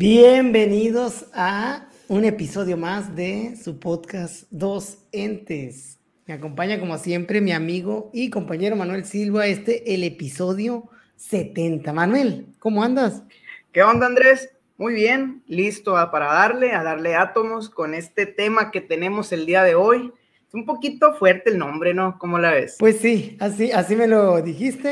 Bienvenidos 0.00 1.26
a 1.34 1.88
un 2.06 2.24
episodio 2.24 2.76
más 2.76 3.16
de 3.16 3.56
su 3.56 3.80
podcast 3.80 4.44
Dos 4.48 4.98
Entes. 5.10 5.98
Me 6.24 6.34
acompaña 6.34 6.78
como 6.78 6.96
siempre 6.98 7.40
mi 7.40 7.50
amigo 7.50 8.08
y 8.14 8.30
compañero 8.30 8.76
Manuel 8.76 9.04
Silva, 9.06 9.48
este 9.48 9.92
el 9.92 10.04
episodio 10.04 10.88
70. 11.16 11.92
Manuel, 11.92 12.46
¿cómo 12.60 12.84
andas? 12.84 13.24
¿Qué 13.72 13.82
onda 13.82 14.06
Andrés? 14.06 14.50
Muy 14.76 14.94
bien, 14.94 15.42
listo 15.48 15.94
para 16.12 16.26
darle, 16.26 16.74
a 16.74 16.84
darle 16.84 17.16
átomos 17.16 17.68
con 17.68 17.92
este 17.92 18.24
tema 18.24 18.70
que 18.70 18.80
tenemos 18.80 19.32
el 19.32 19.46
día 19.46 19.64
de 19.64 19.74
hoy. 19.74 20.12
Es 20.48 20.54
un 20.54 20.64
poquito 20.64 21.12
fuerte 21.12 21.50
el 21.50 21.58
nombre, 21.58 21.92
¿no? 21.92 22.18
¿Cómo 22.18 22.38
la 22.38 22.52
ves? 22.52 22.76
Pues 22.78 23.00
sí, 23.00 23.36
así, 23.38 23.70
así 23.70 23.94
me 23.94 24.06
lo 24.06 24.40
dijiste. 24.40 24.88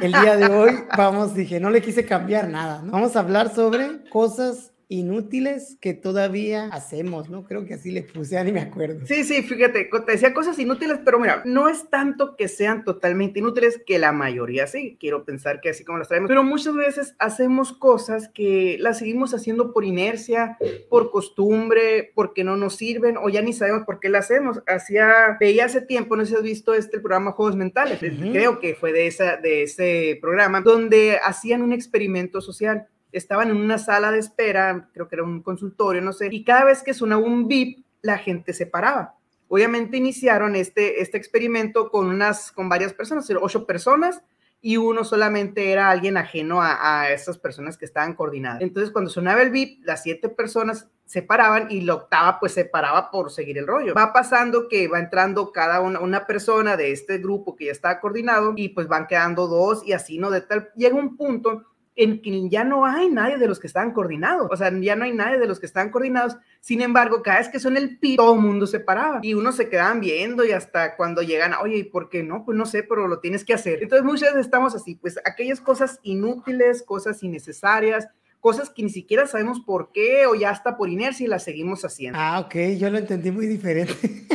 El 0.00 0.12
día 0.12 0.36
de 0.36 0.46
hoy, 0.46 0.70
vamos, 0.96 1.34
dije, 1.34 1.58
no 1.58 1.68
le 1.70 1.82
quise 1.82 2.06
cambiar 2.06 2.48
nada, 2.48 2.80
¿no? 2.80 2.92
Vamos 2.92 3.16
a 3.16 3.20
hablar 3.20 3.52
sobre 3.52 4.08
cosas 4.08 4.73
inútiles 4.94 5.76
que 5.80 5.94
todavía 5.94 6.66
hacemos, 6.66 7.28
¿no? 7.28 7.44
Creo 7.44 7.64
que 7.66 7.74
así 7.74 7.90
le 7.90 8.02
puse, 8.02 8.42
ni 8.44 8.52
me 8.52 8.60
acuerdo. 8.60 9.06
Sí, 9.06 9.24
sí, 9.24 9.42
fíjate, 9.42 9.84
te 9.84 10.12
decía 10.12 10.32
cosas 10.32 10.58
inútiles, 10.58 11.00
pero 11.04 11.18
mira, 11.18 11.42
no 11.44 11.68
es 11.68 11.90
tanto 11.90 12.36
que 12.36 12.48
sean 12.48 12.84
totalmente 12.84 13.40
inútiles, 13.40 13.80
que 13.84 13.98
la 13.98 14.12
mayoría 14.12 14.66
sí, 14.66 14.96
quiero 15.00 15.24
pensar 15.24 15.60
que 15.60 15.70
así 15.70 15.84
como 15.84 15.98
las 15.98 16.08
traemos, 16.08 16.28
pero 16.28 16.42
muchas 16.42 16.74
veces 16.74 17.14
hacemos 17.18 17.72
cosas 17.72 18.28
que 18.28 18.76
las 18.80 18.98
seguimos 18.98 19.34
haciendo 19.34 19.72
por 19.72 19.84
inercia, 19.84 20.58
por 20.88 21.10
costumbre, 21.10 22.12
porque 22.14 22.44
no 22.44 22.56
nos 22.56 22.76
sirven 22.76 23.16
o 23.16 23.28
ya 23.28 23.42
ni 23.42 23.52
sabemos 23.52 23.84
por 23.84 24.00
qué 24.00 24.08
las 24.08 24.26
hacemos. 24.26 24.62
Hacía, 24.66 25.36
veía 25.40 25.66
hace 25.66 25.80
tiempo, 25.80 26.16
no 26.16 26.24
sé 26.24 26.30
si 26.30 26.36
has 26.36 26.42
visto 26.42 26.74
este 26.74 26.98
programa 27.00 27.32
Juegos 27.32 27.56
Mentales, 27.56 27.98
creo 27.98 28.60
que 28.60 28.74
fue 28.74 28.92
de, 28.92 29.06
esa, 29.06 29.36
de 29.36 29.64
ese 29.64 30.18
programa, 30.20 30.60
donde 30.60 31.18
hacían 31.22 31.62
un 31.62 31.72
experimento 31.72 32.40
social 32.40 32.86
estaban 33.18 33.50
en 33.50 33.56
una 33.56 33.78
sala 33.78 34.10
de 34.10 34.18
espera, 34.18 34.88
creo 34.92 35.08
que 35.08 35.16
era 35.16 35.24
un 35.24 35.42
consultorio, 35.42 36.02
no 36.02 36.12
sé, 36.12 36.28
y 36.30 36.44
cada 36.44 36.64
vez 36.64 36.82
que 36.82 36.94
sonaba 36.94 37.22
un 37.22 37.48
bip, 37.48 37.84
la 38.02 38.18
gente 38.18 38.52
se 38.52 38.66
paraba. 38.66 39.14
Obviamente 39.48 39.96
iniciaron 39.96 40.56
este, 40.56 41.00
este 41.00 41.16
experimento 41.16 41.90
con, 41.90 42.06
unas, 42.06 42.52
con 42.52 42.68
varias 42.68 42.92
personas, 42.92 43.28
ocho 43.40 43.66
personas, 43.66 44.22
y 44.60 44.78
uno 44.78 45.04
solamente 45.04 45.72
era 45.72 45.90
alguien 45.90 46.16
ajeno 46.16 46.62
a, 46.62 47.02
a 47.02 47.10
esas 47.12 47.36
personas 47.36 47.76
que 47.76 47.84
estaban 47.84 48.14
coordinadas. 48.14 48.62
Entonces, 48.62 48.90
cuando 48.90 49.10
sonaba 49.10 49.42
el 49.42 49.50
bip, 49.50 49.84
las 49.84 50.02
siete 50.02 50.30
personas 50.30 50.88
se 51.04 51.20
paraban 51.20 51.70
y 51.70 51.82
la 51.82 51.94
octava 51.94 52.40
pues 52.40 52.52
se 52.52 52.64
paraba 52.64 53.10
por 53.10 53.30
seguir 53.30 53.58
el 53.58 53.66
rollo. 53.66 53.94
Va 53.94 54.12
pasando 54.12 54.68
que 54.68 54.88
va 54.88 54.98
entrando 54.98 55.52
cada 55.52 55.80
una, 55.80 56.00
una 56.00 56.26
persona 56.26 56.76
de 56.76 56.92
este 56.92 57.18
grupo 57.18 57.56
que 57.56 57.66
ya 57.66 57.72
estaba 57.72 58.00
coordinado 58.00 58.54
y 58.56 58.70
pues 58.70 58.88
van 58.88 59.06
quedando 59.06 59.46
dos 59.46 59.86
y 59.86 59.92
así, 59.92 60.18
¿no? 60.18 60.30
De 60.30 60.40
tal, 60.40 60.70
llega 60.76 60.96
un 60.96 61.16
punto 61.16 61.64
en 61.96 62.20
que 62.22 62.48
ya 62.48 62.64
no 62.64 62.84
hay 62.84 63.08
nadie 63.08 63.38
de 63.38 63.46
los 63.46 63.60
que 63.60 63.66
estaban 63.66 63.92
coordinados, 63.92 64.48
o 64.50 64.56
sea, 64.56 64.72
ya 64.80 64.96
no 64.96 65.04
hay 65.04 65.12
nadie 65.12 65.38
de 65.38 65.46
los 65.46 65.60
que 65.60 65.66
estaban 65.66 65.90
coordinados, 65.90 66.36
sin 66.60 66.80
embargo, 66.80 67.22
cada 67.22 67.38
vez 67.38 67.48
que 67.48 67.60
son 67.60 67.76
el 67.76 67.98
pi, 67.98 68.16
todo 68.16 68.34
mundo 68.36 68.66
se 68.66 68.80
paraba 68.80 69.20
y 69.22 69.34
uno 69.34 69.52
se 69.52 69.68
quedaban 69.68 70.00
viendo 70.00 70.44
y 70.44 70.52
hasta 70.52 70.96
cuando 70.96 71.22
llegan, 71.22 71.52
oye, 71.54 71.76
¿y 71.76 71.84
por 71.84 72.08
qué 72.08 72.22
no? 72.22 72.44
Pues 72.44 72.58
no 72.58 72.66
sé, 72.66 72.82
pero 72.82 73.06
lo 73.06 73.20
tienes 73.20 73.44
que 73.44 73.54
hacer. 73.54 73.82
Entonces 73.82 74.04
muchas 74.04 74.30
veces 74.30 74.46
estamos 74.46 74.74
así, 74.74 74.96
pues 74.96 75.18
aquellas 75.24 75.60
cosas 75.60 76.00
inútiles, 76.02 76.82
cosas 76.82 77.22
innecesarias, 77.22 78.08
cosas 78.40 78.68
que 78.68 78.82
ni 78.82 78.90
siquiera 78.90 79.26
sabemos 79.26 79.60
por 79.60 79.90
qué 79.92 80.26
o 80.26 80.34
ya 80.34 80.50
está 80.50 80.76
por 80.76 80.90
inercia 80.90 81.24
y 81.24 81.28
las 81.28 81.44
seguimos 81.44 81.84
haciendo. 81.84 82.18
Ah, 82.20 82.40
ok, 82.40 82.76
yo 82.76 82.90
lo 82.90 82.98
entendí 82.98 83.30
muy 83.30 83.46
diferente. 83.46 84.26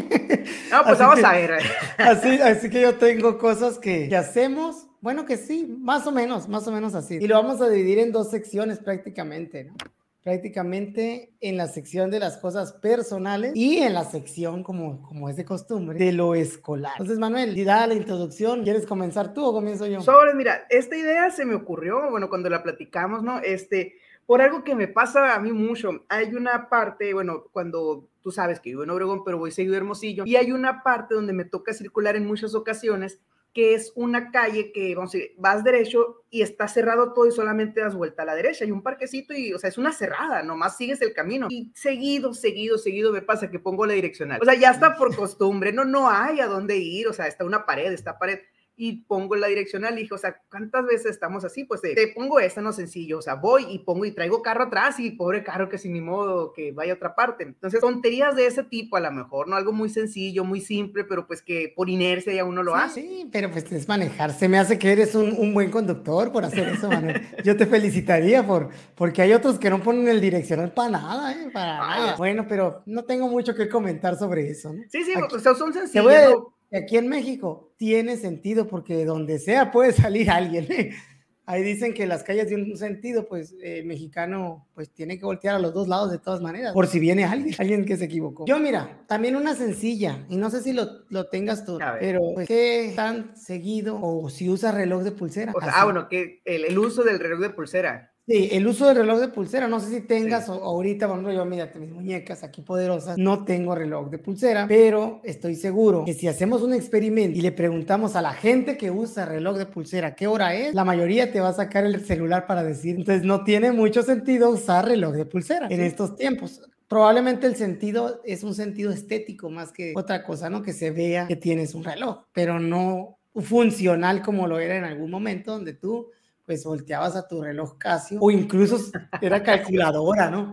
No, 0.71 0.83
pues 0.83 0.99
vamos 0.99 1.23
a 1.23 1.33
ver. 1.33 1.59
Así, 1.97 2.39
así 2.41 2.69
que 2.69 2.81
yo 2.81 2.95
tengo 2.95 3.37
cosas 3.37 3.79
que, 3.79 4.07
que 4.07 4.15
hacemos 4.15 4.88
bueno 5.01 5.25
que 5.25 5.37
sí, 5.37 5.65
más 5.79 6.05
o 6.07 6.11
menos, 6.11 6.47
más 6.47 6.67
o 6.67 6.71
menos 6.71 6.95
así. 6.95 7.17
Y 7.21 7.27
lo 7.27 7.35
vamos 7.35 7.61
a 7.61 7.69
dividir 7.69 7.99
en 7.99 8.11
dos 8.11 8.29
secciones 8.29 8.79
prácticamente, 8.79 9.65
¿no? 9.65 9.75
Prácticamente 10.21 11.33
en 11.39 11.55
la 11.55 11.67
sección 11.67 12.11
de 12.11 12.19
las 12.19 12.37
cosas 12.37 12.73
personales 12.73 13.53
y 13.55 13.77
en 13.77 13.93
la 13.93 14.03
sección, 14.03 14.63
como, 14.63 15.01
como 15.01 15.29
es 15.29 15.37
de 15.37 15.45
costumbre, 15.45 15.97
de 15.97 16.11
lo 16.11 16.35
escolar. 16.35 16.91
Entonces, 16.93 17.19
Manuel, 17.19 17.57
y 17.57 17.63
da 17.63 17.87
la 17.87 17.93
introducción. 17.93 18.63
¿Quieres 18.63 18.85
comenzar 18.85 19.33
tú 19.33 19.45
o 19.45 19.53
comienzo 19.53 19.87
yo? 19.87 20.01
Sobre, 20.01 20.33
mira, 20.35 20.67
esta 20.69 20.97
idea 20.97 21.31
se 21.31 21.45
me 21.45 21.55
ocurrió, 21.55 22.11
bueno, 22.11 22.27
cuando 22.27 22.49
la 22.49 22.61
platicamos, 22.61 23.23
¿no? 23.23 23.39
Este, 23.39 23.95
por 24.25 24.41
algo 24.41 24.63
que 24.63 24.75
me 24.75 24.87
pasa 24.87 25.33
a 25.33 25.39
mí 25.39 25.53
mucho. 25.53 26.03
Hay 26.09 26.35
una 26.35 26.69
parte, 26.69 27.13
bueno, 27.13 27.45
cuando 27.53 28.09
tú 28.21 28.31
sabes 28.31 28.59
que 28.59 28.71
vivo 28.71 28.83
en 28.83 28.89
Obregón, 28.89 29.23
pero 29.23 29.37
voy 29.37 29.51
seguido 29.51 29.75
a 29.75 29.77
Hermosillo, 29.77 30.25
y 30.25 30.35
hay 30.35 30.51
una 30.51 30.83
parte 30.83 31.15
donde 31.15 31.33
me 31.33 31.45
toca 31.45 31.73
circular 31.73 32.17
en 32.17 32.27
muchas 32.27 32.53
ocasiones 32.53 33.21
que 33.53 33.73
es 33.73 33.91
una 33.95 34.31
calle 34.31 34.71
que, 34.71 34.93
vamos 34.95 35.13
a 35.13 35.17
decir, 35.17 35.33
vas 35.37 35.63
derecho 35.63 36.23
y 36.29 36.43
está 36.43 36.67
cerrado 36.67 37.13
todo 37.13 37.27
y 37.27 37.31
solamente 37.31 37.81
das 37.81 37.95
vuelta 37.95 38.21
a 38.21 38.25
la 38.25 38.35
derecha. 38.35 38.63
Hay 38.63 38.71
un 38.71 38.83
parquecito 38.83 39.33
y, 39.33 39.53
o 39.53 39.59
sea, 39.59 39.69
es 39.69 39.77
una 39.77 39.91
cerrada, 39.91 40.43
nomás 40.43 40.77
sigues 40.77 41.01
el 41.01 41.13
camino. 41.13 41.47
Y 41.49 41.71
seguido, 41.73 42.33
seguido, 42.33 42.77
seguido 42.77 43.11
me 43.11 43.21
pasa 43.21 43.49
que 43.49 43.59
pongo 43.59 43.85
la 43.85 43.93
direccional. 43.93 44.39
O 44.41 44.45
sea, 44.45 44.53
ya 44.53 44.69
está 44.69 44.95
por 44.95 45.15
costumbre, 45.15 45.73
no, 45.73 45.83
no 45.83 46.09
hay 46.09 46.39
a 46.39 46.47
dónde 46.47 46.77
ir, 46.77 47.07
o 47.07 47.13
sea, 47.13 47.27
está 47.27 47.43
una 47.43 47.65
pared, 47.65 47.91
está 47.91 48.19
pared 48.19 48.39
y 48.81 49.01
pongo 49.01 49.35
la 49.35 49.47
direccional 49.47 49.99
y 49.99 50.03
dije, 50.03 50.13
o 50.13 50.17
sea, 50.17 50.41
¿cuántas 50.49 50.85
veces 50.85 51.07
estamos 51.07 51.43
así? 51.43 51.65
Pues 51.65 51.81
te, 51.81 51.95
pongo 52.15 52.39
esta, 52.39 52.61
no 52.61 52.71
sencillo, 52.71 53.17
o 53.17 53.21
sea, 53.21 53.35
voy 53.35 53.65
y 53.69 53.79
pongo 53.79 54.05
y 54.05 54.11
traigo 54.11 54.41
carro 54.41 54.63
atrás 54.63 55.01
y 55.01 55.11
pobre 55.11 55.43
carro 55.43 55.67
que 55.67 55.77
sin 55.77 55.91
ni 55.91 55.99
modo 55.99 56.53
que 56.53 56.71
vaya 56.71 56.93
a 56.93 56.95
otra 56.95 57.13
parte. 57.13 57.43
Entonces, 57.43 57.81
tonterías 57.81 58.37
de 58.37 58.47
ese 58.47 58.63
tipo 58.63 58.95
a 58.95 59.01
lo 59.01 59.11
mejor, 59.11 59.49
¿no? 59.49 59.57
Algo 59.57 59.73
muy 59.73 59.89
sencillo, 59.89 60.45
muy 60.45 60.61
simple, 60.61 61.03
pero 61.03 61.27
pues 61.27 61.41
que 61.41 61.73
por 61.75 61.89
inercia 61.89 62.31
ya 62.33 62.45
uno 62.45 62.63
lo 62.63 62.73
hace. 62.73 63.01
Sí, 63.01 63.29
pero 63.29 63.51
pues 63.51 63.69
es 63.69 63.85
manejar. 63.89 64.31
Se 64.31 64.47
me 64.47 64.57
hace 64.57 64.79
que 64.79 64.93
eres 64.93 65.13
un, 65.13 65.35
un 65.37 65.53
buen 65.53 65.69
conductor 65.71 66.31
por 66.31 66.45
hacer 66.45 66.69
eso, 66.69 66.87
Manuel. 66.87 67.21
Yo 67.43 67.57
te 67.57 67.65
felicitaría 67.65 68.47
por, 68.47 68.69
porque 68.95 69.21
hay 69.21 69.33
otros 69.33 69.59
que 69.59 69.69
no 69.69 69.83
ponen 69.83 70.07
el 70.07 70.21
direccional 70.21 70.71
para 70.71 70.91
nada, 70.91 71.33
¿eh? 71.33 71.49
Para 71.51 71.79
nada. 71.79 72.15
Bueno, 72.15 72.45
pero 72.47 72.81
no 72.85 73.03
tengo 73.03 73.27
mucho 73.27 73.53
que 73.53 73.67
comentar 73.67 74.17
sobre 74.17 74.49
eso, 74.49 74.71
¿no? 74.71 74.83
Sí, 74.87 75.03
sí, 75.03 75.11
Aquí, 75.17 75.35
o 75.35 75.39
sea, 75.39 75.53
son 75.53 75.73
sencillos 75.73 76.53
aquí 76.71 76.97
en 76.97 77.07
México 77.07 77.73
tiene 77.77 78.17
sentido 78.17 78.67
porque 78.67 79.05
donde 79.05 79.39
sea 79.39 79.71
puede 79.71 79.93
salir 79.93 80.29
alguien. 80.29 80.67
Ahí 81.49 81.63
dicen 81.63 81.95
que 81.95 82.05
las 82.05 82.21
calles 82.21 82.47
de 82.47 82.55
un 82.57 82.77
sentido, 82.77 83.27
pues 83.27 83.55
el 83.63 83.83
mexicano 83.83 84.67
pues 84.75 84.91
tiene 84.93 85.17
que 85.17 85.25
voltear 85.25 85.55
a 85.55 85.59
los 85.59 85.73
dos 85.73 85.87
lados 85.87 86.11
de 86.11 86.19
todas 86.19 86.41
maneras, 86.41 86.73
por 86.73 86.85
si 86.85 86.99
viene 86.99 87.23
alguien, 87.25 87.55
alguien 87.57 87.85
que 87.85 87.97
se 87.97 88.05
equivocó. 88.05 88.45
Yo 88.45 88.59
mira, 88.59 89.03
también 89.07 89.35
una 89.35 89.55
sencilla, 89.55 90.27
y 90.29 90.37
no 90.37 90.51
sé 90.51 90.61
si 90.61 90.73
lo, 90.73 91.07
lo 91.09 91.27
tengas 91.29 91.65
tú, 91.65 91.79
pero 91.99 92.21
pues, 92.35 92.47
¿qué 92.47 92.93
tan 92.95 93.35
seguido 93.35 93.99
o 93.99 94.29
si 94.29 94.47
usa 94.47 94.71
reloj 94.71 95.01
de 95.01 95.11
pulsera? 95.11 95.51
O 95.55 95.59
sea, 95.59 95.71
ah, 95.73 95.85
bueno, 95.85 96.07
que 96.07 96.43
el, 96.45 96.65
el 96.65 96.77
uso 96.77 97.03
del 97.03 97.17
reloj 97.17 97.39
de 97.39 97.49
pulsera. 97.49 98.08
Sí, 98.29 98.49
el 98.51 98.67
uso 98.67 98.87
del 98.87 98.97
reloj 98.97 99.19
de 99.19 99.29
pulsera, 99.29 99.67
no 99.67 99.79
sé 99.79 99.89
si 99.89 100.01
tengas 100.01 100.45
sí. 100.45 100.51
o, 100.51 100.63
ahorita, 100.63 101.07
bueno, 101.07 101.31
yo 101.31 101.43
mírate 101.45 101.79
mis 101.79 101.89
muñecas 101.89 102.43
aquí 102.43 102.61
poderosas, 102.61 103.17
no 103.17 103.43
tengo 103.43 103.73
reloj 103.73 104.11
de 104.11 104.19
pulsera, 104.19 104.67
pero 104.67 105.19
estoy 105.23 105.55
seguro 105.55 106.05
que 106.05 106.13
si 106.13 106.27
hacemos 106.27 106.61
un 106.61 106.73
experimento 106.73 107.39
y 107.39 107.41
le 107.41 107.51
preguntamos 107.51 108.15
a 108.15 108.21
la 108.21 108.33
gente 108.33 108.77
que 108.77 108.91
usa 108.91 109.25
reloj 109.25 109.57
de 109.57 109.65
pulsera 109.65 110.13
qué 110.13 110.27
hora 110.27 110.53
es, 110.53 110.75
la 110.75 110.85
mayoría 110.85 111.31
te 111.31 111.39
va 111.39 111.49
a 111.49 111.53
sacar 111.53 111.85
el 111.85 112.05
celular 112.05 112.45
para 112.45 112.63
decir, 112.63 112.97
entonces 112.97 113.23
no 113.23 113.43
tiene 113.43 113.71
mucho 113.71 114.03
sentido 114.03 114.51
usar 114.51 114.87
reloj 114.87 115.15
de 115.15 115.25
pulsera 115.25 115.67
en 115.67 115.81
estos 115.81 116.15
tiempos 116.15 116.61
probablemente 116.87 117.47
el 117.47 117.55
sentido 117.55 118.21
es 118.25 118.43
un 118.43 118.53
sentido 118.53 118.91
estético 118.91 119.49
más 119.49 119.71
que 119.71 119.93
otra 119.95 120.23
cosa, 120.23 120.49
¿no? 120.49 120.63
Que 120.63 120.73
se 120.73 120.91
vea 120.91 121.27
que 121.27 121.35
tienes 121.35 121.73
un 121.75 121.83
reloj, 121.83 122.25
pero 122.33 122.59
no 122.59 123.19
funcional 123.35 124.21
como 124.21 124.47
lo 124.47 124.59
era 124.59 124.75
en 124.75 124.83
algún 124.83 125.11
momento 125.11 125.51
donde 125.51 125.73
tú 125.73 126.09
pues 126.49 126.65
volteabas 126.65 127.15
a 127.15 127.27
tu 127.27 127.43
reloj 127.43 127.77
Casio 127.77 128.17
o 128.19 128.31
incluso 128.31 128.79
era 129.21 129.43
calculadora, 129.43 130.31
¿no? 130.31 130.51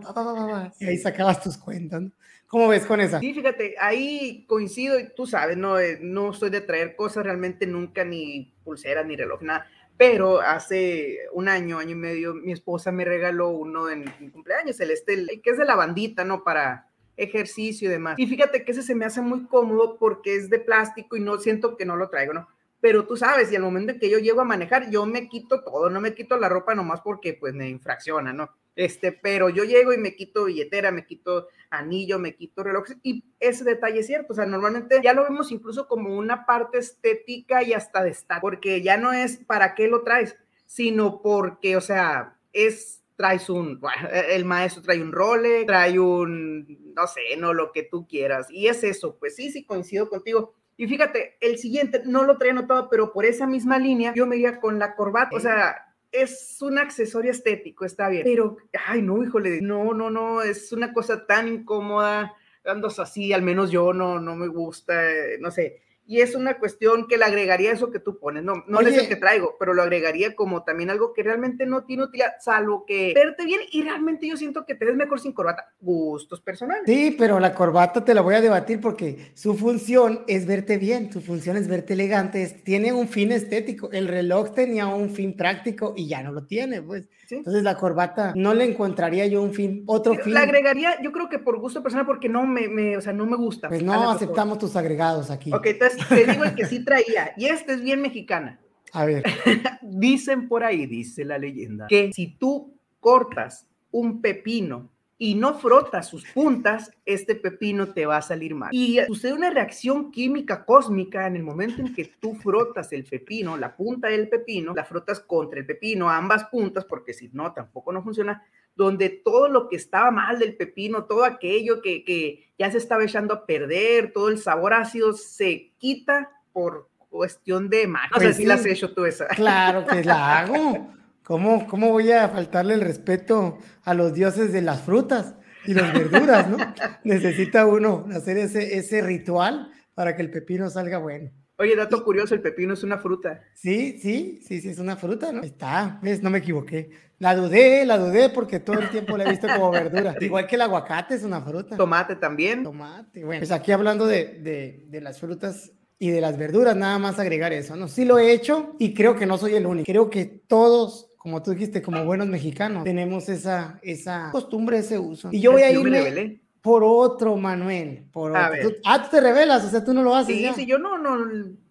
Y 0.79 0.85
ahí 0.85 0.97
sacabas 0.99 1.41
tus 1.41 1.57
cuentas, 1.57 2.03
¿no? 2.03 2.11
¿Cómo 2.45 2.67
ves 2.67 2.85
con 2.85 3.01
esa? 3.01 3.19
Sí, 3.19 3.33
fíjate, 3.33 3.73
ahí 3.79 4.45
coincido 4.47 4.99
y 4.99 5.09
tú 5.15 5.25
sabes, 5.25 5.57
no, 5.57 5.79
eh, 5.79 5.97
no 5.99 6.33
soy 6.33 6.51
de 6.51 6.61
traer 6.61 6.95
cosas 6.95 7.23
realmente 7.23 7.65
nunca, 7.65 8.05
ni 8.05 8.53
pulsera, 8.63 9.03
ni 9.03 9.15
reloj, 9.15 9.41
nada. 9.41 9.65
Pero 9.97 10.39
hace 10.39 11.17
un 11.33 11.49
año, 11.49 11.79
año 11.79 11.93
y 11.93 11.95
medio, 11.95 12.35
mi 12.35 12.51
esposa 12.51 12.91
me 12.91 13.03
regaló 13.03 13.49
uno 13.49 13.89
en 13.89 14.05
mi 14.19 14.29
cumpleaños, 14.29 14.79
el 14.79 14.91
este, 14.91 15.15
el 15.15 15.41
que 15.41 15.49
es 15.49 15.57
de 15.57 15.65
la 15.65 15.75
bandita, 15.75 16.23
¿no? 16.23 16.43
Para 16.43 16.91
ejercicio 17.17 17.87
y 17.87 17.91
demás. 17.91 18.19
Y 18.19 18.27
fíjate 18.27 18.63
que 18.63 18.71
ese 18.71 18.83
se 18.83 18.93
me 18.93 19.05
hace 19.05 19.21
muy 19.21 19.47
cómodo 19.47 19.97
porque 19.97 20.35
es 20.35 20.51
de 20.51 20.59
plástico 20.59 21.15
y 21.17 21.21
no 21.21 21.39
siento 21.39 21.75
que 21.75 21.85
no 21.85 21.95
lo 21.95 22.07
traigo, 22.09 22.33
¿no? 22.33 22.47
Pero 22.87 23.05
tú 23.05 23.17
sabes, 23.17 23.51
y 23.51 23.55
al 23.57 23.63
momento 23.63 23.91
en 23.91 23.99
que 23.99 24.09
yo 24.09 24.17
llego 24.17 24.39
a 24.39 24.45
manejar, 24.45 24.89
yo 24.89 25.05
me 25.05 25.27
quito 25.27 25.61
todo, 25.61 25.89
no 25.89 25.99
me 25.99 26.15
quito 26.15 26.37
la 26.37 26.47
ropa 26.47 26.73
nomás 26.73 27.01
porque 27.01 27.33
pues 27.33 27.53
me 27.53 27.67
infracciona, 27.67 28.31
¿no? 28.31 28.49
Este, 28.77 29.11
pero 29.11 29.49
yo 29.49 29.65
llego 29.65 29.91
y 29.91 29.97
me 29.97 30.15
quito 30.15 30.45
billetera, 30.45 30.89
me 30.89 31.05
quito 31.05 31.49
anillo, 31.69 32.17
me 32.17 32.37
quito 32.37 32.63
reloj, 32.63 32.85
y 33.03 33.25
ese 33.41 33.65
detalle 33.65 33.99
es 33.99 34.07
cierto, 34.07 34.31
o 34.31 34.35
sea, 34.37 34.45
normalmente 34.45 35.01
ya 35.03 35.11
lo 35.11 35.23
vemos 35.23 35.51
incluso 35.51 35.85
como 35.85 36.15
una 36.15 36.45
parte 36.45 36.77
estética 36.77 37.61
y 37.61 37.73
hasta 37.73 38.01
de 38.05 38.11
estar, 38.11 38.39
porque 38.39 38.81
ya 38.81 38.95
no 38.95 39.11
es 39.11 39.35
para 39.35 39.75
qué 39.75 39.89
lo 39.89 40.03
traes, 40.03 40.37
sino 40.65 41.21
porque, 41.21 41.75
o 41.75 41.81
sea, 41.81 42.37
es, 42.53 43.03
traes 43.17 43.49
un, 43.49 43.81
bueno, 43.81 44.07
el 44.29 44.45
maestro 44.45 44.81
trae 44.81 45.01
un 45.01 45.11
role, 45.11 45.65
trae 45.65 45.99
un, 45.99 46.93
no 46.95 47.05
sé, 47.05 47.35
no, 47.37 47.53
lo 47.53 47.73
que 47.73 47.83
tú 47.83 48.07
quieras, 48.07 48.47
y 48.49 48.67
es 48.67 48.85
eso, 48.85 49.17
pues 49.19 49.35
sí, 49.35 49.51
sí, 49.51 49.65
coincido 49.65 50.07
contigo, 50.07 50.53
y 50.77 50.87
fíjate, 50.87 51.37
el 51.41 51.57
siguiente 51.57 52.03
no 52.05 52.23
lo 52.23 52.37
traía 52.37 52.53
anotado, 52.53 52.89
pero 52.89 53.11
por 53.11 53.25
esa 53.25 53.47
misma 53.47 53.79
línea 53.79 54.13
yo 54.15 54.27
me 54.27 54.37
iba 54.37 54.59
con 54.59 54.79
la 54.79 54.95
corbata. 54.95 55.35
O 55.35 55.39
sea, 55.39 55.95
es 56.11 56.57
un 56.61 56.77
accesorio 56.77 57.31
estético, 57.31 57.83
está 57.83 58.07
bien. 58.09 58.23
Pero, 58.23 58.57
ay, 58.85 59.01
no, 59.01 59.21
híjole, 59.23 59.61
no, 59.61 59.93
no, 59.93 60.09
no, 60.09 60.41
es 60.41 60.71
una 60.71 60.93
cosa 60.93 61.25
tan 61.25 61.47
incómoda, 61.47 62.33
dándose 62.63 63.01
así, 63.01 63.33
al 63.33 63.41
menos 63.41 63.71
yo 63.71 63.91
no, 63.91 64.19
no 64.19 64.35
me 64.35 64.47
gusta, 64.47 65.11
eh, 65.11 65.37
no 65.39 65.51
sé 65.51 65.86
y 66.07 66.21
es 66.21 66.35
una 66.35 66.57
cuestión 66.57 67.07
que 67.07 67.17
le 67.17 67.25
agregaría 67.25 67.71
eso 67.71 67.91
que 67.91 67.99
tú 67.99 68.17
pones, 68.17 68.43
no, 68.43 68.63
no 68.65 68.79
es 68.79 68.97
el 68.97 69.09
que 69.09 69.17
traigo, 69.17 69.55
pero 69.59 69.73
lo 69.73 69.83
agregaría 69.83 70.35
como 70.35 70.63
también 70.63 70.89
algo 70.89 71.13
que 71.13 71.21
realmente 71.21 71.65
no 71.65 71.83
tiene 71.83 72.03
utilidad, 72.03 72.33
salvo 72.39 72.85
que 72.85 73.13
verte 73.13 73.45
bien 73.45 73.59
y 73.71 73.83
realmente 73.83 74.27
yo 74.27 74.37
siento 74.37 74.65
que 74.65 74.75
te 74.75 74.85
ves 74.85 74.95
mejor 74.95 75.19
sin 75.19 75.33
corbata, 75.33 75.73
gustos 75.81 76.39
personales. 76.41 76.83
Sí, 76.85 77.15
pero 77.17 77.39
la 77.39 77.53
corbata 77.53 78.05
te 78.05 78.13
la 78.13 78.21
voy 78.21 78.35
a 78.35 78.41
debatir 78.41 78.79
porque 78.79 79.31
su 79.33 79.55
función 79.55 80.23
es 80.27 80.45
verte 80.45 80.77
bien, 80.77 81.11
su 81.11 81.19
función 81.19 81.57
es 81.57 81.67
verte 81.67 81.93
elegante, 81.93 82.61
tiene 82.63 82.93
un 82.93 83.09
fin 83.09 83.31
estético, 83.33 83.89
el 83.91 84.07
reloj 84.07 84.53
tenía 84.53 84.87
un 84.87 85.09
fin 85.09 85.35
práctico 85.35 85.93
y 85.95 86.07
ya 86.07 86.23
no 86.23 86.31
lo 86.31 86.45
tiene, 86.45 86.81
pues. 86.81 87.09
Entonces 87.29 87.63
la 87.63 87.75
corbata 87.75 88.31
no 88.35 88.53
le 88.53 88.63
encontraría 88.63 89.27
yo 89.27 89.41
un 89.41 89.53
fin, 89.53 89.83
otro 89.85 90.15
fin. 90.15 90.33
La 90.33 90.43
agregaría, 90.43 91.01
yo 91.01 91.11
creo 91.11 91.27
que 91.27 91.39
por 91.39 91.59
gusto 91.59 91.83
personal, 91.83 92.05
porque 92.05 92.29
no 92.29 92.45
me, 92.45 92.69
me 92.69 92.95
o 92.95 93.01
sea, 93.01 93.11
no 93.11 93.25
me 93.25 93.35
gusta. 93.35 93.67
Pues 93.67 93.83
no 93.83 94.09
aceptamos 94.09 94.57
tus 94.57 94.77
agregados 94.77 95.29
aquí. 95.29 95.51
Ok, 95.53 95.65
entonces 95.65 95.96
te 96.09 96.25
digo 96.25 96.43
el 96.43 96.55
que 96.55 96.65
sí 96.65 96.83
traía, 96.83 97.33
y 97.37 97.45
este 97.45 97.73
es 97.73 97.81
bien 97.81 98.01
mexicana. 98.01 98.59
A 98.93 99.05
ver. 99.05 99.23
Dicen 99.81 100.47
por 100.47 100.63
ahí, 100.63 100.85
dice 100.85 101.25
la 101.25 101.37
leyenda, 101.37 101.87
que 101.87 102.11
si 102.13 102.35
tú 102.37 102.73
cortas 102.99 103.67
un 103.91 104.21
pepino 104.21 104.89
y 105.19 105.33
no 105.35 105.55
frotas 105.55 106.07
sus 106.07 106.25
puntas, 106.25 106.91
este 107.05 107.35
pepino 107.35 107.87
te 107.93 108.05
va 108.05 108.17
a 108.17 108.21
salir 108.21 108.53
mal. 108.53 108.69
Y 108.71 108.99
sucede 109.07 109.33
una 109.33 109.49
reacción 109.49 110.11
química 110.11 110.63
cósmica 110.63 111.25
en 111.25 111.35
el 111.35 111.43
momento 111.43 111.81
en 111.81 111.93
que 111.93 112.11
tú 112.19 112.35
frotas 112.35 112.93
el 112.93 113.03
pepino, 113.03 113.57
la 113.57 113.75
punta 113.75 114.09
del 114.09 114.29
pepino, 114.29 114.73
la 114.75 114.85
frotas 114.85 115.19
contra 115.19 115.59
el 115.59 115.65
pepino, 115.65 116.09
ambas 116.09 116.45
puntas, 116.45 116.85
porque 116.85 117.13
si 117.13 117.29
no, 117.33 117.51
tampoco 117.51 117.91
no 117.91 118.03
funciona, 118.03 118.43
donde 118.77 119.09
todo 119.09 119.49
lo 119.49 119.67
que 119.67 119.75
estaba 119.75 120.11
mal 120.11 120.39
del 120.39 120.55
pepino, 120.55 121.05
todo 121.05 121.25
aquello 121.25 121.81
que, 121.81 122.05
que 122.05 122.47
ya 122.57 122.71
se 122.71 122.77
estaba 122.77 123.03
echando 123.03 123.33
a 123.33 123.45
perder, 123.45 124.13
todo 124.13 124.29
el 124.29 124.37
sabor 124.37 124.73
ácido 124.73 125.13
se 125.13 125.73
quita 125.77 126.29
por 126.53 126.87
cuestión 127.09 127.69
de 127.69 127.87
magia. 127.87 128.09
No 128.13 128.19
sé 128.19 128.25
pues 128.25 128.37
si 128.37 128.45
la 128.45 128.53
has 128.53 128.65
hecho 128.65 128.93
tú 128.93 129.05
esa. 129.05 129.27
Claro 129.27 129.85
que 129.85 130.03
la 130.03 130.39
hago. 130.39 130.93
¿Cómo, 131.23 131.67
¿Cómo 131.67 131.91
voy 131.91 132.11
a 132.11 132.29
faltarle 132.29 132.75
el 132.75 132.81
respeto 132.81 133.57
a 133.83 133.93
los 133.93 134.13
dioses 134.13 134.53
de 134.53 134.61
las 134.61 134.81
frutas 134.81 135.35
y 135.65 135.73
las 135.73 135.91
verduras, 135.91 136.47
no? 136.47 136.57
Necesita 137.03 137.65
uno 137.65 138.05
hacer 138.13 138.37
ese, 138.37 138.77
ese 138.77 139.01
ritual 139.01 139.71
para 139.93 140.15
que 140.15 140.21
el 140.21 140.31
pepino 140.31 140.69
salga 140.69 140.99
bueno. 140.99 141.31
Oye, 141.59 141.75
dato 141.75 142.03
curioso, 142.03 142.35
el 142.35 142.41
pepino 142.41 142.73
es 142.73 142.83
una 142.83 142.99
fruta. 142.99 143.41
Sí, 143.53 143.97
sí, 143.99 144.39
sí, 144.45 144.61
sí, 144.61 144.69
es 144.69 144.77
una 144.77 144.95
fruta, 144.95 145.31
¿no? 145.31 145.41
Está, 145.41 145.99
¿ves? 146.03 146.21
No 146.21 146.29
me 146.29 146.37
equivoqué. 146.37 146.91
La 147.19 147.35
dudé, 147.35 147.83
la 147.85 147.97
dudé 147.97 148.29
porque 148.29 148.59
todo 148.59 148.79
el 148.79 148.89
tiempo 148.89 149.17
la 149.17 149.23
he 149.23 149.29
visto 149.29 149.47
como 149.47 149.71
verdura. 149.71 150.15
Igual 150.21 150.45
que 150.45 150.55
el 150.55 150.61
aguacate 150.61 151.15
es 151.15 151.23
una 151.23 151.41
fruta. 151.41 151.75
Tomate 151.75 152.15
también. 152.15 152.63
Tomate, 152.63 153.25
bueno. 153.25 153.39
Pues 153.39 153.51
aquí 153.51 153.71
hablando 153.71 154.05
de, 154.05 154.39
de, 154.39 154.85
de 154.87 155.01
las 155.01 155.19
frutas 155.19 155.71
y 155.97 156.11
de 156.11 156.21
las 156.21 156.37
verduras, 156.37 156.75
nada 156.75 156.99
más 156.99 157.17
agregar 157.17 157.51
eso, 157.53 157.75
¿no? 157.75 157.87
Sí 157.87 158.05
lo 158.05 158.19
he 158.19 158.31
hecho 158.33 158.75
y 158.77 158.93
creo 158.93 159.15
que 159.15 159.25
no 159.25 159.39
soy 159.39 159.55
el 159.55 159.65
único. 159.65 159.85
Creo 159.85 160.11
que 160.11 160.25
todos 160.25 161.07
como 161.27 161.43
tú 161.43 161.51
dijiste, 161.51 161.81
como 161.81 162.05
buenos 162.05 162.27
mexicanos, 162.27 162.85
tenemos 162.85 163.27
esa, 163.27 163.79
esa 163.81 164.29
costumbre, 164.31 164.77
ese 164.77 164.97
uso. 164.97 165.27
Y 165.29 165.41
yo 165.41 165.51
voy 165.51 165.63
a 165.63 165.71
irme 165.71 166.39
por 166.67 166.83
otro, 166.83 167.37
Manuel. 167.37 168.03
Por 168.11 168.31
otro. 168.31 168.71
ah, 168.83 169.01
tú 169.01 169.09
te 169.11 169.21
revelas, 169.21 169.63
o 169.63 169.69
sea, 169.69 169.85
tú 169.85 169.93
no 169.93 170.03
lo 170.03 170.13
haces. 170.13 170.35
Sí, 170.35 170.49
sí, 170.53 170.65
yo 170.65 170.77
no, 170.77 170.97
no, 170.97 171.15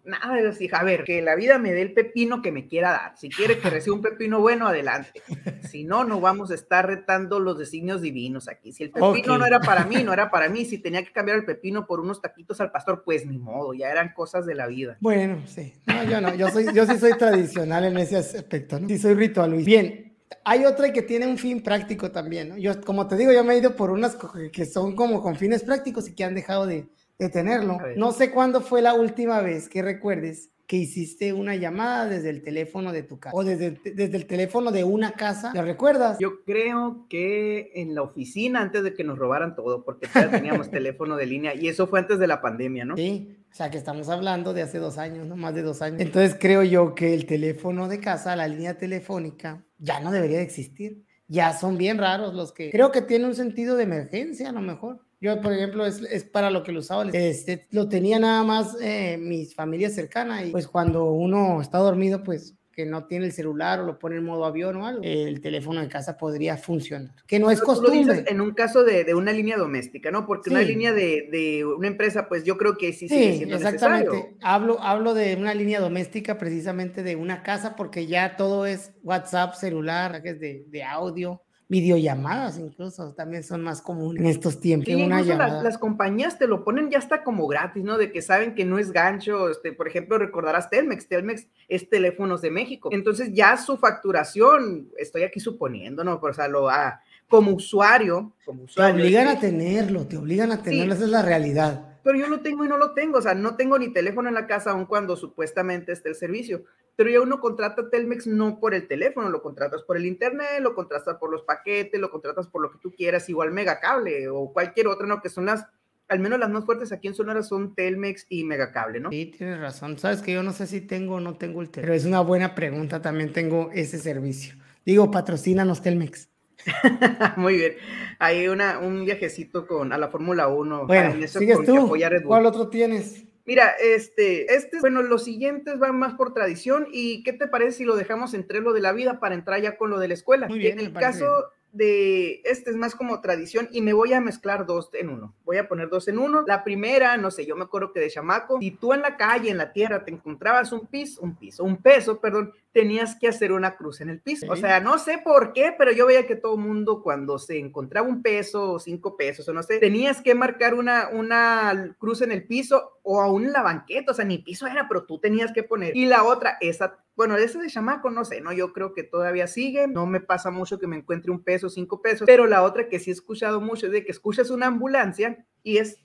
nada 0.05 0.33
de 0.33 0.49
eso. 0.49 0.75
A 0.75 0.83
ver, 0.83 1.03
que 1.03 1.21
la 1.21 1.35
vida 1.35 1.59
me 1.59 1.71
dé 1.71 1.83
el 1.83 1.93
pepino 1.93 2.41
que 2.41 2.51
me 2.51 2.65
quiera 2.65 2.89
dar. 2.89 3.13
Si 3.15 3.29
quiere 3.29 3.59
que 3.59 3.69
reciba 3.69 3.95
un 3.95 4.01
pepino 4.01 4.39
bueno, 4.39 4.67
adelante. 4.67 5.21
Si 5.69 5.83
no, 5.83 6.03
no 6.03 6.19
vamos 6.19 6.49
a 6.49 6.55
estar 6.55 6.87
retando 6.87 7.39
los 7.39 7.59
designios 7.59 8.01
divinos 8.01 8.47
aquí. 8.47 8.71
Si 8.71 8.85
el 8.85 8.89
pepino 8.89 9.37
no 9.37 9.45
era 9.45 9.59
para 9.59 9.85
mí, 9.85 10.03
no 10.03 10.13
era 10.13 10.31
para 10.31 10.49
mí. 10.49 10.65
Si 10.65 10.79
tenía 10.79 11.03
que 11.03 11.11
cambiar 11.11 11.37
el 11.37 11.45
pepino 11.45 11.85
por 11.85 11.99
unos 11.99 12.19
taquitos 12.19 12.59
al 12.59 12.71
pastor, 12.71 13.03
pues 13.05 13.27
ni 13.27 13.37
modo, 13.37 13.75
ya 13.75 13.91
eran 13.91 14.13
cosas 14.15 14.47
de 14.47 14.55
la 14.55 14.65
vida. 14.65 14.97
Bueno, 14.99 15.43
sí. 15.45 15.75
No, 15.85 16.03
yo 16.05 16.21
no, 16.21 16.33
yo, 16.33 16.49
soy, 16.49 16.73
yo 16.73 16.87
sí 16.87 16.97
soy 16.97 17.13
tradicional 17.13 17.85
en 17.85 17.97
ese 17.99 18.17
aspecto, 18.17 18.79
¿no? 18.79 18.87
Sí 18.87 18.97
soy 18.97 19.13
ritual, 19.13 19.51
Luis. 19.51 19.65
Bien, 19.65 20.06
hay 20.47 20.63
otra 20.63 20.93
que 20.93 21.01
tiene 21.01 21.27
un 21.27 21.37
fin 21.37 21.61
práctico 21.61 22.09
también, 22.09 22.49
¿no? 22.49 22.57
Yo, 22.57 22.79
como 22.81 23.05
te 23.05 23.17
digo, 23.17 23.33
yo 23.33 23.43
me 23.43 23.53
he 23.53 23.57
ido 23.57 23.75
por 23.75 23.91
unas 23.91 24.17
que 24.53 24.65
son 24.65 24.95
como 24.95 25.21
con 25.21 25.35
fines 25.35 25.61
prácticos 25.61 26.07
y 26.07 26.15
que 26.15 26.23
han 26.23 26.35
dejado 26.35 26.65
de, 26.65 26.87
de 27.19 27.29
tenerlo. 27.29 27.77
No 27.97 28.13
sé 28.13 28.31
cuándo 28.31 28.61
fue 28.61 28.81
la 28.81 28.93
última 28.93 29.41
vez 29.41 29.67
que 29.67 29.81
recuerdes 29.81 30.49
que 30.65 30.77
hiciste 30.77 31.33
una 31.33 31.55
llamada 31.55 32.07
desde 32.07 32.29
el 32.29 32.43
teléfono 32.43 32.91
de 32.91 33.03
tu 33.03 33.19
casa 33.19 33.35
o 33.35 33.43
desde, 33.43 33.79
desde 33.83 34.17
el 34.17 34.25
teléfono 34.25 34.71
de 34.71 34.83
una 34.83 35.11
casa, 35.11 35.51
¿te 35.53 35.61
recuerdas? 35.61 36.17
Yo 36.19 36.43
creo 36.43 37.05
que 37.09 37.71
en 37.75 37.95
la 37.95 38.01
oficina 38.01 38.61
antes 38.61 38.83
de 38.83 38.93
que 38.93 39.05
nos 39.05 39.17
robaran 39.17 39.55
todo, 39.55 39.83
porque 39.85 40.07
ya 40.13 40.29
teníamos 40.29 40.69
teléfono 40.71 41.15
de 41.15 41.25
línea 41.25 41.55
y 41.55 41.69
eso 41.69 41.87
fue 41.87 41.99
antes 41.99 42.19
de 42.19 42.27
la 42.27 42.41
pandemia, 42.41 42.83
¿no? 42.83 42.97
Sí, 42.97 43.36
o 43.51 43.55
sea 43.55 43.71
que 43.71 43.77
estamos 43.77 44.09
hablando 44.09 44.53
de 44.53 44.61
hace 44.61 44.77
dos 44.77 44.97
años, 44.97 45.25
¿no? 45.25 45.35
Más 45.35 45.55
de 45.55 45.63
dos 45.63 45.81
años. 45.81 45.99
Entonces 46.01 46.37
creo 46.39 46.63
yo 46.63 46.93
que 46.93 47.13
el 47.13 47.25
teléfono 47.25 47.87
de 47.87 47.99
casa, 47.99 48.35
la 48.35 48.47
línea 48.47 48.77
telefónica, 48.77 49.65
ya 49.77 49.99
no 49.99 50.11
debería 50.11 50.37
de 50.37 50.43
existir. 50.43 51.03
Ya 51.27 51.57
son 51.57 51.77
bien 51.77 51.97
raros 51.97 52.33
los 52.33 52.53
que 52.53 52.71
creo 52.71 52.91
que 52.91 53.01
tiene 53.01 53.25
un 53.25 53.35
sentido 53.35 53.75
de 53.75 53.83
emergencia 53.83 54.49
a 54.49 54.53
lo 54.53 54.61
mejor 54.61 55.07
yo, 55.19 55.41
por 55.41 55.51
ejemplo, 55.51 55.85
es, 55.85 56.01
es, 56.03 56.23
para 56.23 56.51
lo 56.51 56.63
que 56.63 56.71
lo 56.71 56.79
usaba. 56.79 57.03
Este, 57.11 57.67
lo 57.71 57.89
tenía 57.89 58.19
nada 58.19 58.43
más 58.43 58.77
eh, 58.79 59.17
mis 59.17 59.55
familias 59.55 59.93
cercanas 59.93 60.45
y 60.45 60.51
pues 60.51 60.67
cuando 60.67 61.11
uno 61.11 61.59
está 61.59 61.79
dormido, 61.79 62.23
pues 62.23 62.55
que 62.77 62.85
no 62.85 63.07
tiene 63.07 63.25
el 63.25 63.31
celular 63.31 63.79
o 63.79 63.85
lo 63.87 63.97
pone 63.97 64.17
en 64.17 64.23
modo 64.23 64.45
avión 64.45 64.75
o 64.75 64.85
algo, 64.85 65.01
el 65.03 65.41
teléfono 65.41 65.81
de 65.81 65.87
casa 65.87 66.15
podría 66.15 66.57
funcionar. 66.57 67.11
Que 67.25 67.39
no 67.39 67.49
es 67.49 67.59
costumbre. 67.59 68.23
en 68.27 68.39
un 68.39 68.51
caso 68.53 68.83
de, 68.83 69.03
de, 69.03 69.15
una 69.15 69.31
línea 69.31 69.57
doméstica, 69.57 70.11
¿no? 70.11 70.27
Porque 70.27 70.51
una 70.51 70.61
línea 70.61 70.93
de, 70.93 71.27
de, 71.31 71.65
una 71.65 71.87
empresa, 71.87 72.27
pues 72.27 72.43
yo 72.43 72.55
creo 72.55 72.77
que 72.77 72.93
sí, 72.93 73.09
sí 73.09 73.37
siendo 73.37 73.55
exactamente. 73.55 74.35
Hablo, 74.43 74.79
hablo 74.79 75.15
de 75.15 75.35
una 75.35 75.55
línea 75.55 75.79
doméstica 75.79 76.37
precisamente 76.37 77.01
de 77.01 77.15
una 77.15 77.41
casa 77.41 77.75
porque 77.75 78.05
ya 78.05 78.35
todo 78.35 78.67
es 78.67 78.91
WhatsApp, 79.01 79.55
celular, 79.55 80.21
que 80.21 80.29
es 80.29 80.39
de 80.39 80.83
audio 80.83 81.41
videollamadas 81.69 82.57
incluso 82.59 83.13
también 83.13 83.43
son 83.43 83.61
más 83.61 83.81
comunes 83.81 84.21
en 84.21 84.29
estos 84.29 84.59
tiempos. 84.59 84.93
una 84.93 85.21
las, 85.21 85.63
las, 85.63 85.77
compañías 85.77 86.39
te 86.39 86.47
lo 86.47 86.63
ponen 86.63 86.89
ya 86.89 86.97
hasta 86.97 87.23
como 87.23 87.45
gratis, 87.47 87.83
¿no? 87.83 87.97
De 87.97 88.11
que 88.11 88.21
saben 88.21 88.55
que 88.55 88.63
no 88.63 88.79
es 88.79 88.91
gancho. 88.91 89.49
Este, 89.49 89.73
por 89.73 89.87
ejemplo, 89.87 90.17
recordarás 90.17 90.69
Telmex. 90.69 91.07
Telmex 91.07 91.47
es 91.67 91.89
teléfonos 91.89 92.41
de 92.41 92.51
México. 92.51 92.89
Entonces 92.91 93.33
ya 93.33 93.57
su 93.57 93.77
facturación, 93.77 94.89
estoy 94.97 95.23
aquí 95.23 95.39
suponiendo, 95.39 96.03
¿no? 96.03 96.19
Por, 96.21 96.31
o 96.31 96.33
sea, 96.33 96.47
lo, 96.47 96.69
ah, 96.69 97.01
como 97.27 97.51
usuario, 97.51 98.33
como 98.45 98.63
usuario. 98.63 98.95
Te 98.95 99.01
obligan 99.01 99.27
a 99.27 99.39
tenerlo, 99.39 100.07
te 100.07 100.17
obligan 100.17 100.51
a 100.51 100.63
tenerlo, 100.63 100.93
esa 100.93 101.03
es 101.03 101.09
la 101.09 101.21
realidad 101.21 101.97
pero 102.07 102.19
yo 102.19 102.29
lo 102.29 102.39
tengo 102.39 102.63
y 102.63 102.69
no 102.69 102.77
lo 102.77 102.93
tengo, 102.93 103.17
o 103.17 103.21
sea, 103.21 103.35
no 103.35 103.57
tengo 103.57 103.77
ni 103.77 103.91
teléfono 103.91 104.29
en 104.29 104.35
la 104.35 104.47
casa 104.47 104.71
aun 104.71 104.85
cuando 104.85 105.17
supuestamente 105.17 105.91
esté 105.91 106.07
el 106.07 106.15
servicio, 106.15 106.63
pero 106.97 107.11
ya 107.11 107.21
uno 107.21 107.39
contrata 107.39 107.91
Telmex 107.91 108.25
no 108.25 108.59
por 108.59 108.73
el 108.73 108.87
teléfono, 108.87 109.29
lo 109.29 109.43
contratas 109.43 109.83
por 109.83 109.97
el 109.97 110.07
internet, 110.07 110.59
lo 110.61 110.73
contratas 110.73 111.15
por 111.17 111.31
los 111.31 111.43
paquetes, 111.43 112.01
lo 112.01 112.09
contratas 112.09 112.47
por 112.47 112.63
lo 112.63 112.71
que 112.71 112.79
tú 112.79 112.91
quieras, 112.91 113.29
igual 113.29 113.51
Megacable 113.51 114.27
o 114.29 114.51
cualquier 114.51 114.87
otra, 114.87 115.05
¿no? 115.05 115.21
Que 115.21 115.29
son 115.29 115.45
las, 115.45 115.67
al 116.07 116.19
menos 116.19 116.39
las 116.39 116.49
más 116.49 116.65
fuertes 116.65 116.91
aquí 116.91 117.07
en 117.07 117.13
Sonora 117.13 117.43
son 117.43 117.75
Telmex 117.75 118.25
y 118.29 118.43
Megacable, 118.43 118.99
¿no? 118.99 119.11
Sí, 119.11 119.27
tienes 119.37 119.59
razón, 119.59 119.99
sabes 119.99 120.23
que 120.23 120.33
yo 120.33 120.41
no 120.41 120.53
sé 120.53 120.65
si 120.65 120.81
tengo 120.81 121.15
o 121.15 121.19
no 121.19 121.35
tengo 121.37 121.61
el 121.61 121.69
teléfono, 121.69 121.91
pero 121.91 121.97
es 121.97 122.05
una 122.05 122.21
buena 122.21 122.55
pregunta, 122.55 122.99
también 122.99 123.31
tengo 123.31 123.69
ese 123.73 123.99
servicio. 123.99 124.55
Digo, 124.83 125.11
patrocínanos 125.11 125.83
Telmex. 125.83 126.29
Muy 127.37 127.57
bien. 127.57 127.73
Hay 128.17 128.47
una, 128.47 128.79
un 128.79 129.05
viajecito 129.05 129.67
con, 129.67 129.93
a 129.93 129.99
la 129.99 130.07
Fórmula 130.07 130.47
1. 130.47 130.87
Bueno, 130.87 131.27
¿sigues 131.27 131.63
tú? 131.63 131.93
¿Cuál 132.25 132.47
otro 132.47 132.69
tienes? 132.69 133.26
Mira, 133.47 133.71
este, 133.81 134.53
este, 134.53 134.81
bueno, 134.81 135.01
los 135.01 135.23
siguientes 135.23 135.79
van 135.79 135.97
más 135.97 136.15
por 136.15 136.33
tradición. 136.33 136.85
¿Y 136.91 137.23
qué 137.23 137.31
te 137.31 137.47
parece 137.47 137.77
si 137.77 137.83
lo 137.85 137.95
dejamos 137.95 138.33
entre 138.33 138.59
lo 138.59 138.73
de 138.73 138.81
la 138.81 138.91
vida 138.91 139.21
para 139.21 139.35
entrar 139.35 139.61
ya 139.61 139.77
con 139.77 139.89
lo 139.89 139.99
de 139.99 140.09
la 140.09 140.15
escuela? 140.15 140.49
Muy 140.49 140.59
bien. 140.59 140.77
En 140.77 140.85
el 140.85 140.91
caso 140.91 141.25
de 141.71 142.41
este 142.43 142.71
es 142.71 142.75
más 142.75 142.95
como 142.95 143.21
tradición 143.21 143.69
y 143.71 143.81
me 143.81 143.93
voy 143.93 144.11
a 144.11 144.19
mezclar 144.19 144.65
dos 144.65 144.89
en 144.93 145.09
uno. 145.09 145.33
Voy 145.45 145.57
a 145.57 145.69
poner 145.69 145.87
dos 145.87 146.09
en 146.09 146.19
uno. 146.19 146.43
La 146.45 146.65
primera, 146.65 147.15
no 147.15 147.31
sé, 147.31 147.45
yo 147.45 147.55
me 147.55 147.63
acuerdo 147.63 147.93
que 147.93 148.01
de 148.01 148.09
chamaco, 148.09 148.59
si 148.59 148.71
tú 148.71 148.91
en 148.91 149.01
la 149.01 149.15
calle, 149.15 149.49
en 149.49 149.57
la 149.57 149.71
tierra, 149.71 150.03
te 150.03 150.11
encontrabas 150.11 150.73
un 150.73 150.85
piso, 150.85 151.21
un 151.21 151.37
piso, 151.37 151.63
un 151.63 151.77
peso, 151.77 152.19
perdón, 152.19 152.51
tenías 152.77 153.15
que 153.15 153.27
hacer 153.27 153.51
una 153.51 153.75
cruz 153.75 154.01
en 154.01 154.09
el 154.11 154.21
piso. 154.21 154.45
O 154.51 154.55
sea, 154.55 154.79
no 154.79 154.99
sé 154.99 155.17
por 155.17 155.51
qué, 155.51 155.73
pero 155.75 155.91
yo 155.91 156.05
veía 156.05 156.27
que 156.27 156.35
todo 156.35 156.53
el 156.53 156.61
mundo 156.61 157.01
cuando 157.01 157.39
se 157.39 157.57
encontraba 157.57 158.07
un 158.07 158.21
peso 158.21 158.73
o 158.73 158.79
cinco 158.79 159.17
pesos 159.17 159.49
o 159.49 159.53
no 159.53 159.63
sé, 159.63 159.79
tenías 159.79 160.21
que 160.21 160.35
marcar 160.35 160.75
una, 160.75 161.09
una 161.09 161.95
cruz 161.97 162.21
en 162.21 162.31
el 162.31 162.45
piso 162.45 162.99
o 163.01 163.19
aún 163.19 163.45
en 163.45 163.53
la 163.53 163.63
banqueta, 163.63 164.11
o 164.11 164.13
sea, 164.13 164.25
ni 164.25 164.37
piso 164.37 164.67
era, 164.67 164.87
pero 164.87 165.05
tú 165.05 165.17
tenías 165.17 165.51
que 165.53 165.63
poner. 165.63 165.97
Y 165.97 166.05
la 166.05 166.23
otra, 166.23 166.59
esa 166.61 166.99
bueno, 167.15 167.35
ese 167.35 167.57
de 167.57 167.67
chamaco, 167.67 168.11
no 168.11 168.23
sé, 168.25 168.41
no, 168.41 168.53
yo 168.53 168.73
creo 168.73 168.93
que 168.93 169.01
todavía 169.01 169.47
sigue, 169.47 169.87
no 169.87 170.05
me 170.05 170.21
pasa 170.21 170.51
mucho 170.51 170.77
que 170.77 170.85
me 170.85 170.97
encuentre 170.97 171.31
un 171.31 171.43
peso, 171.43 171.67
cinco 171.67 171.99
pesos, 171.99 172.27
pero 172.27 172.45
la 172.45 172.61
otra 172.61 172.89
que 172.89 172.99
sí 172.99 173.09
he 173.09 173.13
escuchado 173.13 173.59
mucho 173.59 173.87
es 173.87 173.91
de 173.91 174.05
que 174.05 174.11
escuchas 174.11 174.51
una 174.51 174.67
ambulancia 174.67 175.47
y 175.63 175.77
es 175.77 175.99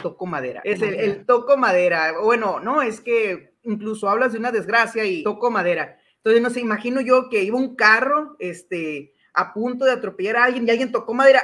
toco 0.00 0.24
madera, 0.24 0.60
es 0.62 0.80
el, 0.80 1.26
toco 1.26 1.56
madera, 1.56 2.14
bueno, 2.22 2.60
no, 2.60 2.80
es 2.80 3.00
que 3.00 3.52
incluso 3.62 4.08
hablas 4.08 4.32
de 4.32 4.38
una 4.38 4.52
desgracia 4.52 5.04
y 5.04 5.22
toco 5.22 5.50
madera. 5.50 5.98
Entonces, 6.24 6.42
no 6.42 6.50
sé, 6.50 6.60
imagino 6.60 7.00
yo 7.00 7.28
que 7.28 7.42
iba 7.42 7.58
un 7.58 7.74
carro, 7.74 8.36
este, 8.38 9.12
a 9.34 9.52
punto 9.52 9.84
de 9.84 9.92
atropellar 9.92 10.36
a 10.36 10.44
alguien 10.44 10.66
y 10.66 10.70
alguien 10.70 10.92
tocó 10.92 11.14
madera, 11.14 11.42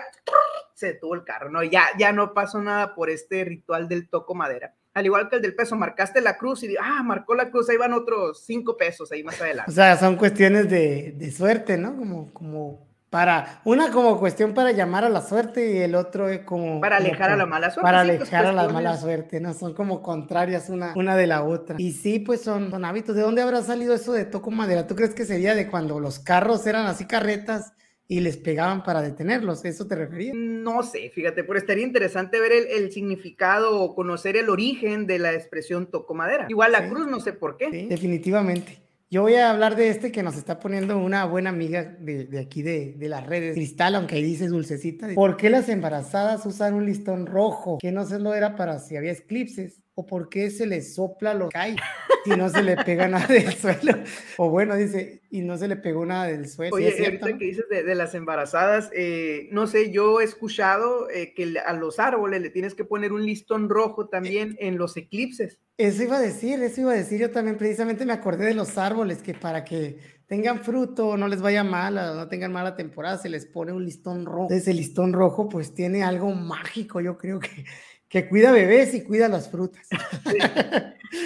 se 0.74 0.88
detuvo 0.88 1.14
el 1.14 1.24
carro, 1.24 1.50
¿no? 1.50 1.64
Ya, 1.64 1.86
ya 1.98 2.12
no 2.12 2.32
pasó 2.32 2.62
nada 2.62 2.94
por 2.94 3.10
este 3.10 3.44
ritual 3.44 3.88
del 3.88 4.08
toco 4.08 4.36
madera. 4.36 4.74
Al 4.94 5.06
igual 5.06 5.28
que 5.28 5.36
el 5.36 5.42
del 5.42 5.54
peso, 5.54 5.74
marcaste 5.74 6.20
la 6.20 6.36
cruz 6.36 6.62
y, 6.62 6.76
ah, 6.80 7.02
marcó 7.02 7.34
la 7.34 7.50
cruz, 7.50 7.68
ahí 7.68 7.76
van 7.76 7.92
otros 7.92 8.44
cinco 8.44 8.76
pesos 8.76 9.10
ahí 9.10 9.24
más 9.24 9.40
adelante. 9.40 9.70
O 9.70 9.74
sea, 9.74 9.96
son 9.96 10.16
cuestiones 10.16 10.70
de, 10.70 11.12
de 11.16 11.30
suerte, 11.32 11.76
¿no? 11.76 11.96
Como, 11.96 12.32
como 12.32 12.87
para, 13.10 13.62
una 13.64 13.90
como 13.90 14.18
cuestión 14.18 14.52
para 14.52 14.72
llamar 14.72 15.04
a 15.04 15.08
la 15.08 15.22
suerte 15.22 15.72
y 15.72 15.78
el 15.78 15.94
otro 15.94 16.28
es 16.28 16.40
como... 16.40 16.80
Para 16.80 16.98
alejar 16.98 17.30
a 17.30 17.36
la 17.36 17.46
mala 17.46 17.70
suerte. 17.70 17.82
Para 17.82 18.04
pues, 18.04 18.20
alejar 18.20 18.46
a 18.46 18.52
la 18.52 18.68
mala 18.68 18.96
suerte, 18.96 19.40
¿no? 19.40 19.54
Son 19.54 19.72
como 19.72 20.02
contrarias 20.02 20.68
una, 20.68 20.92
una 20.94 21.16
de 21.16 21.26
la 21.26 21.42
otra. 21.42 21.76
Y 21.78 21.92
sí, 21.92 22.18
pues 22.18 22.42
son, 22.42 22.70
son 22.70 22.84
hábitos. 22.84 23.16
¿De 23.16 23.22
dónde 23.22 23.42
habrá 23.42 23.62
salido 23.62 23.94
eso 23.94 24.12
de 24.12 24.24
toco 24.26 24.50
madera? 24.50 24.86
¿Tú 24.86 24.94
crees 24.94 25.14
que 25.14 25.24
sería 25.24 25.54
de 25.54 25.68
cuando 25.68 26.00
los 26.00 26.18
carros 26.18 26.66
eran 26.66 26.86
así 26.86 27.06
carretas? 27.06 27.72
y 28.10 28.20
les 28.20 28.38
pegaban 28.38 28.82
para 28.82 29.02
detenerlos. 29.02 29.66
¿Eso 29.66 29.86
te 29.86 29.94
refería? 29.94 30.32
No 30.34 30.82
sé, 30.82 31.10
fíjate, 31.10 31.44
pero 31.44 31.58
estaría 31.58 31.84
interesante 31.84 32.40
ver 32.40 32.52
el, 32.52 32.90
significado 32.90 33.78
o 33.82 33.94
conocer 33.94 34.38
el 34.38 34.48
origen 34.48 35.06
de 35.06 35.18
la 35.18 35.34
expresión 35.34 35.90
toco 35.90 36.14
madera. 36.14 36.46
Igual 36.48 36.72
la 36.72 36.88
cruz, 36.88 37.06
no 37.06 37.20
sé 37.20 37.34
por 37.34 37.58
qué. 37.58 37.68
definitivamente. 37.86 38.87
Yo 39.10 39.22
voy 39.22 39.36
a 39.36 39.50
hablar 39.50 39.74
de 39.74 39.88
este 39.88 40.12
que 40.12 40.22
nos 40.22 40.36
está 40.36 40.60
poniendo 40.60 40.98
una 40.98 41.24
buena 41.24 41.48
amiga 41.48 41.96
de, 41.98 42.28
aquí 42.38 42.60
de, 42.60 42.92
de, 42.92 43.08
las 43.08 43.26
redes, 43.26 43.54
Cristal, 43.54 43.94
aunque 43.94 44.16
ahí 44.16 44.22
dice 44.22 44.48
dulcecita. 44.48 45.08
¿Por 45.14 45.38
qué 45.38 45.48
las 45.48 45.70
embarazadas 45.70 46.44
usan 46.44 46.74
un 46.74 46.84
listón 46.84 47.24
rojo? 47.24 47.78
Que 47.80 47.90
no 47.90 48.04
se 48.04 48.18
lo 48.18 48.34
era 48.34 48.54
para 48.54 48.78
si 48.78 48.98
había 48.98 49.12
eclipses 49.12 49.80
o 49.98 50.06
por 50.06 50.28
qué 50.28 50.48
se 50.48 50.64
le 50.64 50.80
sopla 50.80 51.34
lo 51.34 51.48
que 51.48 51.54
cae 51.54 51.76
y 52.24 52.30
no 52.30 52.48
se 52.48 52.62
le 52.62 52.76
pega 52.76 53.08
nada 53.08 53.26
del 53.26 53.52
suelo. 53.54 53.98
O 54.36 54.48
bueno, 54.48 54.76
dice, 54.76 55.22
y 55.28 55.40
no 55.40 55.58
se 55.58 55.66
le 55.66 55.74
pegó 55.74 56.06
nada 56.06 56.26
del 56.26 56.48
suelo. 56.48 56.76
Oye, 56.76 56.94
ahorita 57.04 57.36
que 57.36 57.44
dices 57.44 57.64
de, 57.68 57.94
las 57.96 58.14
embarazadas, 58.14 58.90
eh, 58.94 59.48
no 59.50 59.66
sé, 59.66 59.90
yo 59.90 60.20
he 60.20 60.24
escuchado 60.24 61.10
eh, 61.10 61.34
que 61.34 61.58
a 61.66 61.72
los 61.72 61.98
árboles 61.98 62.42
le 62.42 62.50
tienes 62.50 62.76
que 62.76 62.84
poner 62.84 63.12
un 63.12 63.26
listón 63.26 63.68
rojo 63.68 64.06
también 64.06 64.56
en 64.60 64.78
los 64.78 64.96
eclipses. 64.96 65.58
Eso 65.76 66.04
iba 66.04 66.18
a 66.18 66.20
decir, 66.20 66.62
eso 66.62 66.82
iba 66.82 66.92
a 66.92 66.96
decir. 66.96 67.18
Yo 67.18 67.32
también 67.32 67.56
precisamente 67.56 68.06
me 68.06 68.12
acordé 68.12 68.46
de 68.46 68.54
los 68.54 68.78
árboles 68.78 69.18
que 69.18 69.34
para 69.34 69.64
que 69.64 69.98
tengan 70.28 70.62
fruto, 70.62 71.16
no 71.16 71.26
les 71.26 71.42
vaya 71.42 71.64
mal, 71.64 71.96
no 71.96 72.28
tengan 72.28 72.52
mala 72.52 72.76
temporada, 72.76 73.18
se 73.18 73.30
les 73.30 73.46
pone 73.46 73.72
un 73.72 73.84
listón 73.84 74.26
rojo. 74.26 74.48
Ese 74.54 74.72
listón 74.74 75.12
rojo 75.12 75.48
pues 75.48 75.74
tiene 75.74 76.04
algo 76.04 76.30
mágico, 76.34 77.00
yo 77.00 77.18
creo 77.18 77.40
que 77.40 77.64
que 78.08 78.28
cuida 78.28 78.52
bebés 78.52 78.94
y 78.94 79.04
cuida 79.04 79.28
las 79.28 79.50
frutas. 79.50 79.86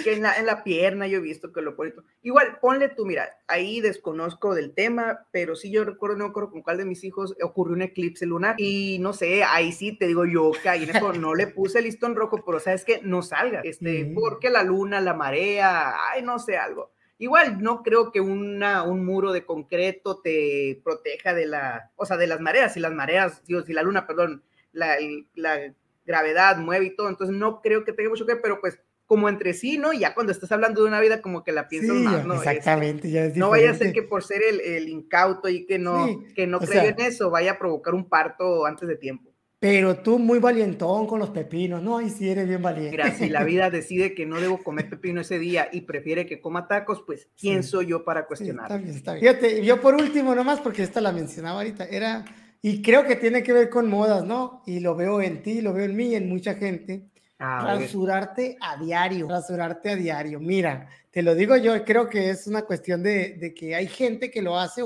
que 0.03 0.13
en 0.13 0.21
la, 0.21 0.35
en 0.35 0.45
la, 0.45 0.63
pierna 0.63 1.07
yo 1.07 1.17
he 1.17 1.21
visto 1.21 1.51
que 1.51 1.61
lo 1.61 1.75
pone. 1.75 1.93
Igual, 2.21 2.59
ponle 2.61 2.89
tú, 2.89 3.05
mira, 3.05 3.29
ahí 3.47 3.81
desconozco 3.81 4.53
del 4.53 4.73
tema, 4.73 5.27
pero 5.31 5.55
sí 5.55 5.71
yo 5.71 5.85
recuerdo, 5.85 6.17
no 6.17 6.27
recuerdo 6.27 6.51
con 6.51 6.61
cuál 6.61 6.77
de 6.77 6.85
mis 6.85 7.03
hijos 7.03 7.35
ocurrió 7.41 7.75
un 7.75 7.81
eclipse 7.83 8.25
lunar 8.25 8.55
y 8.57 8.97
no 8.99 9.13
sé, 9.13 9.43
ahí 9.43 9.71
sí 9.71 9.97
te 9.97 10.07
digo 10.07 10.25
yo 10.25 10.51
que 10.61 10.69
ahí 10.69 10.89
no 11.19 11.35
le 11.35 11.47
puse 11.47 11.79
el 11.79 11.85
listón 11.85 12.15
rojo, 12.15 12.43
pero 12.45 12.59
sabes 12.59 12.83
que 12.83 13.01
no 13.01 13.21
salga, 13.21 13.61
este, 13.63 14.11
porque 14.13 14.49
la 14.49 14.63
luna, 14.63 14.99
la 15.01 15.13
marea, 15.13 15.95
ay, 16.11 16.21
no 16.21 16.39
sé, 16.39 16.57
algo. 16.57 16.91
Igual 17.17 17.61
no 17.61 17.83
creo 17.83 18.11
que 18.11 18.19
una, 18.19 18.83
un 18.83 19.05
muro 19.05 19.31
de 19.31 19.45
concreto 19.45 20.19
te 20.21 20.81
proteja 20.83 21.33
de 21.33 21.45
la, 21.45 21.91
o 21.95 22.05
sea, 22.05 22.17
de 22.17 22.27
las 22.27 22.41
mareas, 22.41 22.73
si 22.73 22.81
las 22.81 22.91
mareas, 22.91 23.45
digo, 23.45 23.61
si 23.61 23.71
la 23.71 23.83
luna, 23.83 24.05
perdón, 24.05 24.43
la, 24.73 24.97
la 25.35 25.73
gravedad 26.05 26.57
mueve 26.57 26.85
y 26.85 26.95
todo, 26.95 27.09
entonces 27.09 27.35
no 27.35 27.61
creo 27.61 27.83
que 27.83 27.93
tenga 27.93 28.09
mucho 28.09 28.25
que 28.25 28.33
ver, 28.33 28.41
pero 28.41 28.59
pues 28.61 28.79
como 29.05 29.29
entre 29.29 29.53
sí, 29.53 29.77
¿no? 29.77 29.93
Ya 29.93 30.13
cuando 30.13 30.31
estás 30.31 30.51
hablando 30.51 30.81
de 30.81 30.87
una 30.87 30.99
vida, 30.99 31.21
como 31.21 31.43
que 31.43 31.51
la 31.51 31.67
piensas 31.67 31.95
más, 31.95 32.25
¿no? 32.25 32.35
Exactamente, 32.35 33.11
ya 33.11 33.25
es 33.25 33.35
No 33.35 33.49
vaya 33.49 33.71
a 33.71 33.75
ser 33.75 33.93
que 33.93 34.03
por 34.03 34.23
ser 34.23 34.41
el, 34.41 34.59
el 34.61 34.89
incauto 34.89 35.49
y 35.49 35.65
que 35.65 35.77
no, 35.77 36.23
que 36.35 36.47
no 36.47 36.59
creo 36.59 36.83
en 36.83 36.99
eso, 36.99 37.29
vaya 37.29 37.51
a 37.51 37.59
provocar 37.59 37.93
un 37.93 38.07
parto 38.07 38.65
antes 38.65 38.87
de 38.87 38.95
tiempo. 38.95 39.33
Pero 39.59 39.95
tú 39.95 40.19
muy 40.19 40.39
valientón 40.39 41.07
con 41.07 41.19
los 41.19 41.29
pepinos, 41.29 41.81
¿no? 41.81 42.01
Y 42.01 42.09
si 42.09 42.27
eres 42.27 42.49
bien 42.49 42.61
valiente. 42.61 42.91
Mira, 42.91 43.11
si 43.11 43.29
la 43.29 43.43
vida 43.45 43.69
decide 43.69 44.13
que 44.13 44.25
no 44.25 44.41
debo 44.41 44.61
comer 44.61 44.89
pepino 44.89 45.21
ese 45.21 45.39
día 45.39 45.69
y 45.71 45.81
prefiere 45.81 46.25
que 46.25 46.41
coma 46.41 46.67
tacos, 46.67 47.01
pues 47.05 47.29
¿quién 47.39 47.63
soy 47.63 47.85
yo 47.85 48.03
para 48.03 48.25
cuestionar? 48.25 48.65
está 48.65 48.77
bien, 48.77 48.95
está 48.95 49.13
bien. 49.13 49.21
Fíjate, 49.21 49.63
yo 49.63 49.79
por 49.79 49.95
último 49.95 50.35
nomás, 50.35 50.59
porque 50.59 50.83
esta 50.83 50.99
la 50.99 51.13
mencionaba 51.13 51.59
ahorita, 51.59 51.85
era 51.85 52.25
y 52.65 52.81
creo 52.81 53.05
que 53.05 53.17
tiene 53.17 53.43
que 53.43 53.51
ver 53.51 53.69
con 53.69 53.89
modas, 53.89 54.23
¿no? 54.23 54.63
Y 54.65 54.79
lo 54.79 54.95
veo 54.95 55.21
en 55.21 55.43
ti, 55.43 55.59
lo 55.59 55.73
veo 55.73 55.83
en 55.83 55.97
mí 55.97 56.05
y 56.07 56.15
en 56.15 56.29
mucha 56.29 56.53
gente. 56.55 57.09
Ah, 57.37 57.75
rasurarte 57.77 58.57
a 58.61 58.81
diario, 58.81 59.27
rasurarte 59.27 59.89
a 59.89 59.95
diario. 59.97 60.39
Mira, 60.39 60.87
te 61.11 61.21
lo 61.21 61.35
digo 61.35 61.57
yo, 61.57 61.83
creo 61.83 62.07
que 62.07 62.29
es 62.29 62.47
una 62.47 62.61
cuestión 62.61 63.03
de, 63.03 63.33
de 63.33 63.53
que 63.53 63.75
hay 63.75 63.87
gente 63.87 64.31
que 64.31 64.41
lo 64.41 64.57
hace, 64.57 64.81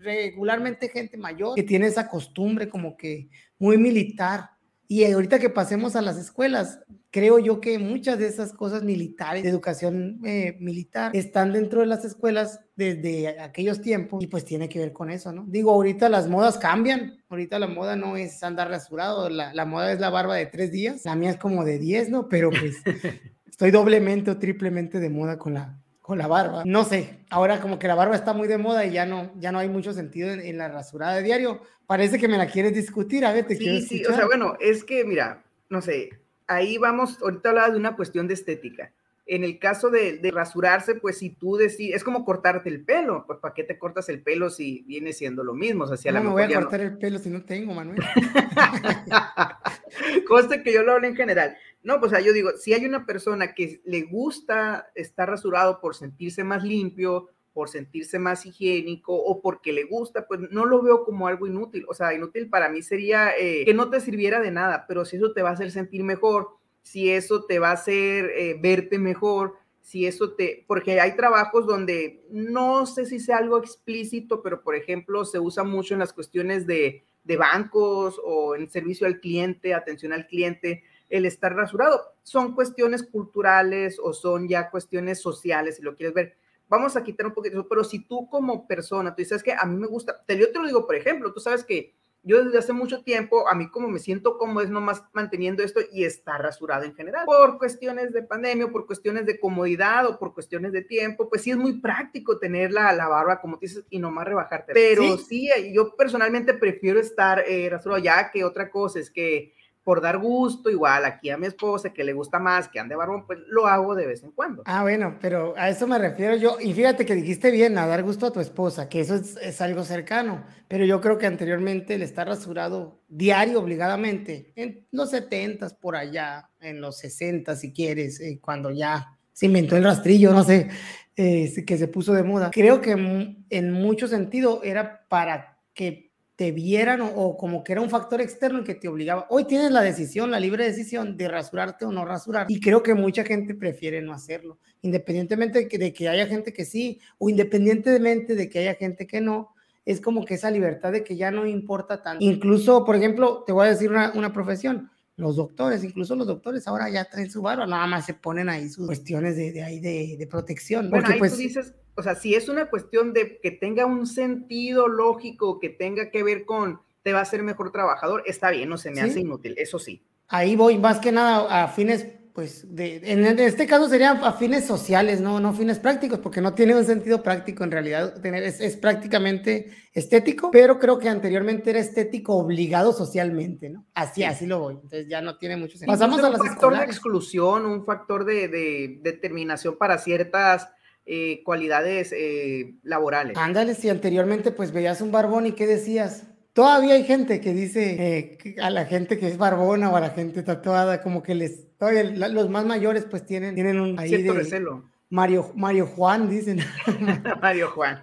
regularmente 0.00 0.88
gente 0.88 1.16
mayor, 1.16 1.56
que 1.56 1.64
tiene 1.64 1.88
esa 1.88 2.08
costumbre 2.08 2.68
como 2.68 2.96
que 2.96 3.28
muy 3.58 3.76
militar. 3.76 4.50
Y 4.86 5.04
ahorita 5.04 5.40
que 5.40 5.50
pasemos 5.50 5.96
a 5.96 6.00
las 6.00 6.16
escuelas, 6.16 6.78
creo 7.10 7.40
yo 7.40 7.60
que 7.60 7.80
muchas 7.80 8.20
de 8.20 8.28
esas 8.28 8.52
cosas 8.52 8.84
militares, 8.84 9.42
de 9.42 9.48
educación 9.48 10.20
eh, 10.24 10.56
militar, 10.60 11.10
están 11.12 11.52
dentro 11.52 11.80
de 11.80 11.86
las 11.86 12.04
escuelas 12.04 12.60
desde 12.78 13.40
aquellos 13.40 13.80
tiempos 13.80 14.22
y 14.22 14.28
pues 14.28 14.44
tiene 14.44 14.68
que 14.68 14.78
ver 14.78 14.92
con 14.92 15.10
eso, 15.10 15.32
¿no? 15.32 15.44
Digo, 15.48 15.72
ahorita 15.72 16.08
las 16.08 16.28
modas 16.28 16.58
cambian, 16.58 17.20
ahorita 17.28 17.58
la 17.58 17.66
moda 17.66 17.96
no 17.96 18.16
es 18.16 18.40
andar 18.44 18.70
rasurado, 18.70 19.28
la, 19.28 19.52
la 19.52 19.64
moda 19.64 19.92
es 19.92 19.98
la 19.98 20.10
barba 20.10 20.36
de 20.36 20.46
tres 20.46 20.70
días, 20.70 21.04
la 21.04 21.16
mía 21.16 21.30
es 21.30 21.38
como 21.38 21.64
de 21.64 21.80
diez, 21.80 22.08
¿no? 22.08 22.28
Pero 22.28 22.50
pues 22.50 22.76
estoy 23.50 23.72
doblemente 23.72 24.30
o 24.30 24.38
triplemente 24.38 25.00
de 25.00 25.10
moda 25.10 25.38
con 25.38 25.54
la, 25.54 25.76
con 26.00 26.18
la 26.18 26.28
barba. 26.28 26.62
No 26.64 26.84
sé, 26.84 27.18
ahora 27.30 27.60
como 27.60 27.80
que 27.80 27.88
la 27.88 27.96
barba 27.96 28.14
está 28.14 28.32
muy 28.32 28.46
de 28.46 28.58
moda 28.58 28.86
y 28.86 28.92
ya 28.92 29.06
no, 29.06 29.32
ya 29.40 29.50
no 29.50 29.58
hay 29.58 29.68
mucho 29.68 29.92
sentido 29.92 30.30
en, 30.30 30.56
la 30.56 30.68
rasurada 30.68 31.16
de 31.16 31.24
diario. 31.24 31.60
Parece 31.84 32.20
que 32.20 32.28
me 32.28 32.38
la 32.38 32.46
quieres 32.46 32.74
discutir, 32.74 33.26
a 33.26 33.32
ver, 33.32 33.48
te 33.48 33.56
sí, 33.56 33.82
Sí, 33.82 34.04
o 34.06 34.14
sea, 34.14 34.26
bueno, 34.26 34.56
es 34.60 34.84
que 34.84 35.04
mira, 35.04 35.42
no 35.68 35.82
sé, 35.82 36.10
ahí 36.46 36.78
vamos, 36.78 37.20
ahorita 37.20 37.48
hablaba 37.48 37.70
de 37.70 37.76
una 37.76 37.96
cuestión 37.96 38.28
de 38.28 38.34
estética. 38.34 38.92
En 39.30 39.44
el 39.44 39.58
caso 39.58 39.90
de, 39.90 40.18
rasurarse, 40.32 40.94
pues 40.94 41.18
si 41.18 41.28
tú 41.28 41.56
decides, 41.56 41.96
es 41.96 42.04
como 42.04 42.24
cortarte 42.24 42.70
el 42.70 42.82
pelo, 42.82 43.24
pues 43.26 43.38
¿para 43.38 43.52
qué 43.52 43.62
te 43.62 43.78
cortas 43.78 44.08
el 44.08 44.22
pelo 44.22 44.48
si 44.48 44.84
viene 44.86 45.12
siendo 45.12 45.44
lo 45.44 45.52
mismo? 45.52 45.84
O 45.84 45.86
sea, 45.86 45.98
si 45.98 46.08
no 46.08 46.24
me 46.24 46.30
voy 46.30 46.44
a 46.44 46.60
cortar 46.60 46.80
el 46.80 46.96
pelo 46.96 47.18
si 47.18 47.28
no 47.28 47.44
tengo, 47.44 47.74
Manuel. 47.74 48.00
Coste 50.26 50.62
que 50.62 50.72
yo 50.72 50.82
lo 50.82 50.92
hablo 50.92 51.06
en 51.06 51.14
general. 51.14 51.58
No, 51.82 52.00
pues 52.00 52.12
yo 52.24 52.32
digo, 52.32 52.52
si 52.56 52.72
hay 52.72 52.86
una 52.86 53.04
persona 53.04 53.54
que 53.54 53.82
le 53.84 54.02
gusta 54.02 54.90
estar 54.94 55.28
rasurado 55.28 55.80
por 55.80 55.94
sentirse 55.94 56.42
más 56.42 56.64
limpio, 56.64 57.28
por 57.52 57.68
sentirse 57.68 58.18
más 58.18 58.46
higiénico 58.46 59.14
o 59.14 59.42
porque 59.42 59.72
le 59.72 59.84
gusta, 59.84 60.26
pues 60.26 60.40
no 60.50 60.64
lo 60.64 60.80
veo 60.80 61.04
como 61.04 61.26
algo 61.26 61.46
inútil. 61.46 61.84
O 61.88 61.92
sea, 61.92 62.14
inútil 62.14 62.48
para 62.48 62.68
mí 62.68 62.82
sería 62.82 63.32
eh, 63.36 63.64
que 63.64 63.74
no 63.74 63.90
te 63.90 64.00
sirviera 64.00 64.40
de 64.40 64.52
nada, 64.52 64.86
pero 64.86 65.04
si 65.04 65.16
eso 65.16 65.32
te 65.32 65.42
va 65.42 65.50
a 65.50 65.54
hacer 65.54 65.70
sentir 65.70 66.04
mejor, 66.04 66.57
si 66.88 67.10
eso 67.10 67.44
te 67.44 67.58
va 67.58 67.68
a 67.68 67.72
hacer 67.74 68.30
eh, 68.30 68.56
verte 68.58 68.98
mejor, 68.98 69.56
si 69.82 70.06
eso 70.06 70.32
te, 70.32 70.64
porque 70.66 70.98
hay 71.02 71.16
trabajos 71.16 71.66
donde 71.66 72.24
no 72.30 72.86
sé 72.86 73.04
si 73.04 73.20
sea 73.20 73.36
algo 73.36 73.58
explícito, 73.58 74.42
pero 74.42 74.62
por 74.62 74.74
ejemplo 74.74 75.26
se 75.26 75.38
usa 75.38 75.64
mucho 75.64 75.92
en 75.92 76.00
las 76.00 76.14
cuestiones 76.14 76.66
de, 76.66 77.04
de 77.24 77.36
bancos 77.36 78.18
o 78.24 78.54
en 78.54 78.70
servicio 78.70 79.06
al 79.06 79.20
cliente, 79.20 79.74
atención 79.74 80.14
al 80.14 80.26
cliente, 80.26 80.82
el 81.10 81.26
estar 81.26 81.54
rasurado. 81.54 82.00
Son 82.22 82.54
cuestiones 82.54 83.02
culturales 83.02 83.98
o 84.02 84.14
son 84.14 84.48
ya 84.48 84.70
cuestiones 84.70 85.20
sociales, 85.20 85.76
si 85.76 85.82
lo 85.82 85.94
quieres 85.94 86.14
ver 86.14 86.36
vamos 86.70 86.96
a 86.96 87.02
quitar 87.02 87.26
un 87.26 87.32
poquito 87.32 87.66
pero 87.66 87.82
si 87.82 88.00
tú 88.00 88.28
como 88.28 88.66
persona, 88.66 89.14
tú 89.14 89.22
dices 89.22 89.42
que 89.42 89.52
a 89.52 89.64
mí 89.64 89.76
me 89.76 89.86
gusta, 89.86 90.22
te, 90.26 90.38
yo 90.38 90.52
te 90.52 90.58
lo 90.58 90.66
digo, 90.66 90.86
por 90.86 90.94
ejemplo, 90.94 91.32
tú 91.32 91.40
sabes 91.40 91.64
que 91.64 91.94
yo 92.22 92.44
desde 92.44 92.58
hace 92.58 92.72
mucho 92.72 93.02
tiempo, 93.02 93.48
a 93.48 93.54
mí 93.54 93.70
como 93.70 93.88
me 93.88 93.98
siento 93.98 94.38
como 94.38 94.60
es 94.60 94.70
nomás 94.70 95.04
manteniendo 95.12 95.62
esto 95.62 95.80
y 95.92 96.04
está 96.04 96.36
rasurado 96.38 96.84
en 96.84 96.94
general, 96.94 97.24
por 97.24 97.58
cuestiones 97.58 98.12
de 98.12 98.22
pandemia, 98.22 98.68
por 98.68 98.86
cuestiones 98.86 99.24
de 99.26 99.38
comodidad 99.38 100.06
o 100.06 100.18
por 100.18 100.34
cuestiones 100.34 100.72
de 100.72 100.82
tiempo, 100.82 101.28
pues 101.28 101.42
sí 101.42 101.50
es 101.50 101.56
muy 101.56 101.80
práctico 101.80 102.38
tener 102.38 102.72
la, 102.72 102.92
la 102.92 103.08
barba, 103.08 103.40
como 103.40 103.56
dices, 103.56 103.84
y 103.90 103.98
nomás 103.98 104.26
rebajarte. 104.26 104.72
Pero 104.72 105.16
sí, 105.16 105.48
yo 105.72 105.94
personalmente 105.96 106.54
prefiero 106.54 107.00
estar 107.00 107.44
eh, 107.46 107.68
rasurado 107.70 108.02
ya 108.02 108.30
que 108.30 108.44
otra 108.44 108.70
cosa 108.70 108.98
es 108.98 109.10
que 109.10 109.54
por 109.88 110.02
dar 110.02 110.18
gusto, 110.18 110.68
igual 110.68 111.06
aquí 111.06 111.30
a 111.30 111.38
mi 111.38 111.46
esposa 111.46 111.94
que 111.94 112.04
le 112.04 112.12
gusta 112.12 112.38
más 112.38 112.68
que 112.68 112.78
ande 112.78 112.94
barbón, 112.94 113.26
pues 113.26 113.38
lo 113.48 113.66
hago 113.66 113.94
de 113.94 114.06
vez 114.06 114.22
en 114.22 114.32
cuando. 114.32 114.62
Ah, 114.66 114.82
bueno, 114.82 115.16
pero 115.18 115.54
a 115.56 115.70
eso 115.70 115.86
me 115.86 115.96
refiero 115.96 116.36
yo. 116.36 116.58
Y 116.60 116.74
fíjate 116.74 117.06
que 117.06 117.14
dijiste 117.14 117.50
bien, 117.50 117.78
a 117.78 117.86
dar 117.86 118.02
gusto 118.02 118.26
a 118.26 118.30
tu 118.30 118.38
esposa, 118.38 118.90
que 118.90 119.00
eso 119.00 119.14
es, 119.14 119.60
algo 119.62 119.84
cercano, 119.84 120.44
pero 120.68 120.84
yo 120.84 121.00
creo 121.00 121.16
que 121.16 121.24
anteriormente 121.24 121.94
el 121.94 122.02
estar 122.02 122.28
rasurado 122.28 123.00
diario, 123.08 123.60
obligadamente, 123.60 124.52
en 124.56 124.86
los 124.90 125.08
70 125.08 125.66
por 125.80 125.96
allá, 125.96 126.50
en 126.60 126.82
los 126.82 126.98
60 126.98 127.56
si 127.56 127.72
quieres, 127.72 128.20
eh, 128.20 128.38
cuando 128.42 128.70
ya 128.70 129.16
se 129.32 129.46
inventó 129.46 129.74
el 129.74 129.84
rastrillo, 129.84 130.34
no 130.34 130.44
sé, 130.44 130.68
eh, 131.16 131.64
que 131.66 131.78
se 131.78 131.88
puso 131.88 132.12
de 132.12 132.24
moda. 132.24 132.50
Creo 132.52 132.82
que 132.82 132.90
en 132.90 133.72
mucho 133.72 134.06
sentido 134.06 134.60
era 134.62 135.06
para 135.08 135.56
que 135.72 136.07
te 136.38 136.52
vieran 136.52 137.00
o, 137.02 137.36
como 137.36 137.64
que 137.64 137.72
era 137.72 137.80
un 137.80 137.90
factor 137.90 138.20
externo 138.20 138.62
que 138.62 138.76
te 138.76 138.86
obligaba. 138.86 139.26
Hoy 139.28 139.42
tienes 139.42 139.72
la 139.72 139.82
decisión, 139.82 140.30
la 140.30 140.38
libre 140.38 140.64
decisión 140.64 141.16
de 141.16 141.26
rasurarte 141.26 141.84
o 141.84 141.90
no 141.90 142.04
rasurar. 142.04 142.46
Y 142.48 142.60
creo 142.60 142.80
que 142.80 142.94
mucha 142.94 143.24
gente 143.24 143.56
prefiere 143.56 144.00
no 144.02 144.12
hacerlo, 144.12 144.60
independientemente 144.82 145.58
de 145.58 145.68
que, 145.68 145.78
de 145.78 145.92
que 145.92 146.08
haya 146.08 146.28
gente 146.28 146.52
que 146.52 146.64
sí 146.64 147.00
o 147.18 147.28
independientemente 147.28 148.36
de 148.36 148.48
que 148.48 148.60
haya 148.60 148.76
gente 148.76 149.08
que 149.08 149.20
no. 149.20 149.52
Es 149.84 150.00
como 150.00 150.24
que 150.24 150.34
esa 150.34 150.52
libertad 150.52 150.92
de 150.92 151.02
que 151.02 151.16
ya 151.16 151.32
no 151.32 151.44
importa 151.44 152.04
tanto. 152.04 152.24
Incluso, 152.24 152.84
por 152.84 152.94
ejemplo, 152.94 153.42
te 153.44 153.52
voy 153.52 153.66
a 153.66 153.70
decir 153.70 153.90
una, 153.90 154.12
una 154.14 154.32
profesión 154.32 154.92
los 155.16 155.34
doctores, 155.34 155.82
incluso 155.82 156.14
los 156.14 156.28
doctores 156.28 156.68
ahora 156.68 156.88
ya 156.88 157.04
traen 157.04 157.28
su 157.28 157.42
barba, 157.42 157.66
nada 157.66 157.88
más 157.88 158.06
se 158.06 158.14
ponen 158.14 158.48
ahí 158.48 158.68
sus 158.68 158.86
cuestiones 158.86 159.36
de, 159.36 159.50
de 159.50 159.64
ahí 159.64 159.80
de, 159.80 160.14
de, 160.16 160.26
protección. 160.28 160.88
Bueno, 160.88 161.08
ahí 161.08 161.18
pues, 161.18 161.32
tú 161.32 161.38
dices, 161.38 161.74
o 161.98 162.02
sea, 162.02 162.14
si 162.14 162.34
es 162.34 162.48
una 162.48 162.70
cuestión 162.70 163.12
de 163.12 163.40
que 163.40 163.50
tenga 163.50 163.84
un 163.84 164.06
sentido 164.06 164.86
lógico, 164.86 165.58
que 165.58 165.68
tenga 165.68 166.10
que 166.10 166.22
ver 166.22 166.44
con 166.44 166.80
te 167.02 167.12
va 167.12 167.20
a 167.20 167.24
ser 167.24 167.42
mejor 167.42 167.72
trabajador, 167.72 168.22
está 168.26 168.50
bien, 168.50 168.68
no 168.68 168.78
se 168.78 168.90
me 168.90 169.00
hace 169.00 169.20
inútil, 169.20 169.54
eso 169.58 169.78
sí. 169.78 170.04
Ahí 170.28 170.56
voy, 170.56 170.78
más 170.78 170.98
que 170.98 171.10
nada 171.10 171.64
a 171.64 171.68
fines 171.68 172.06
pues 172.38 172.72
de, 172.72 173.00
en, 173.02 173.24
este 173.40 173.66
caso 173.66 173.88
serían 173.88 174.22
a 174.22 174.32
fines 174.32 174.64
sociales, 174.64 175.20
no, 175.20 175.40
no 175.40 175.52
fines 175.52 175.80
prácticos, 175.80 176.20
porque 176.20 176.40
no 176.40 176.54
tiene 176.54 176.76
un 176.76 176.84
sentido 176.84 177.20
práctico 177.20 177.64
en 177.64 177.72
realidad, 177.72 178.20
tener, 178.20 178.44
es, 178.44 178.60
es, 178.60 178.76
prácticamente 178.76 179.72
estético, 179.92 180.52
pero 180.52 180.78
creo 180.78 181.00
que 181.00 181.08
anteriormente 181.08 181.70
era 181.70 181.80
estético 181.80 182.36
obligado 182.36 182.92
socialmente, 182.92 183.70
¿no? 183.70 183.86
Así, 183.92 184.22
así 184.22 184.46
lo 184.46 184.60
voy, 184.60 184.74
entonces 184.74 185.08
ya 185.08 185.20
no 185.20 185.36
tiene 185.36 185.56
mucho 185.56 185.78
sentido. 185.78 185.92
Pasamos 185.92 186.22
a 186.22 186.30
las 186.30 186.40
Un 186.40 186.46
factor 186.46 186.78
de 186.78 186.84
exclusión, 186.84 187.66
un 187.66 187.84
factor 187.84 188.24
de, 188.24 188.46
de 188.46 189.00
determinación 189.02 189.76
para 189.76 189.98
ciertas 189.98 190.68
eh, 191.10 191.42
cualidades 191.42 192.12
eh, 192.12 192.74
laborales. 192.82 193.36
Ándale, 193.38 193.74
si 193.74 193.88
anteriormente 193.88 194.52
pues 194.52 194.72
veías 194.72 195.00
un 195.00 195.10
barbón 195.10 195.46
y 195.46 195.52
qué 195.52 195.66
decías, 195.66 196.26
Todavía 196.58 196.94
hay 196.94 197.04
gente 197.04 197.40
que 197.40 197.52
dice 197.52 198.36
eh, 198.44 198.56
a 198.60 198.68
la 198.70 198.84
gente 198.84 199.16
que 199.16 199.28
es 199.28 199.38
barbona 199.38 199.90
o 199.90 199.96
a 199.96 200.00
la 200.00 200.10
gente 200.10 200.42
tatuada, 200.42 201.02
como 201.02 201.22
que 201.22 201.36
les. 201.36 201.68
Todavía 201.78 202.02
los 202.02 202.50
más 202.50 202.66
mayores, 202.66 203.04
pues 203.08 203.24
tienen, 203.24 203.54
tienen 203.54 203.78
un. 203.78 203.96
Ahí 203.96 204.08
Cierto 204.08 204.32
de, 204.32 204.38
recelo. 204.40 204.84
Mario, 205.08 205.52
Mario 205.54 205.86
Juan, 205.86 206.28
dicen. 206.28 206.58
Mario 207.40 207.70
Juan. 207.70 208.02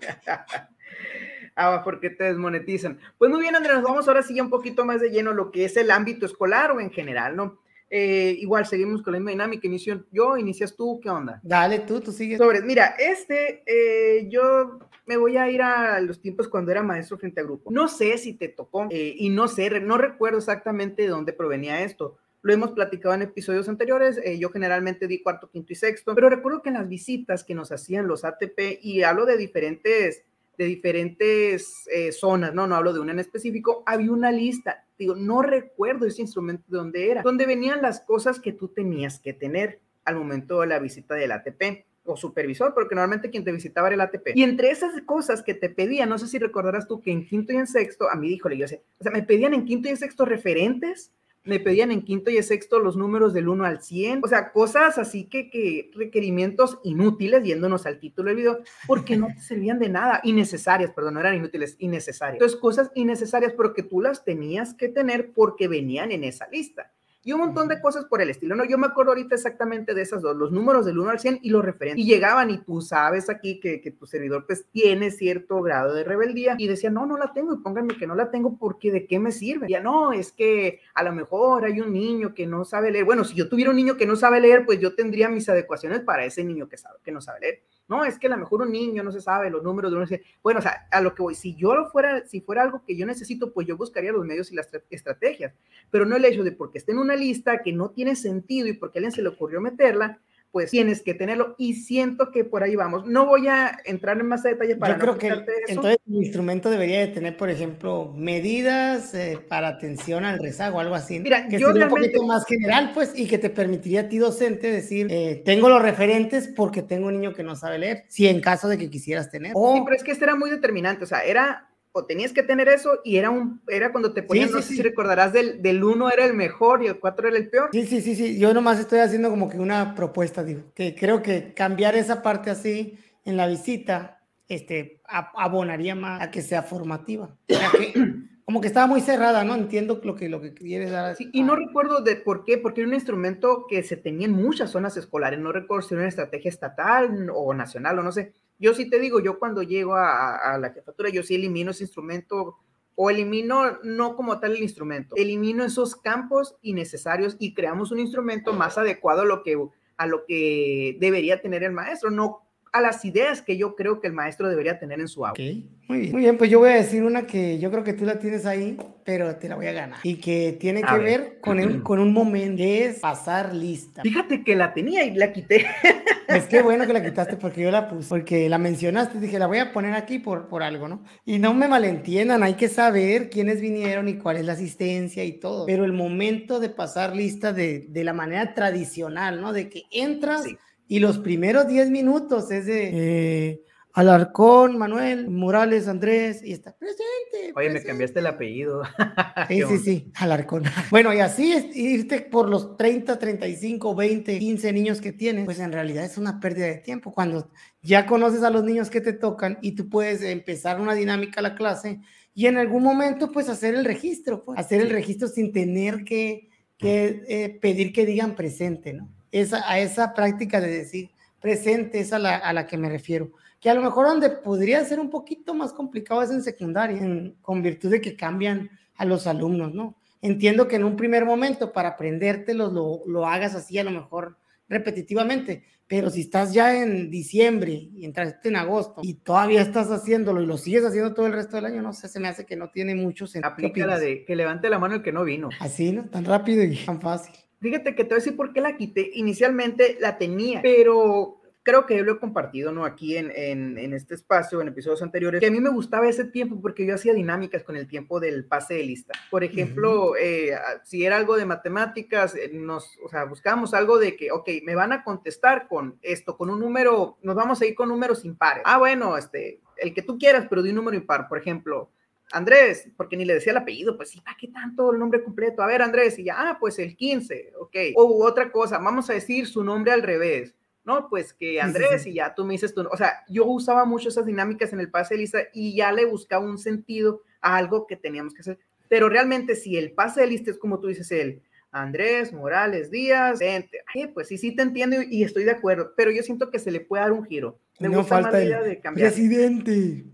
ah, 1.57 1.81
porque 1.83 2.09
te 2.09 2.23
desmonetizan. 2.23 2.97
Pues 3.17 3.29
muy 3.29 3.41
bien, 3.41 3.57
Andrés, 3.57 3.75
nos 3.75 3.83
vamos 3.83 4.07
ahora 4.07 4.23
sí 4.23 4.39
un 4.39 4.49
poquito 4.49 4.85
más 4.85 5.01
de 5.01 5.09
lleno 5.09 5.33
lo 5.33 5.51
que 5.51 5.65
es 5.65 5.75
el 5.75 5.91
ámbito 5.91 6.25
escolar 6.25 6.71
o 6.71 6.79
en 6.79 6.91
general, 6.91 7.35
¿no? 7.35 7.59
Eh, 7.97 8.35
igual 8.41 8.65
seguimos 8.65 9.01
con 9.01 9.13
la 9.13 9.19
misma 9.19 9.31
dinámica. 9.31 9.67
Inicio 9.67 10.03
yo, 10.11 10.35
inicias 10.35 10.75
tú, 10.75 10.99
¿qué 11.01 11.09
onda? 11.09 11.39
Dale 11.43 11.79
tú, 11.79 12.01
tú 12.01 12.11
sigues. 12.11 12.37
Sobre, 12.37 12.61
mira, 12.61 12.87
este, 12.99 13.63
eh, 13.65 14.27
yo 14.27 14.79
me 15.05 15.15
voy 15.15 15.37
a 15.37 15.49
ir 15.49 15.61
a 15.61 16.01
los 16.01 16.19
tiempos 16.19 16.49
cuando 16.49 16.71
era 16.71 16.83
maestro 16.83 17.17
frente 17.17 17.39
a 17.39 17.45
grupo. 17.45 17.71
No 17.71 17.87
sé 17.87 18.17
si 18.17 18.33
te 18.33 18.49
tocó 18.49 18.89
eh, 18.89 19.15
y 19.17 19.29
no 19.29 19.47
sé, 19.47 19.79
no 19.79 19.97
recuerdo 19.97 20.39
exactamente 20.39 21.03
de 21.03 21.07
dónde 21.07 21.31
provenía 21.31 21.85
esto. 21.85 22.17
Lo 22.41 22.51
hemos 22.51 22.73
platicado 22.73 23.15
en 23.15 23.21
episodios 23.21 23.69
anteriores. 23.69 24.19
yo 24.39 24.49
generalmente 24.49 25.07
di 25.07 25.23
cuarto, 25.23 25.49
quinto 25.49 25.71
y 25.71 25.77
sexto, 25.77 26.13
pero 26.13 26.29
recuerdo 26.29 26.61
que 26.61 26.69
en 26.69 26.75
las 26.75 26.89
visitas 26.89 27.45
que 27.45 27.55
nos 27.55 27.71
hacían 27.71 28.07
los 28.07 28.25
ATP, 28.25 28.79
y 28.81 29.03
hablo 29.03 29.25
de 29.25 29.37
diferentes 29.37 30.25
de 30.57 30.65
diferentes 30.65 31.87
eh, 31.91 32.11
zonas, 32.11 32.53
no, 32.53 32.67
no 32.67 32.75
hablo 32.75 32.93
de 32.93 32.99
una 32.99 33.11
en 33.11 33.19
específico, 33.19 33.83
había 33.85 34.11
una 34.11 34.31
lista, 34.31 34.84
digo, 34.97 35.15
no 35.15 35.41
recuerdo 35.41 36.05
ese 36.05 36.21
instrumento 36.21 36.63
de 36.67 36.77
dónde 36.77 37.11
era, 37.11 37.21
donde 37.21 37.45
venían 37.45 37.81
las 37.81 38.01
cosas 38.01 38.39
que 38.39 38.51
tú 38.51 38.69
tenías 38.69 39.19
que 39.19 39.33
tener 39.33 39.79
al 40.03 40.15
momento 40.15 40.61
de 40.61 40.67
la 40.67 40.79
visita 40.79 41.15
del 41.15 41.31
ATP 41.31 41.85
o 42.05 42.15
supervisor, 42.15 42.73
porque 42.73 42.95
normalmente 42.95 43.31
quien 43.31 43.43
te 43.43 43.51
visitaba 43.51 43.87
era 43.87 43.95
el 43.95 44.01
ATP. 44.01 44.29
Y 44.35 44.43
entre 44.43 44.69
esas 44.69 45.01
cosas 45.01 45.41
que 45.41 45.55
te 45.55 45.69
pedían, 45.69 46.09
no 46.09 46.19
sé 46.19 46.27
si 46.27 46.37
recordarás 46.37 46.87
tú 46.87 47.01
que 47.01 47.11
en 47.11 47.25
quinto 47.25 47.51
y 47.51 47.57
en 47.57 47.67
sexto, 47.67 48.09
a 48.09 48.15
mí 48.15 48.29
dijo, 48.29 48.49
yo 48.51 48.67
sé, 48.67 48.83
o 48.99 49.03
sea, 49.03 49.11
me 49.11 49.23
pedían 49.23 49.53
en 49.53 49.65
quinto 49.65 49.87
y 49.87 49.91
en 49.91 49.97
sexto 49.97 50.23
referentes 50.23 51.11
me 51.45 51.59
pedían 51.59 51.91
en 51.91 52.01
quinto 52.01 52.29
y 52.31 52.41
sexto 52.43 52.79
los 52.79 52.97
números 52.97 53.33
del 53.33 53.47
1 53.47 53.65
al 53.65 53.81
100, 53.81 54.21
o 54.23 54.27
sea, 54.27 54.51
cosas 54.51 54.97
así 54.97 55.25
que, 55.25 55.49
que 55.49 55.91
requerimientos 55.93 56.79
inútiles, 56.83 57.43
yéndonos 57.43 57.85
al 57.85 57.99
título 57.99 58.29
del 58.29 58.37
video, 58.37 58.59
porque 58.87 59.15
no 59.15 59.27
te 59.27 59.39
servían 59.39 59.79
de 59.79 59.89
nada, 59.89 60.21
innecesarias, 60.23 60.91
perdón, 60.91 61.13
no 61.13 61.19
eran 61.19 61.35
inútiles, 61.35 61.75
innecesarias. 61.79 62.35
Entonces, 62.35 62.59
cosas 62.59 62.91
innecesarias, 62.95 63.53
pero 63.55 63.73
que 63.73 63.83
tú 63.83 64.01
las 64.01 64.25
tenías 64.25 64.73
que 64.73 64.89
tener 64.89 65.31
porque 65.33 65.67
venían 65.67 66.11
en 66.11 66.23
esa 66.23 66.47
lista 66.49 66.91
y 67.25 67.33
un 67.33 67.39
montón 67.39 67.67
de 67.67 67.81
cosas 67.81 68.05
por 68.05 68.21
el 68.21 68.29
estilo. 68.29 68.55
No, 68.55 68.63
yo 68.65 68.77
me 68.77 68.85
acuerdo 68.85 69.11
ahorita 69.11 69.33
exactamente 69.33 69.95
de 69.95 70.03
esas 70.03 70.21
dos, 70.21 70.37
los 70.37 70.51
números 70.51 70.85
del 70.85 70.99
1 70.99 71.09
al 71.09 71.19
100 71.19 71.39
y 71.41 71.49
los 71.49 71.65
referentes. 71.65 72.05
Y 72.05 72.07
llegaban 72.07 72.51
y 72.51 72.59
tú 72.59 72.81
sabes 72.81 73.31
aquí 73.31 73.59
que, 73.59 73.81
que, 73.81 73.89
tu 73.89 74.05
servidor 74.05 74.45
pues 74.45 74.67
tiene 74.71 75.09
cierto 75.09 75.59
grado 75.63 75.95
de 75.95 76.03
rebeldía 76.03 76.55
y 76.59 76.67
decía, 76.67 76.91
no, 76.91 77.07
no 77.07 77.17
la 77.17 77.33
tengo 77.33 77.53
y 77.55 77.57
pónganme 77.57 77.97
que 77.97 78.05
no 78.05 78.13
la 78.13 78.29
tengo 78.29 78.57
porque 78.59 78.91
de 78.91 79.07
qué 79.07 79.17
me 79.17 79.31
sirve. 79.31 79.65
Ya 79.67 79.81
no, 79.81 80.13
es 80.13 80.31
que 80.31 80.81
a 80.93 81.01
lo 81.01 81.13
mejor 81.13 81.65
hay 81.65 81.81
un 81.81 81.91
niño 81.91 82.35
que 82.35 82.45
no 82.45 82.63
sabe 82.63 82.91
leer. 82.91 83.05
Bueno, 83.05 83.23
si 83.23 83.33
yo 83.33 83.49
tuviera 83.49 83.71
un 83.71 83.77
niño 83.77 83.97
que 83.97 84.05
no 84.05 84.15
sabe 84.15 84.39
leer, 84.39 84.63
pues 84.63 84.79
yo 84.79 84.93
tendría 84.93 85.27
mis 85.27 85.49
adecuaciones 85.49 86.01
para 86.01 86.25
ese 86.25 86.43
niño 86.43 86.69
que 86.69 86.77
sabe, 86.77 86.99
que 87.03 87.11
no 87.11 87.21
sabe 87.21 87.39
leer. 87.39 87.63
No, 87.87 88.03
es 88.03 88.17
que 88.17 88.27
a 88.27 88.31
lo 88.31 88.37
mejor 88.37 88.63
un 88.63 88.71
niño 88.71 89.03
no 89.03 89.11
se 89.11 89.21
sabe 89.21 89.49
los 89.51 89.61
números 89.61 89.91
de 89.91 89.97
uno. 89.97 90.07
Bueno, 90.41 90.59
o 90.59 90.61
sea, 90.63 90.87
a 90.91 91.01
lo 91.01 91.13
que 91.13 91.21
voy, 91.21 91.35
si 91.35 91.55
yo 91.55 91.75
lo 91.75 91.87
fuera, 91.91 92.25
si 92.25 92.41
fuera 92.41 92.63
algo 92.63 92.83
que 92.83 92.97
yo 92.97 93.05
necesito, 93.05 93.53
pues 93.53 93.67
yo 93.67 93.77
buscaría 93.77 94.11
los 94.11 94.25
medios 94.25 94.51
y 94.51 94.55
las 94.55 94.69
estrategias, 94.89 95.53
pero 95.91 96.05
no 96.05 96.15
el 96.15 96.25
hecho 96.25 96.43
de 96.43 96.51
porque 96.51 96.79
esté 96.79 96.93
en 96.93 96.97
una 96.97 97.15
lista 97.15 97.61
que 97.61 97.73
no 97.73 97.91
tiene 97.91 98.15
sentido 98.15 98.67
y 98.67 98.73
porque 98.73 98.97
a 98.97 98.99
alguien 98.99 99.11
se 99.11 99.21
le 99.21 99.29
ocurrió 99.29 99.61
meterla, 99.61 100.19
pues 100.55 100.71
tienes 100.71 101.01
que 101.01 101.13
tenerlo 101.13 101.53
y 101.57 101.73
siento 101.73 102.31
que 102.31 102.45
por 102.45 102.63
ahí 102.63 102.77
vamos. 102.77 103.05
No 103.05 103.25
voy 103.25 103.49
a 103.49 103.77
entrar 103.83 104.17
en 104.17 104.25
más 104.25 104.41
detalle 104.41 104.77
para... 104.77 104.93
Yo 104.93 104.99
creo 105.01 105.17
que 105.17 105.27
entonces 105.67 105.97
el 106.07 106.15
instrumento 106.15 106.69
debería 106.69 107.01
de 107.01 107.07
tener, 107.07 107.35
por 107.35 107.49
ejemplo, 107.49 108.13
medidas 108.15 109.13
eh, 109.13 109.37
para 109.49 109.67
atención 109.67 110.23
al 110.23 110.39
rezago, 110.39 110.79
algo 110.79 110.95
así. 110.95 111.19
Mira, 111.19 111.49
que 111.49 111.59
yo 111.59 111.73
realmente... 111.73 111.93
un 111.93 111.99
poquito 111.99 112.23
más 112.23 112.45
general, 112.45 112.91
pues, 112.93 113.11
y 113.17 113.27
que 113.27 113.37
te 113.37 113.49
permitiría 113.49 113.99
a 113.99 114.07
ti 114.07 114.17
docente 114.17 114.71
decir, 114.71 115.07
eh, 115.09 115.41
tengo 115.43 115.67
los 115.67 115.81
referentes 115.81 116.47
porque 116.55 116.81
tengo 116.81 117.07
un 117.07 117.15
niño 117.15 117.33
que 117.33 117.43
no 117.43 117.57
sabe 117.57 117.77
leer, 117.77 118.05
si 118.07 118.25
en 118.25 118.39
caso 118.39 118.69
de 118.69 118.77
que 118.77 118.89
quisieras 118.89 119.29
tener. 119.29 119.51
Sí, 119.51 119.81
pero 119.83 119.93
es 119.93 120.05
que 120.05 120.11
este 120.13 120.23
era 120.23 120.37
muy 120.37 120.49
determinante, 120.49 121.03
o 121.03 121.07
sea, 121.07 121.19
era 121.25 121.67
o 121.97 122.05
tenías 122.05 122.33
que 122.33 122.43
tener 122.43 122.67
eso 122.67 122.99
y 123.05 123.15
era 123.15 123.29
un 123.29 123.61
era 123.69 123.93
cuando 123.93 124.11
te 124.11 124.21
ponían, 124.21 124.51
no 124.51 124.61
sé 124.61 124.75
si 124.75 124.81
recordarás 124.81 125.31
del, 125.31 125.61
del 125.61 125.81
uno 125.81 126.09
era 126.11 126.25
el 126.25 126.33
mejor 126.33 126.83
y 126.83 126.87
el 126.87 126.99
cuatro 126.99 127.29
era 127.29 127.37
el 127.37 127.49
peor. 127.49 127.69
Sí, 127.71 127.85
sí, 127.85 128.01
sí, 128.01 128.15
sí, 128.15 128.37
yo 128.37 128.53
nomás 128.53 128.79
estoy 128.79 128.99
haciendo 128.99 129.29
como 129.29 129.49
que 129.49 129.57
una 129.59 129.95
propuesta, 129.95 130.43
digo, 130.43 130.63
que 130.75 130.93
creo 130.93 131.21
que 131.21 131.53
cambiar 131.53 131.95
esa 131.95 132.21
parte 132.21 132.49
así 132.49 132.97
en 133.23 133.37
la 133.37 133.47
visita, 133.47 134.21
este, 134.49 135.01
abonaría 135.07 135.95
más 135.95 136.21
a 136.21 136.31
que 136.31 136.41
sea 136.41 136.63
formativa. 136.63 137.33
como 138.45 138.59
que 138.59 138.67
estaba 138.67 138.87
muy 138.87 138.99
cerrada, 138.99 139.45
¿no? 139.45 139.55
Entiendo 139.55 140.01
lo 140.03 140.15
que, 140.15 140.27
lo 140.27 140.41
que 140.41 140.53
quieres 140.53 140.91
dar. 140.91 141.15
Sí, 141.15 141.29
y 141.31 141.43
no 141.43 141.55
recuerdo 141.55 142.01
de 142.01 142.17
por 142.17 142.43
qué, 142.43 142.57
porque 142.57 142.81
era 142.81 142.89
un 142.89 142.93
instrumento 142.93 143.67
que 143.69 143.83
se 143.83 143.95
tenía 143.95 144.27
en 144.27 144.33
muchas 144.33 144.69
zonas 144.69 144.97
escolares, 144.97 145.39
no 145.39 145.53
recuerdo 145.53 145.87
si 145.87 145.93
era 145.93 146.01
una 146.01 146.09
estrategia 146.09 146.49
estatal 146.49 147.29
o 147.33 147.53
nacional 147.53 147.99
o 147.99 148.03
no 148.03 148.11
sé, 148.11 148.33
yo 148.57 148.73
sí 148.73 148.89
te 148.89 148.99
digo, 148.99 149.19
yo 149.19 149.39
cuando 149.39 149.63
llego 149.63 149.95
a, 149.95 150.57
la 150.59 150.71
jefatura, 150.71 151.09
yo 151.09 151.23
sí 151.23 151.35
elimino 151.35 151.71
ese 151.71 151.83
instrumento 151.83 152.57
o 152.95 153.09
elimino 153.09 153.79
no 153.83 154.15
como 154.15 154.39
tal 154.39 154.53
el 154.53 154.63
instrumento, 154.63 155.15
elimino 155.17 155.63
esos 155.65 155.95
campos 155.95 156.55
innecesarios 156.61 157.35
y 157.39 157.53
creamos 157.53 157.91
un 157.91 157.99
instrumento 157.99 158.53
más 158.53 158.77
adecuado 158.77 159.23
a 159.23 159.25
lo 159.25 159.43
que, 159.43 159.57
a 159.97 160.07
lo 160.07 160.25
que 160.25 160.97
debería 160.99 161.41
tener 161.41 161.63
el 161.63 161.73
maestro, 161.73 162.09
no 162.09 162.44
a 162.75 162.81
las 162.81 163.05
ideas 163.05 163.41
que 163.41 163.55
yo 163.57 163.75
creo 163.75 164.01
que 164.01 164.07
el 164.07 164.13
maestro 164.13 164.49
debería 164.49 164.77
tener 164.77 164.99
en 164.99 165.07
su 165.07 165.25
aula. 165.25 165.41
Muy 165.87 165.99
bien. 165.99 166.11
Muy 166.11 166.21
bien, 166.21 166.37
pues 166.37 166.49
yo 166.49 166.59
voy 166.59 166.71
a 166.71 166.75
decir 166.75 167.03
una 167.03 167.25
que 167.25 167.57
yo 167.57 167.71
creo 167.71 167.83
que 167.83 167.93
tú 167.93 168.05
la 168.05 168.19
tienes 168.19 168.45
ahí, 168.45 168.77
pero 169.05 169.35
te 169.37 169.47
la 169.47 169.55
voy 169.55 169.67
a 169.67 169.71
ganar. 169.71 169.99
Y 170.03 170.15
que 170.15 170.57
tiene 170.59 170.81
que 170.81 170.97
ver, 170.97 171.39
con, 171.39 171.59
el, 171.59 171.83
con 171.83 171.99
un 171.99 172.11
momento, 172.11 172.61
es 172.61 172.99
pasar 172.99 173.55
lista. 173.55 174.01
Fíjate 174.01 174.43
que 174.43 174.55
la 174.55 174.73
tenía 174.73 175.03
y 175.05 175.13
la 175.13 175.31
quité. 175.31 175.65
Es 176.27 176.45
que 176.47 176.63
bueno 176.63 176.87
que 176.87 176.93
la 176.93 177.03
quitaste 177.03 177.37
porque 177.37 177.61
yo 177.61 177.69
la 177.69 177.87
puse, 177.87 178.09
porque 178.09 178.49
la 178.49 178.57
mencionaste, 178.57 179.19
dije, 179.19 179.37
la 179.37 179.45
voy 179.45 179.59
a 179.59 179.71
poner 179.71 179.93
aquí 179.93 180.17
por, 180.17 180.47
por 180.47 180.63
algo, 180.63 180.87
¿no? 180.87 181.03
Y 181.23 181.37
no 181.37 181.53
me 181.53 181.67
malentiendan, 181.67 182.41
hay 182.41 182.55
que 182.55 182.67
saber 182.67 183.29
quiénes 183.29 183.61
vinieron 183.61 184.07
y 184.09 184.15
cuál 184.15 184.37
es 184.37 184.45
la 184.45 184.53
asistencia 184.53 185.23
y 185.23 185.33
todo. 185.33 185.67
Pero 185.67 185.85
el 185.85 185.93
momento 185.93 186.59
de 186.59 186.69
pasar 186.69 187.15
lista 187.15 187.53
de, 187.53 187.85
de 187.89 188.03
la 188.03 188.13
manera 188.13 188.55
tradicional, 188.55 189.39
¿no? 189.39 189.53
De 189.53 189.69
que 189.69 189.83
entras... 189.91 190.45
Y 190.87 190.99
los 190.99 191.17
primeros 191.19 191.67
10 191.67 191.89
minutos 191.89 192.51
es 192.51 192.65
de 192.65 193.49
eh, 193.49 193.63
Alarcón, 193.95 194.77
Manuel, 194.77 195.29
Morales, 195.29 195.87
Andrés, 195.87 196.41
y 196.43 196.51
está 196.51 196.75
presente. 196.75 197.53
Oye, 197.55 197.69
me 197.69 197.81
cambiaste 197.81 198.19
el 198.19 198.27
apellido. 198.27 198.83
sí, 199.47 199.61
sí, 199.69 199.77
sí, 199.77 200.11
Alarcón. 200.15 200.63
Bueno, 200.91 201.13
y 201.13 201.19
así 201.19 201.53
es 201.53 201.75
irte 201.75 202.19
por 202.19 202.49
los 202.49 202.75
30, 202.75 203.17
35, 203.17 203.95
20, 203.95 204.37
15 204.37 204.73
niños 204.73 204.99
que 204.99 205.13
tienes, 205.13 205.45
pues 205.45 205.59
en 205.59 205.71
realidad 205.71 206.03
es 206.03 206.17
una 206.17 206.41
pérdida 206.41 206.65
de 206.65 206.79
tiempo. 206.79 207.13
Cuando 207.13 207.49
ya 207.81 208.05
conoces 208.05 208.43
a 208.43 208.49
los 208.49 208.65
niños 208.65 208.89
que 208.89 208.99
te 208.99 209.13
tocan 209.13 209.59
y 209.61 209.71
tú 209.75 209.89
puedes 209.89 210.21
empezar 210.21 210.81
una 210.81 210.93
dinámica 210.93 211.39
a 211.39 211.43
la 211.43 211.55
clase 211.55 212.01
y 212.33 212.47
en 212.47 212.57
algún 212.57 212.83
momento, 212.83 213.31
pues 213.31 213.47
hacer 213.47 213.75
el 213.75 213.85
registro, 213.85 214.43
pues, 214.43 214.59
hacer 214.59 214.81
el 214.81 214.89
registro 214.89 215.29
sin 215.29 215.53
tener 215.53 216.03
que, 216.03 216.49
que 216.77 217.23
eh, 217.29 217.57
pedir 217.61 217.93
que 217.93 218.05
digan 218.05 218.35
presente, 218.35 218.91
¿no? 218.91 219.09
Esa, 219.31 219.69
a 219.69 219.79
esa 219.79 220.13
práctica 220.13 220.61
de 220.61 220.69
decir 220.69 221.09
presente 221.39 221.99
es 221.99 222.11
a 222.11 222.19
la, 222.19 222.37
a 222.37 222.53
la 222.53 222.65
que 222.65 222.77
me 222.77 222.89
refiero. 222.89 223.31
Que 223.59 223.69
a 223.69 223.73
lo 223.73 223.81
mejor 223.81 224.07
donde 224.07 224.29
podría 224.29 224.83
ser 224.83 224.99
un 224.99 225.09
poquito 225.09 225.53
más 225.53 225.73
complicado 225.73 226.23
es 226.23 226.31
en 226.31 226.41
secundaria, 226.41 226.97
en, 226.97 227.35
con 227.41 227.61
virtud 227.61 227.91
de 227.91 228.01
que 228.01 228.15
cambian 228.15 228.69
a 228.95 229.05
los 229.05 229.27
alumnos, 229.27 229.73
¿no? 229.73 229.95
Entiendo 230.21 230.67
que 230.67 230.77
en 230.77 230.83
un 230.83 230.95
primer 230.95 231.23
momento 231.23 231.71
para 231.71 231.89
aprendértelos 231.89 232.73
lo, 232.73 233.01
lo 233.05 233.27
hagas 233.27 233.53
así 233.53 233.77
a 233.77 233.83
lo 233.83 233.91
mejor 233.91 234.37
repetitivamente, 234.67 235.63
pero 235.87 236.09
si 236.09 236.21
estás 236.21 236.51
ya 236.51 236.81
en 236.81 237.11
diciembre 237.11 237.89
y 237.93 238.05
entraste 238.05 238.49
en 238.49 238.55
agosto 238.55 239.01
y 239.03 239.13
todavía 239.13 239.61
estás 239.61 239.91
haciéndolo 239.91 240.41
y 240.41 240.47
lo 240.47 240.57
sigues 240.57 240.83
haciendo 240.83 241.13
todo 241.13 241.27
el 241.27 241.33
resto 241.33 241.57
del 241.57 241.65
año, 241.65 241.83
no 241.83 241.93
sé, 241.93 242.07
se 242.07 242.19
me 242.19 242.27
hace 242.27 242.45
que 242.45 242.55
no 242.55 242.71
tiene 242.71 242.95
mucho 242.95 243.27
sentido. 243.27 243.53
Aplica 243.53 243.85
la 243.85 243.99
de 243.99 244.25
que 244.25 244.35
levante 244.35 244.67
la 244.69 244.79
mano 244.79 244.95
el 244.95 245.03
que 245.03 245.11
no 245.11 245.23
vino. 245.23 245.49
Así, 245.59 245.91
¿no? 245.91 246.05
Tan 246.05 246.25
rápido 246.25 246.63
y 246.63 246.75
tan 246.77 246.99
fácil. 246.99 247.35
Fíjate 247.61 247.95
que 247.95 248.03
te 248.03 248.09
voy 248.09 248.15
a 248.15 248.23
decir 248.23 248.35
por 248.35 248.53
qué 248.53 248.61
la 248.61 248.77
quité. 248.77 249.11
Inicialmente 249.13 249.97
la 249.99 250.17
tenía, 250.17 250.61
pero 250.61 251.41
creo 251.65 251.87
que 251.87 252.03
lo 252.03 252.13
he 252.13 252.19
compartido, 252.19 252.71
¿no? 252.71 252.85
Aquí 252.85 253.17
en, 253.17 253.31
en, 253.35 253.91
este 253.93 254.13
espacio, 254.13 254.61
en 254.61 254.67
episodios 254.67 255.01
anteriores, 255.01 255.41
que 255.41 255.47
a 255.47 255.51
mí 255.51 255.59
me 255.59 255.71
gustaba 255.71 256.07
ese 256.07 256.25
tiempo 256.25 256.61
porque 256.61 256.85
yo 256.85 256.93
hacía 256.93 257.13
dinámicas 257.13 257.63
con 257.63 257.75
el 257.75 257.87
tiempo 257.87 258.19
del 258.19 258.45
pase 258.45 258.75
de 258.75 258.83
lista. 258.83 259.13
Por 259.31 259.43
ejemplo, 259.43 260.15
eh, 260.15 260.51
si 260.83 261.03
era 261.03 261.17
algo 261.17 261.35
de 261.35 261.45
matemáticas, 261.45 262.35
eh, 262.35 262.51
nos, 262.53 262.99
o 263.03 263.09
sea, 263.09 263.25
buscábamos 263.25 263.73
algo 263.73 263.97
de 263.97 264.15
que, 264.15 264.31
ok, 264.31 264.47
me 264.63 264.75
van 264.75 264.93
a 264.93 265.03
contestar 265.03 265.67
con 265.67 265.97
esto, 266.03 266.37
con 266.37 266.51
un 266.51 266.59
número, 266.59 267.17
nos 267.23 267.35
vamos 267.35 267.59
a 267.59 267.65
ir 267.65 267.73
con 267.73 267.89
números 267.89 268.23
impares. 268.25 268.61
Ah, 268.63 268.77
bueno, 268.77 269.17
este, 269.17 269.59
el 269.77 269.95
que 269.95 270.03
tú 270.03 270.19
quieras, 270.19 270.45
pero 270.47 270.61
de 270.61 270.69
un 270.69 270.75
número 270.75 270.95
impar, 270.95 271.27
por 271.27 271.39
ejemplo. 271.39 271.89
Andrés, 272.31 272.89
porque 272.97 273.17
ni 273.17 273.25
le 273.25 273.35
decía 273.35 273.51
el 273.51 273.57
apellido, 273.57 273.95
pues 273.97 274.09
sí, 274.09 274.21
¿para 274.21 274.37
qué 274.37 274.47
tanto 274.47 274.91
el 274.91 274.99
nombre 274.99 275.23
completo? 275.23 275.61
A 275.61 275.67
ver, 275.67 275.81
Andrés, 275.81 276.17
y 276.19 276.25
ya, 276.25 276.35
ah, 276.37 276.57
pues 276.59 276.79
el 276.79 276.95
15, 276.95 277.53
ok. 277.59 277.75
O 277.95 278.25
otra 278.25 278.51
cosa, 278.51 278.77
vamos 278.79 279.09
a 279.09 279.13
decir 279.13 279.47
su 279.47 279.63
nombre 279.63 279.91
al 279.91 280.01
revés 280.01 280.55
no, 280.85 281.09
pues 281.09 281.33
que 281.33 281.59
Andrés 281.59 282.05
y 282.05 282.13
ya 282.13 282.35
tú 282.35 282.45
me 282.45 282.53
dices 282.53 282.73
tú, 282.73 282.87
o 282.89 282.95
sea, 282.95 283.23
yo 283.27 283.45
usaba 283.45 283.85
mucho 283.85 284.09
esas 284.09 284.27
dinámicas 284.27 284.71
en 284.71 284.79
el 284.79 284.91
pase 284.91 285.15
de 285.15 285.21
lista 285.21 285.39
y 285.51 285.75
ya 285.75 285.91
le 285.91 286.05
buscaba 286.05 286.45
un 286.45 286.59
sentido 286.59 287.23
a 287.41 287.57
algo 287.57 287.87
que 287.87 287.95
teníamos 287.95 288.35
que 288.35 288.41
hacer. 288.41 288.59
Pero 288.87 289.09
realmente 289.09 289.55
si 289.55 289.77
el 289.77 289.93
pase 289.93 290.21
de 290.21 290.27
lista 290.27 290.51
es 290.51 290.59
como 290.59 290.79
tú 290.79 290.87
dices, 290.87 291.11
el 291.11 291.41
Andrés 291.75 292.31
Morales 292.31 292.89
Díaz, 292.89 293.39
vente, 293.39 293.81
pues 294.13 294.29
sí, 294.29 294.37
sí 294.37 294.55
te 294.55 294.61
entiendo 294.61 294.95
y 295.01 295.23
estoy 295.23 295.43
de 295.43 295.51
acuerdo, 295.51 295.91
pero 295.97 296.09
yo 296.09 296.23
siento 296.23 296.49
que 296.49 296.57
se 296.57 296.71
le 296.71 296.79
puede 296.79 297.03
dar 297.03 297.11
un 297.11 297.25
giro. 297.25 297.59
Me 297.79 297.89
no 297.89 298.05
falta 298.05 298.41
el 298.41 298.63
de 298.63 298.79
cambiar. 298.79 299.09
presidente. 299.09 300.05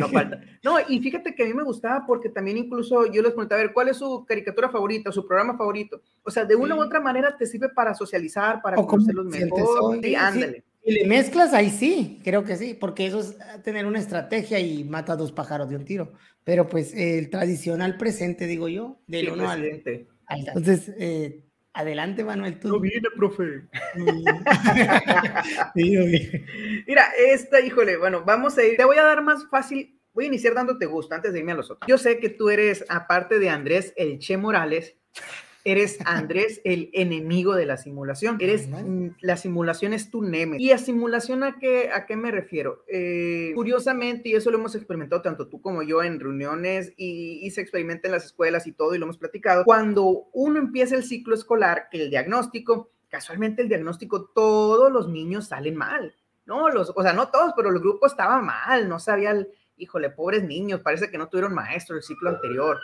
no 0.00 0.08
falta. 0.08 0.40
No, 0.62 0.76
y 0.86 1.00
fíjate 1.00 1.34
que 1.34 1.44
a 1.44 1.46
mí 1.46 1.54
me 1.54 1.62
gustaba 1.62 2.04
porque 2.06 2.28
también 2.28 2.58
incluso 2.58 3.06
yo 3.06 3.22
les 3.22 3.30
pregunté, 3.30 3.54
a 3.54 3.58
ver, 3.58 3.72
¿cuál 3.72 3.88
es 3.88 3.96
su 3.96 4.26
caricatura 4.26 4.68
favorita, 4.68 5.10
su 5.10 5.26
programa 5.26 5.56
favorito? 5.56 6.02
O 6.22 6.30
sea, 6.30 6.44
de 6.44 6.54
una 6.54 6.74
u 6.74 6.82
otra 6.82 7.00
manera 7.00 7.34
te 7.38 7.46
sirve 7.46 7.70
para 7.70 7.94
socializar, 7.94 8.60
para 8.60 8.76
conocerlos 8.76 9.26
mejor. 9.26 10.00
Sí, 10.02 10.14
ándale. 10.14 10.64
Y 10.84 10.92
le 10.92 11.06
mezclas, 11.06 11.54
ahí 11.54 11.70
sí, 11.70 12.20
creo 12.24 12.44
que 12.44 12.56
sí, 12.56 12.76
porque 12.78 13.06
eso 13.06 13.20
es 13.20 13.36
tener 13.62 13.86
una 13.86 14.00
estrategia 14.00 14.58
y 14.58 14.84
mata 14.84 15.16
dos 15.16 15.32
pájaros 15.32 15.70
de 15.70 15.76
un 15.76 15.84
tiro. 15.84 16.12
Pero 16.44 16.68
pues 16.68 16.92
el 16.94 17.30
tradicional 17.30 17.96
presente, 17.96 18.46
digo 18.46 18.68
yo, 18.68 18.98
del 19.06 19.30
uno 19.30 19.48
al, 19.48 19.62
Entonces, 20.30 20.92
eh, 20.98 21.42
Adelante, 21.72 22.24
Manuel. 22.24 22.58
Tú. 22.58 22.68
No 22.68 22.80
viene, 22.80 23.08
profe. 23.16 23.62
Mira, 26.86 27.04
esta, 27.16 27.60
híjole, 27.60 27.96
bueno, 27.96 28.24
vamos 28.24 28.58
a 28.58 28.64
ir. 28.64 28.76
Te 28.76 28.84
voy 28.84 28.96
a 28.96 29.04
dar 29.04 29.22
más 29.22 29.48
fácil. 29.48 29.96
Voy 30.12 30.24
a 30.24 30.28
iniciar 30.28 30.54
dándote 30.54 30.86
gusto 30.86 31.14
antes 31.14 31.32
de 31.32 31.38
irme 31.38 31.52
a 31.52 31.56
los 31.56 31.70
otros. 31.70 31.86
Yo 31.86 31.96
sé 31.96 32.18
que 32.18 32.30
tú 32.30 32.50
eres, 32.50 32.84
aparte 32.88 33.38
de 33.38 33.48
Andrés 33.50 33.92
El 33.96 34.18
Che 34.18 34.36
Morales, 34.36 34.96
Eres 35.64 35.98
Andrés, 36.06 36.60
el 36.64 36.90
enemigo 36.92 37.54
de 37.54 37.66
la 37.66 37.76
simulación. 37.76 38.38
Eres, 38.40 38.68
la 39.20 39.36
simulación 39.36 39.92
es 39.92 40.10
tu 40.10 40.22
neme. 40.22 40.56
¿Y 40.58 40.72
a 40.72 40.78
simulación 40.78 41.42
a 41.42 41.58
qué, 41.58 41.90
a 41.92 42.06
qué 42.06 42.16
me 42.16 42.30
refiero? 42.30 42.84
Eh, 42.88 43.52
curiosamente, 43.54 44.28
y 44.28 44.34
eso 44.34 44.50
lo 44.50 44.58
hemos 44.58 44.74
experimentado 44.74 45.22
tanto 45.22 45.48
tú 45.48 45.60
como 45.60 45.82
yo 45.82 46.02
en 46.02 46.20
reuniones 46.20 46.92
y, 46.96 47.40
y, 47.42 47.50
se 47.50 47.60
experimenta 47.60 48.08
en 48.08 48.12
las 48.12 48.24
escuelas 48.24 48.66
y 48.66 48.72
todo, 48.72 48.94
y 48.94 48.98
lo 48.98 49.04
hemos 49.04 49.18
platicado, 49.18 49.64
cuando 49.64 50.28
uno 50.32 50.58
empieza 50.58 50.96
el 50.96 51.04
ciclo 51.04 51.34
escolar, 51.34 51.88
que 51.90 52.02
el 52.02 52.10
diagnóstico, 52.10 52.90
casualmente 53.08 53.62
el 53.62 53.68
diagnóstico, 53.68 54.30
todos 54.34 54.90
los 54.92 55.08
niños 55.08 55.48
salen 55.48 55.76
mal. 55.76 56.14
No, 56.46 56.68
los, 56.68 56.92
o 56.96 57.02
sea, 57.02 57.12
no 57.12 57.30
todos, 57.30 57.52
pero 57.54 57.70
el 57.70 57.78
grupo 57.78 58.06
estaba 58.06 58.40
mal, 58.40 58.88
no 58.88 58.98
sabía, 58.98 59.46
híjole, 59.76 60.10
pobres 60.10 60.42
niños, 60.42 60.80
parece 60.80 61.10
que 61.10 61.18
no 61.18 61.28
tuvieron 61.28 61.54
maestro 61.54 61.96
el 61.96 62.02
ciclo 62.02 62.30
anterior 62.30 62.78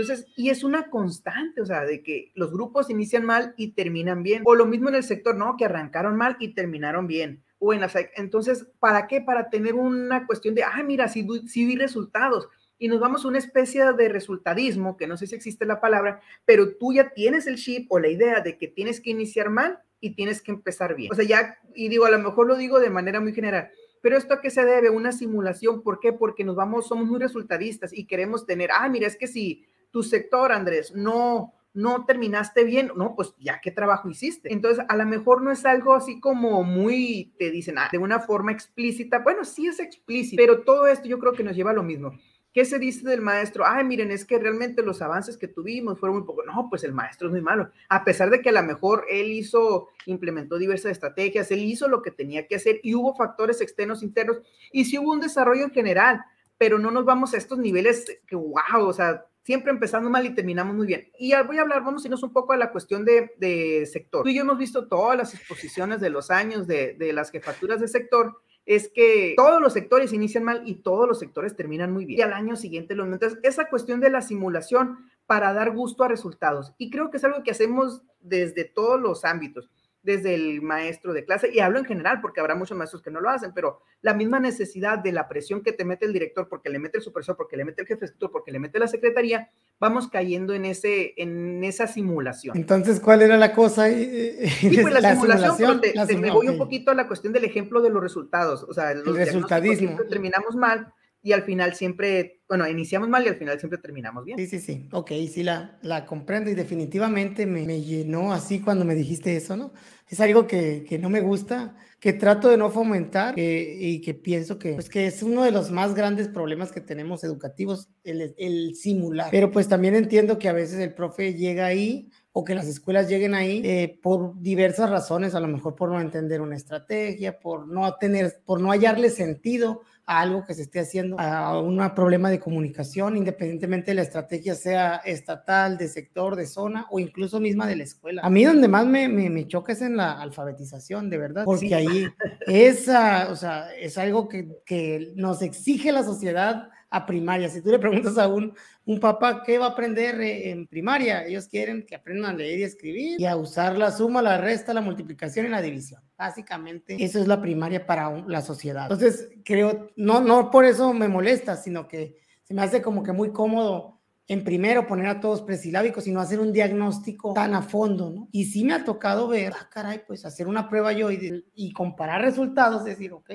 entonces, 0.00 0.26
y 0.36 0.50
es 0.50 0.64
una 0.64 0.90
constante, 0.90 1.60
o 1.60 1.66
sea, 1.66 1.84
de 1.84 2.02
que 2.02 2.32
los 2.34 2.52
grupos 2.52 2.90
inician 2.90 3.24
mal 3.24 3.54
y 3.56 3.72
terminan 3.72 4.22
bien. 4.22 4.42
O 4.44 4.54
lo 4.54 4.66
mismo 4.66 4.88
en 4.88 4.96
el 4.96 5.02
sector, 5.02 5.36
¿no? 5.36 5.56
Que 5.56 5.64
arrancaron 5.64 6.16
mal 6.16 6.36
y 6.40 6.54
terminaron 6.54 7.06
bien. 7.06 7.42
O 7.58 7.74
en 7.74 7.82
entonces, 8.16 8.66
¿para 8.78 9.06
qué? 9.06 9.20
Para 9.20 9.50
tener 9.50 9.74
una 9.74 10.26
cuestión 10.26 10.54
de, 10.54 10.64
ah, 10.64 10.82
mira, 10.82 11.08
sí, 11.08 11.26
sí 11.46 11.66
vi 11.66 11.76
resultados. 11.76 12.48
Y 12.78 12.88
nos 12.88 13.00
vamos 13.00 13.24
a 13.24 13.28
una 13.28 13.38
especie 13.38 13.84
de 13.92 14.08
resultadismo, 14.08 14.96
que 14.96 15.06
no 15.06 15.18
sé 15.18 15.26
si 15.26 15.34
existe 15.34 15.66
la 15.66 15.80
palabra, 15.80 16.20
pero 16.46 16.76
tú 16.76 16.94
ya 16.94 17.10
tienes 17.10 17.46
el 17.46 17.56
chip 17.56 17.92
o 17.92 17.98
la 17.98 18.08
idea 18.08 18.40
de 18.40 18.56
que 18.56 18.68
tienes 18.68 19.00
que 19.00 19.10
iniciar 19.10 19.50
mal 19.50 19.80
y 20.00 20.14
tienes 20.14 20.40
que 20.40 20.52
empezar 20.52 20.96
bien. 20.96 21.12
O 21.12 21.14
sea, 21.14 21.24
ya, 21.26 21.58
y 21.74 21.90
digo, 21.90 22.06
a 22.06 22.10
lo 22.10 22.18
mejor 22.18 22.46
lo 22.46 22.56
digo 22.56 22.80
de 22.80 22.88
manera 22.88 23.20
muy 23.20 23.34
general, 23.34 23.70
pero 24.00 24.16
esto 24.16 24.34
a 24.34 24.40
qué 24.40 24.50
se 24.50 24.64
debe? 24.64 24.90
Una 24.90 25.12
simulación, 25.12 25.82
¿por 25.82 26.00
qué? 26.00 26.12
Porque 26.12 26.44
nos 26.44 26.56
vamos, 26.56 26.88
somos 26.88 27.06
muy 27.06 27.18
resultadistas 27.18 27.92
y 27.92 28.06
queremos 28.06 28.46
tener, 28.46 28.70
ah, 28.72 28.88
mira, 28.88 29.06
es 29.06 29.16
que 29.16 29.26
si 29.26 29.66
tu 29.90 30.02
sector, 30.02 30.52
Andrés, 30.52 30.94
no, 30.94 31.54
no 31.72 32.04
terminaste 32.04 32.64
bien, 32.64 32.90
no, 32.96 33.14
pues 33.14 33.34
ya 33.38 33.60
qué 33.60 33.70
trabajo 33.70 34.08
hiciste. 34.08 34.52
Entonces, 34.52 34.84
a 34.88 34.96
lo 34.96 35.06
mejor 35.06 35.42
no 35.42 35.50
es 35.50 35.64
algo 35.64 35.94
así 35.94 36.20
como 36.20 36.62
muy, 36.62 37.32
te 37.38 37.50
dicen, 37.50 37.78
ah, 37.78 37.88
de 37.90 37.98
una 37.98 38.20
forma 38.20 38.52
explícita. 38.52 39.20
Bueno, 39.20 39.44
sí 39.44 39.66
es 39.66 39.80
explícito, 39.80 40.42
pero 40.42 40.62
todo 40.62 40.86
esto 40.86 41.08
yo 41.08 41.18
creo 41.18 41.32
que 41.32 41.44
nos 41.44 41.56
lleva 41.56 41.70
a 41.70 41.74
lo 41.74 41.82
mismo. 41.82 42.12
¿Qué 42.52 42.64
se 42.64 42.80
dice 42.80 43.08
del 43.08 43.20
maestro? 43.20 43.64
Ay, 43.64 43.84
miren, 43.84 44.10
es 44.10 44.24
que 44.24 44.36
realmente 44.36 44.82
los 44.82 45.00
avances 45.02 45.36
que 45.36 45.46
tuvimos 45.46 46.00
fueron 46.00 46.18
muy 46.18 46.26
pocos. 46.26 46.44
No, 46.46 46.66
pues 46.68 46.82
el 46.82 46.92
maestro 46.92 47.28
es 47.28 47.32
muy 47.32 47.42
malo. 47.42 47.70
A 47.88 48.02
pesar 48.04 48.28
de 48.28 48.42
que 48.42 48.48
a 48.48 48.52
lo 48.52 48.62
mejor 48.64 49.04
él 49.08 49.30
hizo, 49.30 49.88
implementó 50.06 50.58
diversas 50.58 50.90
estrategias, 50.90 51.52
él 51.52 51.60
hizo 51.60 51.86
lo 51.86 52.02
que 52.02 52.10
tenía 52.10 52.48
que 52.48 52.56
hacer 52.56 52.80
y 52.82 52.96
hubo 52.96 53.14
factores 53.14 53.60
externos, 53.60 54.02
internos, 54.02 54.38
y 54.72 54.84
sí 54.84 54.98
hubo 54.98 55.12
un 55.12 55.20
desarrollo 55.20 55.62
en 55.62 55.70
general, 55.70 56.24
pero 56.58 56.80
no 56.80 56.90
nos 56.90 57.04
vamos 57.04 57.34
a 57.34 57.36
estos 57.36 57.58
niveles 57.58 58.20
que, 58.26 58.34
wow, 58.34 58.80
o 58.80 58.92
sea, 58.92 59.26
siempre 59.42 59.72
empezando 59.72 60.10
mal 60.10 60.26
y 60.26 60.34
terminamos 60.34 60.74
muy 60.74 60.86
bien. 60.86 61.10
Y 61.18 61.32
voy 61.46 61.58
a 61.58 61.62
hablar, 61.62 61.82
vamos 61.84 62.04
a 62.04 62.06
irnos 62.06 62.22
un 62.22 62.32
poco 62.32 62.52
a 62.52 62.56
la 62.56 62.70
cuestión 62.70 63.04
de, 63.04 63.88
sector. 63.90 64.22
Tú 64.22 64.28
y 64.28 64.34
yo 64.34 64.42
hemos 64.42 64.58
visto 64.58 64.88
todas 64.88 65.16
las 65.16 65.34
exposiciones 65.34 66.00
de 66.00 66.10
los 66.10 66.30
años 66.30 66.66
de, 66.66 66.94
de 66.94 67.12
las 67.12 67.30
jefaturas 67.30 67.80
de 67.80 67.88
sector 67.88 68.40
es 68.66 68.88
que 68.94 69.34
todos 69.36 69.60
los 69.60 69.72
sectores 69.72 70.12
inician 70.12 70.44
mal 70.44 70.62
y 70.64 70.76
todos 70.76 71.08
los 71.08 71.18
sectores 71.18 71.56
terminan 71.56 71.92
muy 71.92 72.04
bien. 72.04 72.20
Y 72.20 72.22
al 72.22 72.32
año 72.32 72.56
siguiente 72.56 72.94
lo 72.94 73.04
Entonces, 73.04 73.38
esa 73.42 73.68
cuestión 73.68 74.00
de 74.00 74.10
la 74.10 74.22
simulación 74.22 75.10
para 75.26 75.52
dar 75.52 75.72
gusto 75.72 76.04
a 76.04 76.08
resultados. 76.08 76.74
Y 76.78 76.90
creo 76.90 77.10
que 77.10 77.16
es 77.16 77.24
algo 77.24 77.42
que 77.42 77.50
hacemos 77.50 78.02
desde 78.20 78.64
todos 78.64 79.00
los 79.00 79.24
ámbitos 79.24 79.70
desde 80.02 80.34
el 80.34 80.62
maestro 80.62 81.12
de 81.12 81.24
clase, 81.24 81.50
y 81.52 81.60
hablo 81.60 81.78
en 81.78 81.84
general 81.84 82.20
porque 82.20 82.40
habrá 82.40 82.54
muchos 82.54 82.76
maestros 82.76 83.02
que 83.02 83.10
no 83.10 83.20
lo 83.20 83.28
hacen, 83.28 83.52
pero 83.54 83.80
la 84.00 84.14
misma 84.14 84.40
necesidad 84.40 84.98
de 84.98 85.12
la 85.12 85.28
presión 85.28 85.62
que 85.62 85.72
te 85.72 85.84
mete 85.84 86.06
el 86.06 86.12
director, 86.12 86.48
porque 86.48 86.70
le 86.70 86.78
mete 86.78 86.98
el 86.98 87.04
supervisor, 87.04 87.36
porque 87.36 87.56
le 87.56 87.64
mete 87.64 87.82
el 87.82 87.88
jefe 87.88 88.00
de 88.02 88.08
sector, 88.08 88.30
porque 88.30 88.50
le 88.50 88.58
mete 88.58 88.78
la 88.78 88.88
secretaría, 88.88 89.50
vamos 89.78 90.08
cayendo 90.08 90.54
en, 90.54 90.64
ese, 90.64 91.14
en 91.16 91.62
esa 91.64 91.86
simulación. 91.86 92.56
Entonces, 92.56 93.00
¿cuál 93.00 93.22
era 93.22 93.36
la 93.36 93.52
cosa? 93.52 93.88
Sí, 93.88 94.80
pues 94.82 94.94
la, 95.02 95.14
simulación, 95.14 95.80
te, 95.80 96.16
me 96.16 96.30
voy 96.30 96.48
un 96.48 96.58
poquito 96.58 96.90
a 96.90 96.94
la 96.94 97.06
cuestión 97.06 97.32
del 97.32 97.44
ejemplo 97.44 97.82
de 97.82 97.90
los 97.90 98.02
resultados, 98.02 98.62
o 98.62 98.72
sea, 98.72 98.94
los 98.94 99.06
el 99.06 99.26
resultadismo. 99.26 99.98
terminamos 100.08 100.56
mal, 100.56 100.92
y 101.22 101.32
al 101.32 101.42
final 101.42 101.74
siempre, 101.74 102.40
bueno, 102.48 102.68
iniciamos 102.68 103.08
mal 103.08 103.24
y 103.24 103.28
al 103.28 103.36
final 103.36 103.58
siempre 103.58 103.78
terminamos 103.78 104.24
bien. 104.24 104.38
Sí, 104.38 104.46
sí, 104.46 104.58
sí. 104.58 104.88
Ok, 104.92 105.10
sí 105.30 105.42
la, 105.42 105.78
la 105.82 106.06
comprendo 106.06 106.50
y 106.50 106.54
definitivamente 106.54 107.46
me, 107.46 107.64
me 107.66 107.82
llenó 107.82 108.32
así 108.32 108.60
cuando 108.60 108.84
me 108.84 108.94
dijiste 108.94 109.36
eso, 109.36 109.56
¿no? 109.56 109.72
Es 110.08 110.20
algo 110.20 110.46
que, 110.46 110.84
que 110.88 110.98
no 110.98 111.08
me 111.08 111.20
gusta, 111.20 111.76
que 112.00 112.12
trato 112.12 112.48
de 112.48 112.56
no 112.56 112.70
fomentar 112.70 113.34
y 113.36 114.00
que 114.00 114.14
pienso 114.14 114.58
que, 114.58 114.72
pues, 114.72 114.88
que 114.88 115.06
es 115.06 115.22
uno 115.22 115.44
de 115.44 115.52
los 115.52 115.70
más 115.70 115.94
grandes 115.94 116.26
problemas 116.28 116.72
que 116.72 116.80
tenemos 116.80 117.22
educativos, 117.22 117.90
el, 118.02 118.34
el 118.36 118.74
simular. 118.74 119.28
Pero 119.30 119.50
pues 119.52 119.68
también 119.68 119.94
entiendo 119.94 120.38
que 120.38 120.48
a 120.48 120.52
veces 120.52 120.80
el 120.80 120.94
profe 120.94 121.34
llega 121.34 121.66
ahí 121.66 122.10
o 122.32 122.44
que 122.44 122.54
las 122.54 122.66
escuelas 122.66 123.08
lleguen 123.08 123.34
ahí 123.34 123.60
eh, 123.64 123.98
por 124.02 124.40
diversas 124.40 124.88
razones, 124.90 125.34
a 125.34 125.40
lo 125.40 125.48
mejor 125.48 125.76
por 125.76 125.90
no 125.90 126.00
entender 126.00 126.40
una 126.40 126.56
estrategia, 126.56 127.38
por 127.38 127.68
no 127.68 127.94
tener, 127.96 128.40
por 128.44 128.60
no 128.60 128.70
hallarle 128.70 129.10
sentido 129.10 129.82
a 130.10 130.20
algo 130.20 130.44
que 130.44 130.54
se 130.54 130.62
esté 130.62 130.80
haciendo, 130.80 131.20
a 131.20 131.60
un 131.60 131.78
problema 131.94 132.30
de 132.30 132.40
comunicación, 132.40 133.16
independientemente 133.16 133.92
de 133.92 133.94
la 133.94 134.02
estrategia 134.02 134.56
sea 134.56 134.96
estatal, 135.04 135.78
de 135.78 135.86
sector, 135.86 136.34
de 136.34 136.46
zona 136.46 136.88
o 136.90 136.98
incluso 136.98 137.38
misma 137.38 137.68
de 137.68 137.76
la 137.76 137.84
escuela. 137.84 138.22
A 138.24 138.28
mí 138.28 138.44
donde 138.44 138.66
más 138.66 138.86
me, 138.86 139.08
me, 139.08 139.46
choca 139.46 139.72
es 139.72 139.82
en 139.82 139.96
la 139.96 140.20
alfabetización, 140.20 141.10
de 141.10 141.18
verdad, 141.18 141.44
porque 141.44 141.76
ahí, 141.76 142.08
esa, 142.48 143.28
o 143.30 143.36
sea, 143.36 143.72
es 143.76 143.98
algo 143.98 144.28
que, 144.28 144.48
que 144.66 145.12
nos 145.14 145.42
exige 145.42 145.92
la 145.92 146.02
sociedad 146.02 146.70
a 146.90 147.06
primaria. 147.06 147.48
Si 147.48 147.62
tú 147.62 147.70
le 147.70 147.78
preguntas 147.78 148.18
a 148.18 148.26
un, 148.26 148.52
un 148.84 149.00
papá 149.00 149.42
qué 149.44 149.58
va 149.58 149.66
a 149.66 149.70
aprender 149.70 150.20
en 150.20 150.66
primaria, 150.66 151.24
ellos 151.24 151.46
quieren 151.46 151.86
que 151.86 151.94
aprendan 151.94 152.34
a 152.34 152.38
leer 152.38 152.58
y 152.58 152.62
escribir 152.64 153.20
y 153.20 153.26
a 153.26 153.36
usar 153.36 153.78
la 153.78 153.92
suma, 153.92 154.20
la 154.20 154.38
resta, 154.38 154.74
la 154.74 154.80
multiplicación 154.80 155.46
y 155.46 155.48
la 155.50 155.62
división. 155.62 156.02
Básicamente, 156.18 156.96
eso 157.02 157.20
es 157.20 157.28
la 157.28 157.40
primaria 157.40 157.86
para 157.86 158.10
la 158.26 158.42
sociedad. 158.42 158.90
Entonces, 158.90 159.30
creo, 159.44 159.90
no, 159.96 160.20
no 160.20 160.50
por 160.50 160.64
eso 160.64 160.92
me 160.92 161.08
molesta, 161.08 161.56
sino 161.56 161.86
que 161.86 162.18
se 162.42 162.54
me 162.54 162.62
hace 162.62 162.82
como 162.82 163.02
que 163.02 163.12
muy 163.12 163.30
cómodo 163.32 164.00
en 164.26 164.44
primero 164.44 164.86
poner 164.86 165.06
a 165.06 165.20
todos 165.20 165.42
presilábicos 165.42 166.06
y 166.06 166.12
no 166.12 166.20
hacer 166.20 166.38
un 166.38 166.52
diagnóstico 166.52 167.32
tan 167.32 167.54
a 167.54 167.62
fondo, 167.62 168.10
¿no? 168.10 168.28
Y 168.30 168.44
sí 168.44 168.64
me 168.64 168.74
ha 168.74 168.84
tocado 168.84 169.26
ver, 169.26 169.52
ah, 169.58 169.68
caray, 169.68 170.02
pues 170.06 170.24
hacer 170.24 170.46
una 170.46 170.68
prueba 170.68 170.92
yo 170.92 171.10
y, 171.10 171.44
y 171.54 171.72
comparar 171.72 172.22
resultados, 172.22 172.84
decir, 172.84 173.12
ok, 173.12 173.28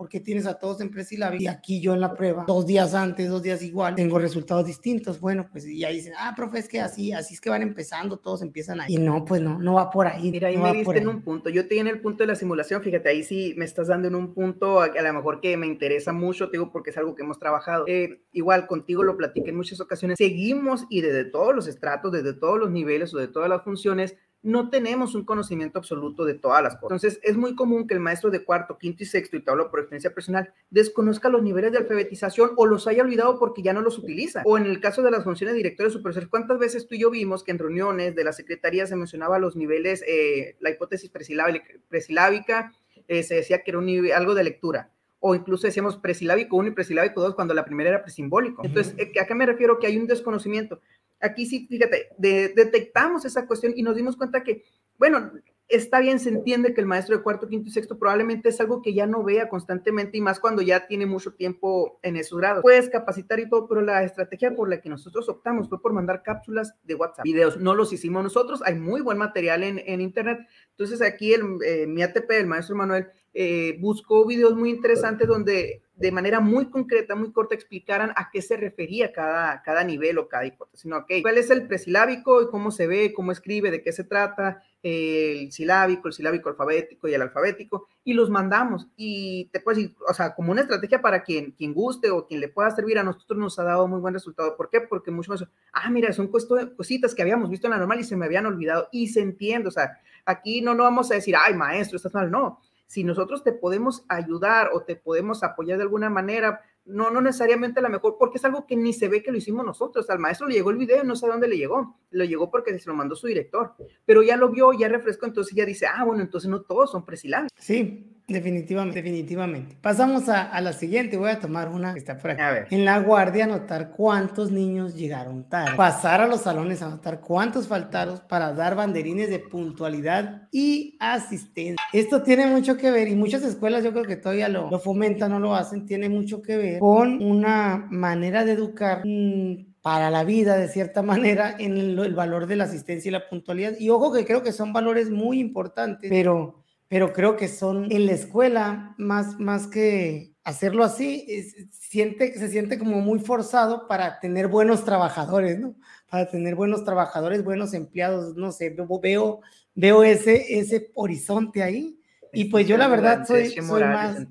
porque 0.00 0.18
tienes 0.18 0.46
a 0.46 0.54
todos 0.54 0.80
en 0.80 0.90
presilábico 0.90 1.42
y 1.42 1.46
aquí 1.46 1.78
yo 1.78 1.92
en 1.92 2.00
la 2.00 2.14
prueba, 2.14 2.46
dos 2.46 2.64
días 2.64 2.94
antes, 2.94 3.28
dos 3.28 3.42
días 3.42 3.62
igual, 3.62 3.94
tengo 3.96 4.18
resultados 4.18 4.64
distintos. 4.64 5.20
Bueno, 5.20 5.46
pues 5.52 5.66
y 5.66 5.84
ahí 5.84 5.96
dicen, 5.96 6.14
ah, 6.16 6.32
profe, 6.34 6.58
es 6.58 6.68
que 6.70 6.80
así, 6.80 7.12
así 7.12 7.34
es 7.34 7.40
que 7.42 7.50
van 7.50 7.60
empezando, 7.60 8.16
todos 8.16 8.40
empiezan 8.40 8.80
ahí. 8.80 8.94
Y 8.94 8.96
no, 8.96 9.26
pues 9.26 9.42
no, 9.42 9.58
no 9.58 9.74
va 9.74 9.90
por 9.90 10.06
ahí. 10.06 10.30
Mira, 10.30 10.48
ahí 10.48 10.56
me 10.56 10.72
diste 10.72 10.96
en 10.96 11.08
un 11.08 11.20
punto. 11.20 11.50
Yo 11.50 11.60
estoy 11.60 11.80
en 11.80 11.86
el 11.86 12.00
punto 12.00 12.22
de 12.22 12.28
la 12.28 12.34
simulación, 12.34 12.82
fíjate, 12.82 13.10
ahí 13.10 13.22
sí 13.22 13.52
me 13.58 13.66
estás 13.66 13.88
dando 13.88 14.08
en 14.08 14.14
un 14.14 14.32
punto 14.32 14.80
a, 14.80 14.86
a 14.86 15.02
lo 15.02 15.12
mejor 15.12 15.42
que 15.42 15.54
me 15.58 15.66
interesa 15.66 16.14
mucho, 16.14 16.46
te 16.48 16.56
digo, 16.56 16.72
porque 16.72 16.88
es 16.88 16.96
algo 16.96 17.14
que 17.14 17.22
hemos 17.22 17.38
trabajado. 17.38 17.84
Eh, 17.86 18.22
igual 18.32 18.66
contigo 18.66 19.02
lo 19.02 19.18
platiqué 19.18 19.50
en 19.50 19.56
muchas 19.56 19.82
ocasiones. 19.82 20.16
Seguimos 20.16 20.86
y 20.88 21.02
desde 21.02 21.26
todos 21.26 21.54
los 21.54 21.66
estratos, 21.66 22.10
desde 22.10 22.32
todos 22.32 22.58
los 22.58 22.70
niveles 22.70 23.12
o 23.12 23.18
de 23.18 23.28
todas 23.28 23.50
las 23.50 23.62
funciones, 23.64 24.16
no 24.42 24.70
tenemos 24.70 25.14
un 25.14 25.24
conocimiento 25.24 25.78
absoluto 25.78 26.24
de 26.24 26.34
todas 26.34 26.62
las 26.62 26.76
cosas. 26.76 27.02
Entonces, 27.02 27.20
es 27.22 27.36
muy 27.36 27.54
común 27.54 27.86
que 27.86 27.94
el 27.94 28.00
maestro 28.00 28.30
de 28.30 28.44
cuarto, 28.44 28.78
quinto 28.78 29.02
y 29.02 29.06
sexto, 29.06 29.36
y 29.36 29.42
te 29.42 29.50
hablo 29.50 29.70
por 29.70 29.80
experiencia 29.80 30.14
personal, 30.14 30.52
desconozca 30.70 31.28
los 31.28 31.42
niveles 31.42 31.72
de 31.72 31.78
alfabetización 31.78 32.52
o 32.56 32.66
los 32.66 32.86
haya 32.86 33.02
olvidado 33.02 33.38
porque 33.38 33.62
ya 33.62 33.72
no 33.72 33.82
los 33.82 33.98
utiliza. 33.98 34.42
O 34.44 34.56
en 34.56 34.66
el 34.66 34.80
caso 34.80 35.02
de 35.02 35.10
las 35.10 35.24
funciones 35.24 35.54
directores 35.54 35.92
supervisores, 35.92 36.28
¿cuántas 36.28 36.58
veces 36.58 36.86
tú 36.86 36.94
y 36.94 37.00
yo 37.00 37.10
vimos 37.10 37.44
que 37.44 37.50
en 37.50 37.58
reuniones 37.58 38.14
de 38.14 38.24
la 38.24 38.32
secretaría 38.32 38.86
se 38.86 38.96
mencionaba 38.96 39.38
los 39.38 39.56
niveles, 39.56 40.02
eh, 40.06 40.56
la 40.60 40.70
hipótesis 40.70 41.10
presilábica, 41.10 42.72
eh, 43.08 43.22
se 43.22 43.34
decía 43.34 43.62
que 43.62 43.72
era 43.72 43.78
un 43.78 43.86
nivel, 43.86 44.12
algo 44.12 44.34
de 44.34 44.44
lectura? 44.44 44.90
o 45.20 45.34
incluso 45.34 45.66
decíamos 45.66 45.98
presilábico 45.98 46.56
1 46.56 46.68
y 46.68 46.72
presilábico 46.72 47.20
2 47.20 47.34
cuando 47.34 47.52
la 47.52 47.66
primera 47.66 47.90
era 47.90 48.02
presimbólico. 48.02 48.64
Entonces, 48.64 48.96
¿a 49.20 49.26
qué 49.26 49.34
me 49.34 49.44
refiero? 49.44 49.78
Que 49.78 49.86
hay 49.86 49.98
un 49.98 50.06
desconocimiento 50.06 50.80
aquí 51.20 51.46
sí, 51.46 51.66
fíjate, 51.68 52.10
detectamos 52.18 53.24
esa 53.24 53.46
cuestión 53.46 53.72
y 53.76 53.82
nos 53.82 53.96
dimos 53.96 54.16
cuenta 54.16 54.42
que, 54.42 54.64
bueno, 54.98 55.32
está 55.70 56.00
bien, 56.00 56.18
se 56.18 56.28
entiende 56.28 56.74
que 56.74 56.80
el 56.80 56.86
maestro 56.86 57.16
de 57.16 57.22
cuarto, 57.22 57.48
quinto 57.48 57.68
y 57.68 57.72
sexto 57.72 57.98
probablemente 57.98 58.48
es 58.48 58.60
algo 58.60 58.82
que 58.82 58.92
ya 58.92 59.06
no 59.06 59.22
vea 59.22 59.48
constantemente 59.48 60.18
y 60.18 60.20
más 60.20 60.40
cuando 60.40 60.62
ya 60.62 60.86
tiene 60.86 61.06
mucho 61.06 61.32
tiempo 61.34 61.98
en 62.02 62.16
esos 62.16 62.38
grados. 62.38 62.62
Puedes 62.62 62.90
capacitar 62.90 63.38
y 63.38 63.48
todo, 63.48 63.68
pero 63.68 63.80
la 63.80 64.02
estrategia 64.02 64.54
por 64.54 64.68
la 64.68 64.80
que 64.80 64.88
nosotros 64.88 65.28
optamos 65.28 65.68
fue 65.68 65.80
por 65.80 65.92
mandar 65.92 66.22
cápsulas 66.22 66.74
de 66.82 66.96
WhatsApp, 66.96 67.24
videos. 67.24 67.58
No 67.58 67.74
los 67.74 67.92
hicimos 67.92 68.22
nosotros, 68.22 68.62
hay 68.64 68.74
muy 68.74 69.00
buen 69.00 69.16
material 69.16 69.62
en, 69.62 70.00
Internet. 70.00 70.40
Entonces 70.70 71.02
aquí 71.02 71.32
el, 71.32 71.42
eh, 71.64 71.86
mi 71.86 72.02
ATP, 72.02 72.30
el 72.32 72.46
maestro 72.46 72.74
Manuel, 72.74 73.06
eh, 73.32 73.76
buscó 73.80 74.26
videos 74.26 74.56
muy 74.56 74.70
interesantes 74.70 75.28
donde 75.28 75.82
de 76.00 76.12
manera 76.12 76.40
muy 76.40 76.70
concreta, 76.70 77.14
muy 77.14 77.30
corta, 77.30 77.54
explicaran 77.54 78.10
a 78.16 78.30
qué 78.32 78.40
se 78.40 78.56
refería 78.56 79.12
cada, 79.12 79.62
cada 79.62 79.84
nivel 79.84 80.18
o 80.18 80.28
cada 80.28 80.46
hipótesis. 80.46 80.86
No, 80.86 80.98
okay, 80.98 81.22
¿Cuál 81.22 81.38
es 81.38 81.50
el 81.50 81.66
presilábico 81.66 82.42
y 82.42 82.48
cómo 82.48 82.70
se 82.70 82.86
ve, 82.86 83.12
cómo 83.14 83.32
escribe, 83.32 83.70
de 83.70 83.82
qué 83.82 83.92
se 83.92 84.04
trata? 84.04 84.62
el 84.82 85.52
silábico, 85.52 86.08
el 86.08 86.14
silábico 86.14 86.48
alfabético 86.48 87.06
y 87.06 87.14
el 87.14 87.22
alfabético, 87.22 87.88
y 88.02 88.14
los 88.14 88.30
mandamos. 88.30 88.86
Y 88.96 89.50
te 89.52 89.60
puedes 89.60 89.78
decir, 89.78 89.96
o 90.08 90.14
sea, 90.14 90.34
como 90.34 90.52
una 90.52 90.62
estrategia 90.62 91.02
para 91.02 91.22
quien, 91.22 91.50
quien 91.52 91.74
guste 91.74 92.10
o 92.10 92.26
quien 92.26 92.40
le 92.40 92.48
pueda 92.48 92.70
servir, 92.70 92.98
a 92.98 93.02
nosotros 93.02 93.38
nos 93.38 93.58
ha 93.58 93.64
dado 93.64 93.86
muy 93.86 94.00
buen 94.00 94.14
resultado. 94.14 94.56
¿Por 94.56 94.70
qué? 94.70 94.80
Porque 94.80 95.10
muchos 95.10 95.40
más, 95.40 95.50
ah, 95.72 95.90
mira, 95.90 96.12
son 96.12 96.28
cositas 96.28 97.14
que 97.14 97.22
habíamos 97.22 97.50
visto 97.50 97.66
en 97.66 97.72
la 97.72 97.78
normal 97.78 98.00
y 98.00 98.04
se 98.04 98.16
me 98.16 98.24
habían 98.24 98.46
olvidado, 98.46 98.88
y 98.90 99.08
se 99.08 99.20
entiende, 99.20 99.68
o 99.68 99.72
sea, 99.72 99.98
aquí 100.24 100.62
no, 100.62 100.74
no 100.74 100.84
vamos 100.84 101.10
a 101.10 101.14
decir, 101.14 101.34
ay, 101.38 101.54
maestro, 101.54 101.96
estás 101.96 102.14
mal, 102.14 102.30
no 102.30 102.60
si 102.90 103.04
nosotros 103.04 103.44
te 103.44 103.52
podemos 103.52 104.04
ayudar 104.08 104.70
o 104.72 104.82
te 104.82 104.96
podemos 104.96 105.44
apoyar 105.44 105.78
de 105.78 105.84
alguna 105.84 106.10
manera, 106.10 106.60
no, 106.84 107.08
no 107.08 107.20
necesariamente 107.20 107.80
la 107.80 107.88
mejor, 107.88 108.16
porque 108.18 108.38
es 108.38 108.44
algo 108.44 108.66
que 108.66 108.74
ni 108.74 108.92
se 108.92 109.06
ve 109.06 109.22
que 109.22 109.30
lo 109.30 109.38
hicimos 109.38 109.64
nosotros. 109.64 110.10
Al 110.10 110.18
maestro 110.18 110.48
le 110.48 110.54
llegó 110.54 110.70
el 110.70 110.76
video, 110.76 111.04
no 111.04 111.14
sé 111.14 111.28
dónde 111.28 111.46
le 111.46 111.56
llegó. 111.56 111.96
Lo 112.10 112.24
llegó 112.24 112.50
porque 112.50 112.76
se 112.76 112.90
lo 112.90 112.96
mandó 112.96 113.14
su 113.14 113.28
director, 113.28 113.74
pero 114.04 114.24
ya 114.24 114.36
lo 114.36 114.48
vio, 114.48 114.72
ya 114.72 114.88
refrescó, 114.88 115.26
entonces 115.26 115.54
ya 115.54 115.64
dice, 115.64 115.86
ah, 115.86 116.02
bueno, 116.04 116.20
entonces 116.20 116.50
no 116.50 116.62
todos 116.62 116.90
son 116.90 117.04
presilables. 117.04 117.52
Sí, 117.56 118.09
Definitivamente, 118.32 119.02
definitivamente. 119.02 119.76
Pasamos 119.80 120.28
a, 120.28 120.60
la 120.60 120.72
siguiente. 120.72 121.16
Voy 121.16 121.30
a 121.30 121.40
tomar 121.40 121.68
una 121.68 121.92
que 121.92 121.98
está 121.98 122.16
por 122.16 122.30
aquí. 122.30 122.40
A 122.40 122.50
ver. 122.50 122.66
En 122.70 122.84
la 122.84 122.98
guardia, 123.00 123.44
anotar 123.44 123.90
cuántos 123.90 124.50
niños 124.50 124.94
llegaron 124.94 125.48
tarde. 125.48 125.76
Pasar 125.76 126.20
a 126.20 126.26
los 126.26 126.42
salones, 126.42 126.82
anotar 126.82 127.20
cuántos 127.20 127.66
faltaron 127.66 128.20
para 128.28 128.52
dar 128.52 128.76
banderines 128.76 129.30
de 129.30 129.40
puntualidad 129.40 130.48
y 130.50 130.96
asistencia. 131.00 131.84
Esto 131.92 132.22
tiene 132.22 132.46
mucho 132.46 132.76
que 132.76 132.90
ver, 132.90 133.08
y 133.08 133.16
muchas 133.16 133.42
escuelas 133.42 133.82
yo 133.84 133.92
creo 133.92 134.04
que 134.04 134.16
todavía 134.16 134.48
lo, 134.48 134.70
lo 134.70 134.78
fomentan, 134.78 135.30
no 135.30 135.40
lo 135.40 135.54
hacen, 135.54 135.86
tiene 135.86 136.08
mucho 136.08 136.40
que 136.40 136.56
ver 136.56 136.78
con 136.78 137.22
una 137.22 137.86
manera 137.90 138.44
de 138.44 138.52
educar. 138.52 139.02
Mm, 139.04 139.70
para 139.82 140.10
la 140.10 140.24
vida, 140.24 140.58
de 140.58 140.68
cierta 140.68 141.02
manera, 141.02 141.56
en 141.58 141.78
el, 141.78 141.98
el 141.98 142.14
valor 142.14 142.46
de 142.46 142.56
la 142.56 142.64
asistencia 142.64 143.08
y 143.08 143.12
la 143.12 143.28
puntualidad. 143.28 143.72
Y 143.78 143.88
ojo 143.88 144.12
que 144.12 144.26
creo 144.26 144.42
que 144.42 144.52
son 144.52 144.72
valores 144.72 145.10
muy 145.10 145.40
importantes, 145.40 146.10
pero 146.10 146.59
pero 146.90 147.12
creo 147.12 147.36
que 147.36 147.46
son 147.46 147.86
en 147.92 148.06
la 148.06 148.12
escuela, 148.14 148.96
más, 148.98 149.38
más 149.38 149.68
que 149.68 150.34
hacerlo 150.42 150.82
así, 150.82 151.24
siente, 151.70 152.36
se 152.36 152.48
siente 152.48 152.80
como 152.80 153.00
muy 153.00 153.20
forzado 153.20 153.86
para 153.86 154.18
tener 154.18 154.48
buenos 154.48 154.84
trabajadores, 154.84 155.60
¿no? 155.60 155.76
Para 156.10 156.28
tener 156.28 156.56
buenos 156.56 156.84
trabajadores, 156.84 157.44
buenos 157.44 157.74
empleados, 157.74 158.34
no 158.34 158.50
sé, 158.50 158.76
veo, 159.00 159.40
veo 159.76 160.02
ese, 160.02 160.58
ese 160.58 160.90
horizonte 160.94 161.62
ahí. 161.62 161.96
Y 162.32 162.46
pues 162.46 162.66
yo 162.66 162.76
la 162.76 162.88
verdad 162.88 163.24
soy, 163.24 163.50
soy 163.50 163.84
más, 163.84 164.26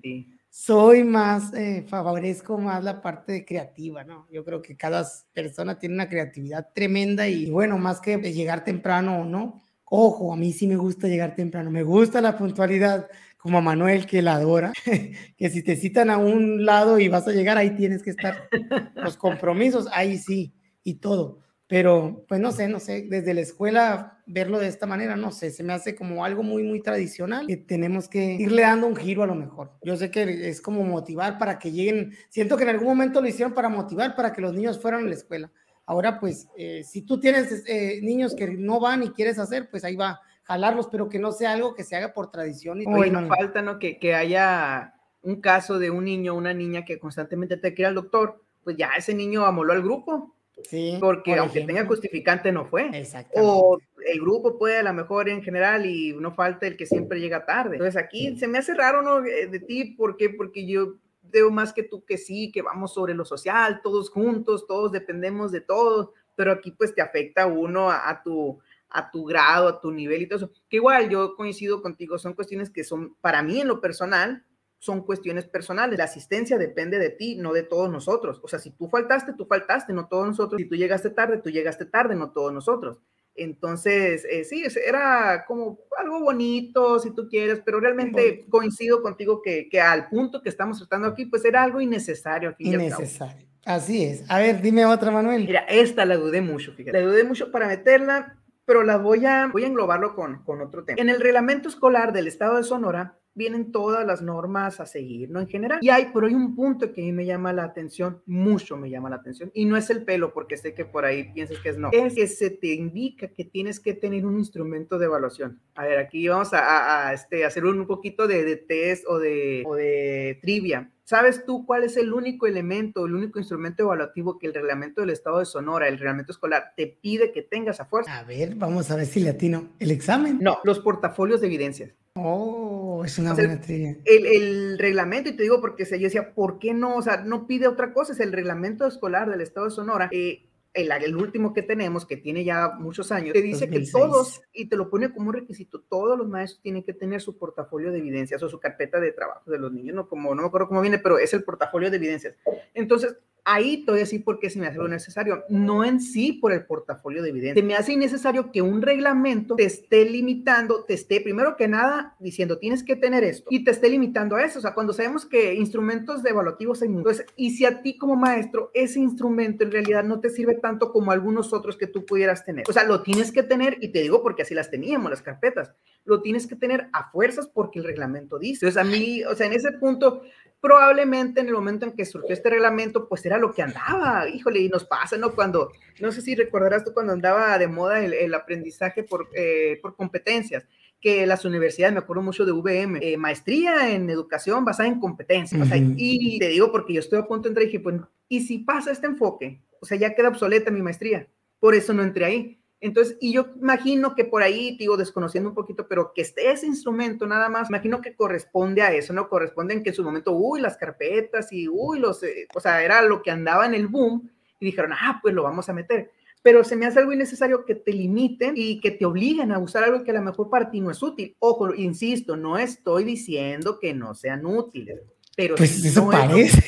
soy 0.50 1.04
más, 1.06 1.54
eh, 1.54 1.86
favorezco 1.88 2.58
más 2.58 2.84
la 2.84 3.02
parte 3.02 3.46
creativa, 3.46 4.04
¿no? 4.04 4.28
Yo 4.30 4.44
creo 4.44 4.62
que 4.62 4.76
cada 4.76 5.08
persona 5.32 5.80
tiene 5.80 5.96
una 5.96 6.10
creatividad 6.10 6.68
tremenda 6.76 7.26
y 7.30 7.50
bueno, 7.50 7.78
más 7.78 8.02
que 8.02 8.18
llegar 8.18 8.66
temprano 8.66 9.22
o 9.22 9.24
no, 9.24 9.62
Ojo, 9.90 10.34
a 10.34 10.38
mí 10.38 10.54
sí 10.54 10.68
me 10.68 10.76
gusta 10.76 11.08
llegar 11.08 11.36
temprano, 11.36 11.72
me 11.72 11.84
gusta 11.84 12.22
la 12.22 12.38
puntualidad, 12.38 13.08
como 13.38 13.58
a 13.58 13.62
Manuel 13.62 14.06
que 14.06 14.22
la 14.22 14.36
adora, 14.36 14.74
que 15.38 15.50
si 15.50 15.64
te 15.64 15.76
citan 15.76 16.10
a 16.10 16.18
un 16.18 16.66
lado 16.66 17.00
y 17.00 17.08
vas 17.08 17.28
a 17.28 17.32
llegar, 17.32 17.58
ahí 17.58 17.76
tienes 17.76 18.04
que 18.04 18.12
estar. 18.12 18.50
Los 18.96 19.18
compromisos, 19.18 19.88
ahí 19.92 20.18
sí, 20.18 20.54
y 20.84 20.96
todo. 20.96 21.40
Pero, 21.68 22.26
pues 22.28 22.42
no 22.42 22.52
sé, 22.52 22.68
no 22.68 22.80
sé, 22.80 23.06
desde 23.08 23.34
la 23.36 23.42
escuela 23.42 24.24
verlo 24.26 24.58
de 24.58 24.68
esta 24.68 24.88
manera, 24.88 25.16
no 25.16 25.32
sé, 25.32 25.52
se 25.52 25.64
me 25.64 25.72
hace 25.72 25.96
como 25.96 26.26
algo 26.26 26.42
muy, 26.42 26.64
muy 26.64 26.82
tradicional 26.82 27.46
que 27.46 27.58
tenemos 27.58 28.10
que 28.10 28.34
irle 28.36 28.64
dando 28.64 28.88
un 28.88 28.96
giro 28.96 29.22
a 29.22 29.28
lo 29.28 29.36
mejor. 29.36 29.72
Yo 29.84 29.96
sé 29.96 30.10
que 30.10 30.50
es 30.50 30.62
como 30.62 30.84
motivar 30.84 31.38
para 31.38 31.60
que 31.60 31.72
lleguen, 31.72 32.14
siento 32.30 32.58
que 32.58 32.64
en 32.64 32.70
algún 32.70 32.88
momento 32.88 33.22
lo 33.22 33.28
hicieron 33.28 33.54
para 33.54 33.70
motivar, 33.70 34.16
para 34.16 34.34
que 34.34 34.42
los 34.42 34.54
niños 34.54 34.80
fueran 34.82 35.06
a 35.06 35.08
la 35.08 35.14
escuela 35.14 35.52
Ahora, 35.90 36.20
pues, 36.20 36.48
eh, 36.56 36.84
si 36.84 37.02
tú 37.02 37.20
tienes 37.20 37.64
eh, 37.68 38.00
niños 38.04 38.36
que 38.36 38.48
no 38.48 38.80
van 38.80 39.02
y 39.02 39.10
quieres 39.10 39.40
hacer, 39.40 39.72
pues 39.72 39.84
ahí 39.84 39.96
va, 39.96 40.22
jalarlos, 40.44 40.88
pero 40.88 41.10
que 41.10 41.18
no 41.18 41.32
sea 41.32 41.54
algo 41.54 41.74
que 41.74 41.84
se 41.84 41.96
haga 41.96 42.14
por 42.14 42.30
tradición. 42.30 42.80
Y 42.80 42.86
Oye, 42.86 43.10
no 43.10 43.28
falta, 43.28 43.64
¿no? 43.64 43.80
Que, 43.80 43.98
que 43.98 44.14
haya 44.14 44.94
un 45.24 45.42
caso 45.42 45.80
de 45.80 45.90
un 45.90 46.06
niño 46.06 46.36
o 46.36 46.38
una 46.38 46.54
niña 46.54 46.86
que 46.86 47.00
constantemente 47.00 47.58
te 47.58 47.74
quiere 47.74 47.88
al 47.88 47.96
doctor, 47.96 48.40
pues 48.64 48.78
ya 48.78 48.92
ese 48.96 49.16
niño 49.16 49.48
amoló 49.48 49.74
al 49.74 49.82
grupo. 49.82 50.36
Sí. 50.64 50.96
Porque 51.00 51.34
aunque 51.38 51.62
tenga 51.62 51.84
justificante, 51.88 52.52
no 52.52 52.66
fue. 52.66 52.84
Exactamente. 52.94 53.42
O 53.42 53.80
el 54.06 54.22
grupo 54.22 54.60
puede 54.60 54.78
a 54.78 54.84
lo 54.84 54.94
mejor 54.94 55.28
en 55.28 55.42
general 55.42 55.88
y 55.88 56.14
no 56.14 56.36
falta 56.36 56.68
el 56.68 56.78
que 56.78 56.86
siempre 56.86 57.20
llega 57.20 57.48
tarde. 57.48 57.78
Entonces 57.78 58.00
aquí 58.00 58.38
se 58.38 58.48
me 58.48 58.60
hace 58.60 58.76
raro, 58.76 59.02
¿no? 59.02 59.26
Eh, 59.26 59.48
de 59.48 59.60
ti, 59.60 59.86
¿por 59.86 60.18
qué? 60.18 60.30
Porque 60.30 60.68
yo 60.68 60.98
veo 61.32 61.52
más 61.52 61.74
que 61.74 61.84
tú 61.84 62.04
que 62.06 62.18
sí, 62.18 62.52
que 62.52 62.62
vamos 62.62 62.94
sobre 62.94 63.14
lo 63.14 63.26
social, 63.26 63.82
todos 63.82 64.10
juntos, 64.10 64.68
todos 64.68 64.92
dependemos 64.92 65.52
de 65.52 65.62
todos, 65.62 66.10
pero 66.36 66.52
aquí 66.52 66.72
pues 66.72 66.94
te 66.94 67.02
afecta 67.02 67.48
uno 67.48 67.92
a, 67.92 68.22
tu 68.24 68.60
a 68.90 69.12
tu 69.12 69.26
grado, 69.26 69.68
a 69.68 69.82
tu 69.82 69.92
nivel 69.92 70.22
y 70.22 70.28
todo 70.28 70.38
eso. 70.38 70.52
Que 70.70 70.78
igual 70.78 71.10
yo 71.10 71.36
coincido 71.36 71.82
contigo, 71.82 72.18
son 72.18 72.34
cuestiones 72.34 72.70
que 72.70 72.84
son 72.84 73.16
para 73.22 73.44
mí 73.44 73.62
en 73.62 73.68
lo 73.68 73.82
personal, 73.82 74.46
son 74.80 75.06
cuestiones 75.06 75.46
personales. 75.46 75.98
La 75.98 76.06
asistencia 76.06 76.58
depende 76.58 76.98
de 76.98 77.10
ti, 77.10 77.36
no 77.36 77.54
de 77.54 77.64
todos 77.64 77.90
nosotros. 77.90 78.40
O 78.42 78.48
sea, 78.48 78.60
si 78.60 78.72
tú 78.72 78.88
faltaste, 78.88 79.34
tú 79.34 79.46
faltaste, 79.46 79.94
no 79.94 80.08
todos 80.08 80.28
nosotros. 80.28 80.60
Si 80.60 80.68
tú 80.68 80.76
llegaste 80.76 81.10
tarde, 81.10 81.38
tú 81.38 81.50
llegaste 81.50 81.86
tarde, 81.86 82.16
no 82.16 82.32
todos 82.32 82.54
nosotros. 82.54 82.98
Entonces, 83.40 84.26
eh, 84.30 84.44
sí, 84.44 84.64
era 84.86 85.46
como 85.48 85.80
algo 85.98 86.22
bonito, 86.22 87.00
si 87.00 87.12
tú 87.12 87.28
quieres, 87.28 87.62
pero 87.64 87.80
realmente 87.80 88.46
coincido 88.50 89.02
contigo 89.02 89.42
que, 89.42 89.70
que, 89.70 89.80
al 89.80 90.10
punto 90.10 90.42
que 90.42 90.50
estamos 90.50 90.78
tratando 90.78 91.08
aquí, 91.08 91.26
pues 91.26 91.46
era 91.46 91.64
algo 91.64 91.82
innecesario. 91.82 92.56
innecesario. 92.60 93.48
Así 93.66 94.04
es. 94.04 94.24
A 94.30 94.40
ver, 94.40 94.62
dime 94.62 94.86
otra, 94.86 95.12
Manuel. 95.12 95.46
Mira, 95.46 95.62
esta 95.62 96.06
la 96.06 96.16
dudé 96.16 96.42
mucho, 96.42 96.74
fíjate. 96.74 97.00
La 97.00 97.06
dudé 97.06 97.24
mucho 97.24 97.52
para 97.52 97.68
meterla, 97.68 98.38
pero 98.66 98.84
la 98.84 98.98
voy 98.98 99.26
a, 99.26 99.48
voy 99.48 99.64
a 99.64 99.68
englobarlo 99.68 100.16
con, 100.16 100.44
con 100.44 100.62
otro 100.62 100.84
tema. 100.84 101.02
En 101.02 101.10
el 101.10 101.20
reglamento 101.20 101.70
escolar 101.70 102.14
del 102.14 102.28
estado 102.28 102.58
de 102.58 102.64
Sonora, 102.64 103.20
vienen 103.40 103.72
todas 103.72 104.06
las 104.06 104.22
normas 104.22 104.82
a 104.82 104.86
seguir, 104.86 105.32
¿no? 105.32 105.40
En 105.40 105.48
general. 105.48 105.80
Y 105.82 105.90
hay, 105.90 106.10
pero 106.14 106.28
hay 106.28 106.34
un 106.34 106.56
punto 106.56 106.92
que 106.92 107.02
a 107.02 107.06
mí 107.06 107.14
me 107.14 107.26
llama 107.26 107.54
la 107.54 107.64
atención, 107.64 108.22
mucho 108.26 108.76
me 108.76 108.90
llama 108.90 109.10
la 109.10 109.16
atención, 109.16 109.50
y 109.54 109.64
no 109.64 109.78
es 109.78 109.90
el 109.90 110.04
pelo, 110.04 110.34
porque 110.34 110.58
sé 110.58 110.74
que 110.74 110.84
por 110.84 111.06
ahí 111.06 111.32
piensas 111.34 111.58
que 111.60 111.70
es 111.70 111.78
no, 111.78 111.90
es 111.94 112.16
que 112.16 112.28
se 112.28 112.50
te 112.50 112.74
indica 112.74 113.30
que 113.30 113.46
tienes 113.46 113.80
que 113.80 113.94
tener 113.94 114.26
un 114.26 114.38
instrumento 114.38 115.00
de 115.00 115.06
evaluación. 115.06 115.62
A 115.76 115.86
ver, 115.86 116.00
aquí 116.00 116.28
vamos 116.28 116.50
a, 116.52 117.14
este, 117.14 117.46
hacer 117.46 117.66
un 117.66 117.88
poquito 117.88 118.28
de, 118.28 118.44
de 118.44 118.58
test 118.58 119.06
o 119.08 119.18
de, 119.18 119.64
o 119.66 119.74
de 119.74 120.38
trivia. 120.42 120.92
¿Sabes 121.06 121.44
tú 121.44 121.66
cuál 121.66 121.86
es 121.86 121.98
el 121.98 122.14
único 122.14 122.46
elemento, 122.46 123.06
el 123.06 123.16
único 123.16 123.40
instrumento 123.40 123.82
evaluativo 123.82 124.38
que 124.38 124.46
el 124.46 124.54
reglamento 124.54 125.02
del 125.02 125.10
Estado 125.10 125.40
de 125.40 125.46
Sonora, 125.46 125.88
el 125.88 125.98
reglamento 125.98 126.34
escolar, 126.34 126.74
te 126.78 126.86
pide 126.86 127.32
que 127.32 127.42
tengas 127.42 127.80
a 127.80 127.86
fuerza? 127.86 128.16
A 128.16 128.24
ver, 128.24 128.54
vamos 128.54 128.92
a 128.92 128.96
ver 128.96 129.08
si 129.08 129.22
le 129.22 129.30
atino. 129.30 129.70
¿El 129.80 129.90
examen? 129.90 130.38
No, 130.40 130.60
los 130.64 130.80
portafolios 130.82 131.42
de 131.42 131.48
evidencias. 131.48 131.96
Oh, 132.22 133.04
es 133.06 133.18
una 133.18 133.34
buena 133.34 133.60
el, 133.68 134.26
el, 134.26 134.80
reglamento, 134.80 135.30
y 135.30 135.34
te 135.34 135.44
digo 135.44 135.62
porque 135.62 135.86
yo 135.86 135.98
decía, 135.98 136.34
¿por 136.34 136.60
qué 136.60 136.74
no? 136.74 136.96
O 136.96 137.02
sea, 137.02 137.24
no 137.24 137.48
pide 137.48 137.68
otra 137.68 137.94
cosa, 137.94 138.14
es 138.14 138.20
el 138.20 138.32
reglamento 138.32 138.86
escolar 138.86 139.30
del 139.30 139.42
Estado 139.42 139.68
de 139.68 139.72
Sonora. 139.72 140.10
Eh, 140.12 140.50
el, 140.74 141.16
último 141.16 141.54
que 141.54 141.64
tenemos, 141.64 142.06
que 142.06 142.18
tiene 142.18 142.44
ya 142.44 142.70
muchos 142.78 143.12
años, 143.12 143.34
te 143.34 143.42
dice 143.42 143.70
que 143.70 143.86
todos, 143.92 144.42
y 144.54 144.68
te 144.68 144.76
lo 144.76 144.90
pone 144.90 145.12
como 145.12 145.30
un 145.30 145.34
requisito, 145.34 145.82
todos 145.82 146.18
los 146.18 146.28
maestros 146.28 146.62
tienen 146.62 146.84
que 146.84 146.94
tener 146.94 147.22
su 147.22 147.38
portafolio 147.38 147.92
de 147.92 148.00
evidencias 148.00 148.42
o 148.44 148.50
su 148.50 148.60
carpeta 148.60 149.00
de 149.00 149.12
trabajo 149.12 149.50
de 149.50 149.60
los 149.60 149.72
niños, 149.72 149.96
no, 149.96 150.08
como, 150.08 150.36
no 150.36 150.42
me 150.44 150.48
acuerdo 150.48 150.68
cómo 150.68 150.82
viene, 150.82 151.00
pero 151.00 151.18
es 151.18 151.34
el 151.34 151.44
portafolio 151.44 151.90
de 151.90 151.98
evidencias. 151.98 152.36
Entonces, 152.74 153.18
ahí 153.52 153.84
todavía 153.84 154.06
sí 154.06 154.20
porque 154.20 154.50
se 154.50 154.60
me 154.60 154.68
hace 154.68 154.78
lo 154.78 154.88
necesario, 154.88 155.44
no 155.50 155.84
en 155.84 156.00
sí 156.00 156.34
por 156.34 156.54
el 156.54 156.66
portafolio 156.66 157.24
de 157.24 157.30
evidencia. 157.30 157.62
Se 157.62 157.68
me 157.68 157.76
hace 157.76 157.94
innecesario 157.94 158.52
que 158.52 158.62
un 158.62 158.82
reglamento 158.82 159.56
te 159.56 159.64
esté 159.64 160.06
limitando, 160.06 160.84
te 160.84 160.94
esté 160.94 161.20
primero 161.20 161.58
que 161.58 161.68
nada 161.68 162.16
diciendo 162.20 162.60
tienes 162.60 162.84
que 162.84 162.96
tener 162.96 163.24
esto 163.24 163.48
y 163.50 163.64
te 163.64 163.72
esté 163.72 163.90
limitando 163.90 164.36
a 164.36 164.44
eso. 164.44 164.60
O 164.60 164.62
sea, 164.62 164.74
cuando 164.76 164.94
sabemos 164.94 165.26
que 165.26 165.56
instrumentos 165.56 166.22
de 166.22 166.30
evaluativos 166.30 166.82
hay 166.84 166.90
muchos, 166.90 167.24
y 167.36 167.52
si 167.52 167.66
a 167.66 167.82
ti 167.82 167.98
como 167.98 168.16
maestro 168.16 168.70
ese 168.74 169.00
instrumento 169.00 169.64
en 169.64 169.72
realidad 169.72 170.04
no 170.04 170.20
te 170.20 170.30
sirve 170.30 170.56
tanto 170.56 170.92
como 170.92 171.12
algunos 171.12 171.52
otros 171.52 171.76
que 171.76 171.88
tú 171.88 172.06
pudieras 172.06 172.46
tener. 172.46 172.66
O 172.70 172.74
sea, 172.74 172.84
lo 172.84 173.02
tienes 173.02 173.32
que 173.32 173.42
tener 173.42 173.78
y 173.82 173.90
te 173.90 174.02
digo 174.02 174.22
porque 174.22 174.44
así 174.44 174.54
las 174.54 174.70
teníamos 174.70 175.10
las 175.10 175.24
carpetas. 175.24 175.74
Lo 176.06 176.22
tienes 176.22 176.46
que 176.46 176.56
tener 176.56 176.88
a 176.94 177.10
fuerzas 177.12 177.48
porque 177.48 177.80
el 177.80 177.86
reglamento 177.86 178.38
dice. 178.38 178.68
Entonces 178.68 178.78
a 178.78 178.84
mí, 178.84 179.24
o 179.24 179.36
sea, 179.36 179.48
en 179.48 179.54
ese 179.54 179.72
punto 179.74 180.22
probablemente 180.62 181.40
en 181.40 181.48
el 181.48 181.54
momento 181.54 181.86
en 181.86 181.94
que 181.94 182.06
surgió 182.06 182.34
este 182.34 182.50
reglamento, 182.50 183.08
pues 183.08 183.26
era 183.26 183.38
lo 183.38 183.54
que 183.54 183.62
andaba, 183.62 184.28
híjole, 184.30 184.60
y 184.60 184.70
nos 184.70 184.86
pasa, 184.86 185.18
¿no? 185.18 185.32
Cuando, 185.32 185.72
no 186.00 186.12
sé 186.12 186.22
si 186.22 186.36
recordarás 186.36 186.84
tú 186.84 186.94
cuando 186.94 187.14
andaba 187.14 187.58
de 187.58 187.68
moda 187.68 188.04
el, 188.04 188.34
aprendizaje 188.34 189.04
por, 189.04 189.30
eh, 189.34 189.80
por 189.82 189.96
competencias, 189.96 190.66
que 191.02 191.26
las 191.26 191.46
universidades, 191.46 191.94
me 191.94 192.00
acuerdo 192.00 192.24
mucho 192.24 192.46
de 192.46 192.52
VM, 192.52 193.00
eh, 193.02 193.16
maestría 193.16 193.94
en 193.94 194.10
educación 194.10 194.66
basada 194.66 194.90
en 194.90 195.00
competencias, 195.00 195.68
y 195.96 196.40
te 196.40 196.50
digo 196.50 196.72
porque 196.72 196.94
yo 196.94 197.00
estoy 197.00 197.20
a 197.20 197.26
punto 197.26 197.44
de 197.44 197.50
entrar 197.50 197.64
y 197.64 197.68
dije, 197.68 197.80
pues, 197.80 198.02
¿y 198.28 198.42
si 198.42 198.60
pasa 198.60 198.92
este 198.92 199.08
enfoque? 199.08 199.62
O 199.80 199.86
sea, 199.86 199.98
ya 199.98 200.14
queda 200.14 200.28
obsoleta 200.28 200.72
mi 200.72 200.82
maestría, 200.82 201.28
por 201.60 201.74
eso 201.74 201.94
no 201.94 202.04
entré 202.04 202.26
ahí. 202.26 202.59
Entonces, 202.82 203.18
y 203.20 203.34
yo 203.34 203.48
imagino 203.62 204.16
que 204.16 204.24
por 204.24 204.42
ahí, 204.42 204.78
digo, 204.78 204.96
desconociendo 204.96 205.50
un 205.50 205.56
poquito, 205.56 205.88
pero 205.88 206.14
que 206.14 206.22
esté 206.22 206.52
ese 206.52 206.66
instrumento 206.66 207.28
nada 207.28 207.50
más, 207.50 207.70
imagino 207.70 208.02
que 208.02 208.16
corresponde 208.16 208.82
a 208.82 208.94
eso, 208.94 209.12
¿no? 209.12 209.28
Corresponde 209.28 209.74
en 209.74 209.84
que 209.84 209.90
en 209.90 209.96
su 209.96 210.04
momento, 210.04 210.32
uy, 210.32 210.62
las 210.62 210.78
carpetas 210.78 211.52
y, 211.52 211.68
uy, 211.68 212.00
los, 212.00 212.24
eh, 212.24 212.48
o 212.56 212.60
sea, 212.60 212.84
era 212.84 213.02
lo 213.02 213.22
que 213.22 213.32
andaba 213.32 213.66
en 213.66 213.74
el 213.74 213.88
boom 213.88 214.30
y 214.60 214.66
dijeron, 214.66 214.94
ah, 214.94 215.20
pues 215.22 215.34
lo 215.34 215.44
vamos 215.44 215.68
a 215.68 215.74
meter. 215.74 216.12
Pero 216.42 216.64
se 216.64 216.78
me 216.78 216.86
hace 216.86 217.00
algo 217.00 217.12
innecesario 217.12 217.66
que 217.66 217.76
te 217.76 217.92
limiten 217.92 218.54
y 218.56 218.80
que 218.80 218.92
te 218.92 219.06
obliguen 219.06 219.52
a 219.52 219.60
usar 219.60 219.84
algo 219.84 220.06
que 220.06 220.12
a 220.12 220.14
lo 220.14 220.22
mejor 220.22 220.50
para 220.50 220.72
ti 220.72 220.80
no 220.80 220.90
es 220.90 221.04
útil. 221.04 221.36
Ojo, 221.40 221.74
insisto, 221.76 222.38
no 222.38 222.58
estoy 222.58 223.04
diciendo 223.04 223.78
que 223.78 223.94
no 223.94 224.16
sean 224.16 224.46
útiles 224.46 225.02
pero 225.40 225.56
pues 225.56 225.86
eso 225.86 226.10
parece. 226.10 226.62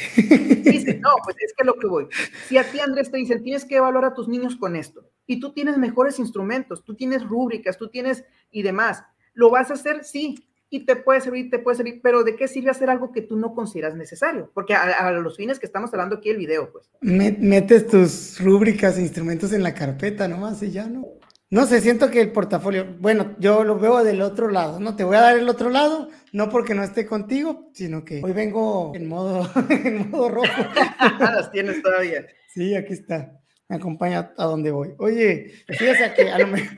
no, 1.02 1.10
pues 1.26 1.36
es 1.42 1.54
que 1.58 1.66
lo 1.66 1.74
que 1.74 1.88
voy. 1.88 2.08
Si 2.48 2.58
a 2.58 2.64
ti, 2.64 2.80
Andrés, 2.80 3.12
te 3.12 3.18
dicen, 3.18 3.44
tienes 3.44 3.66
que 3.66 3.76
evaluar 3.76 4.06
a 4.06 4.14
tus 4.14 4.30
niños 4.30 4.56
con 4.56 4.78
esto, 4.78 5.10
y 5.28 5.42
tú 5.42 5.52
tienes 5.52 5.78
mejores 5.78 6.20
instrumentos, 6.20 6.86
tú 6.86 6.96
tienes 6.96 7.28
rúbricas, 7.28 7.78
tú 7.78 7.90
tienes 7.90 8.24
y 8.50 8.62
demás, 8.62 9.04
¿lo 9.34 9.50
vas 9.50 9.72
a 9.72 9.74
hacer? 9.74 10.06
Sí, 10.06 10.48
y 10.70 10.86
te 10.86 10.96
puede 10.96 11.20
servir, 11.20 11.50
te 11.50 11.60
puede 11.60 11.76
servir, 11.76 12.00
pero 12.02 12.24
¿de 12.24 12.38
qué 12.38 12.48
sirve 12.48 12.72
hacer 12.72 12.90
algo 12.90 13.12
que 13.12 13.22
tú 13.22 13.36
no 13.36 13.54
consideras 13.54 13.94
necesario? 13.94 14.50
Porque 14.54 14.74
a, 14.74 15.12
los 15.12 15.36
fines 15.36 15.60
que 15.60 15.66
estamos 15.66 15.92
hablando 15.92 16.16
aquí 16.16 16.30
el 16.30 16.38
video, 16.38 16.72
pues. 16.72 16.90
Metes 17.02 17.88
tus 17.88 18.40
rúbricas 18.40 18.98
e 18.98 19.02
instrumentos 19.02 19.52
en 19.52 19.64
la 19.64 19.74
carpeta 19.74 20.30
nomás 20.30 20.64
y 20.64 20.72
ya 20.72 20.88
no. 20.88 21.10
No 21.52 21.66
sé, 21.66 21.82
siento 21.82 22.10
que 22.10 22.22
el 22.22 22.32
portafolio, 22.32 22.96
bueno, 23.00 23.36
yo 23.38 23.66
lo 23.66 23.78
veo 23.78 24.06
del 24.06 24.22
otro 24.22 24.50
lado, 24.50 24.80
¿no? 24.80 24.96
Te 24.96 25.04
voy 25.04 25.18
a 25.18 25.22
dar 25.22 25.38
el 25.38 25.50
otro 25.50 25.70
lado, 25.70 26.08
no 26.32 26.48
porque 26.48 26.74
no 26.74 26.82
esté 26.82 27.06
contigo, 27.06 27.70
sino 27.74 28.06
que 28.06 28.22
hoy 28.24 28.32
vengo 28.32 28.94
en 28.96 29.10
modo, 29.10 29.52
en 29.70 30.10
modo 30.10 30.30
rojo. 30.30 30.48
Las 31.20 31.52
tienes 31.52 31.84
todavía. 31.84 32.26
Sí, 32.54 32.74
aquí 32.74 32.94
está. 32.94 33.38
Me 33.68 33.76
acompaña 33.76 34.32
a 34.38 34.46
donde 34.46 34.72
voy. 34.72 34.94
Oye, 34.98 35.52
fíjate 35.68 36.14
que 36.16 36.32
a 36.32 36.40
lo 36.40 36.48
mejor 36.48 36.78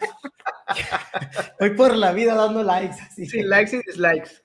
voy 1.59 1.69
por 1.75 1.95
la 1.95 2.11
vida 2.11 2.33
dando 2.33 2.63
likes. 2.63 2.97
Así. 2.99 3.27
Sí, 3.27 3.43
likes 3.43 3.75
y 3.75 3.81
dislikes. 3.85 4.43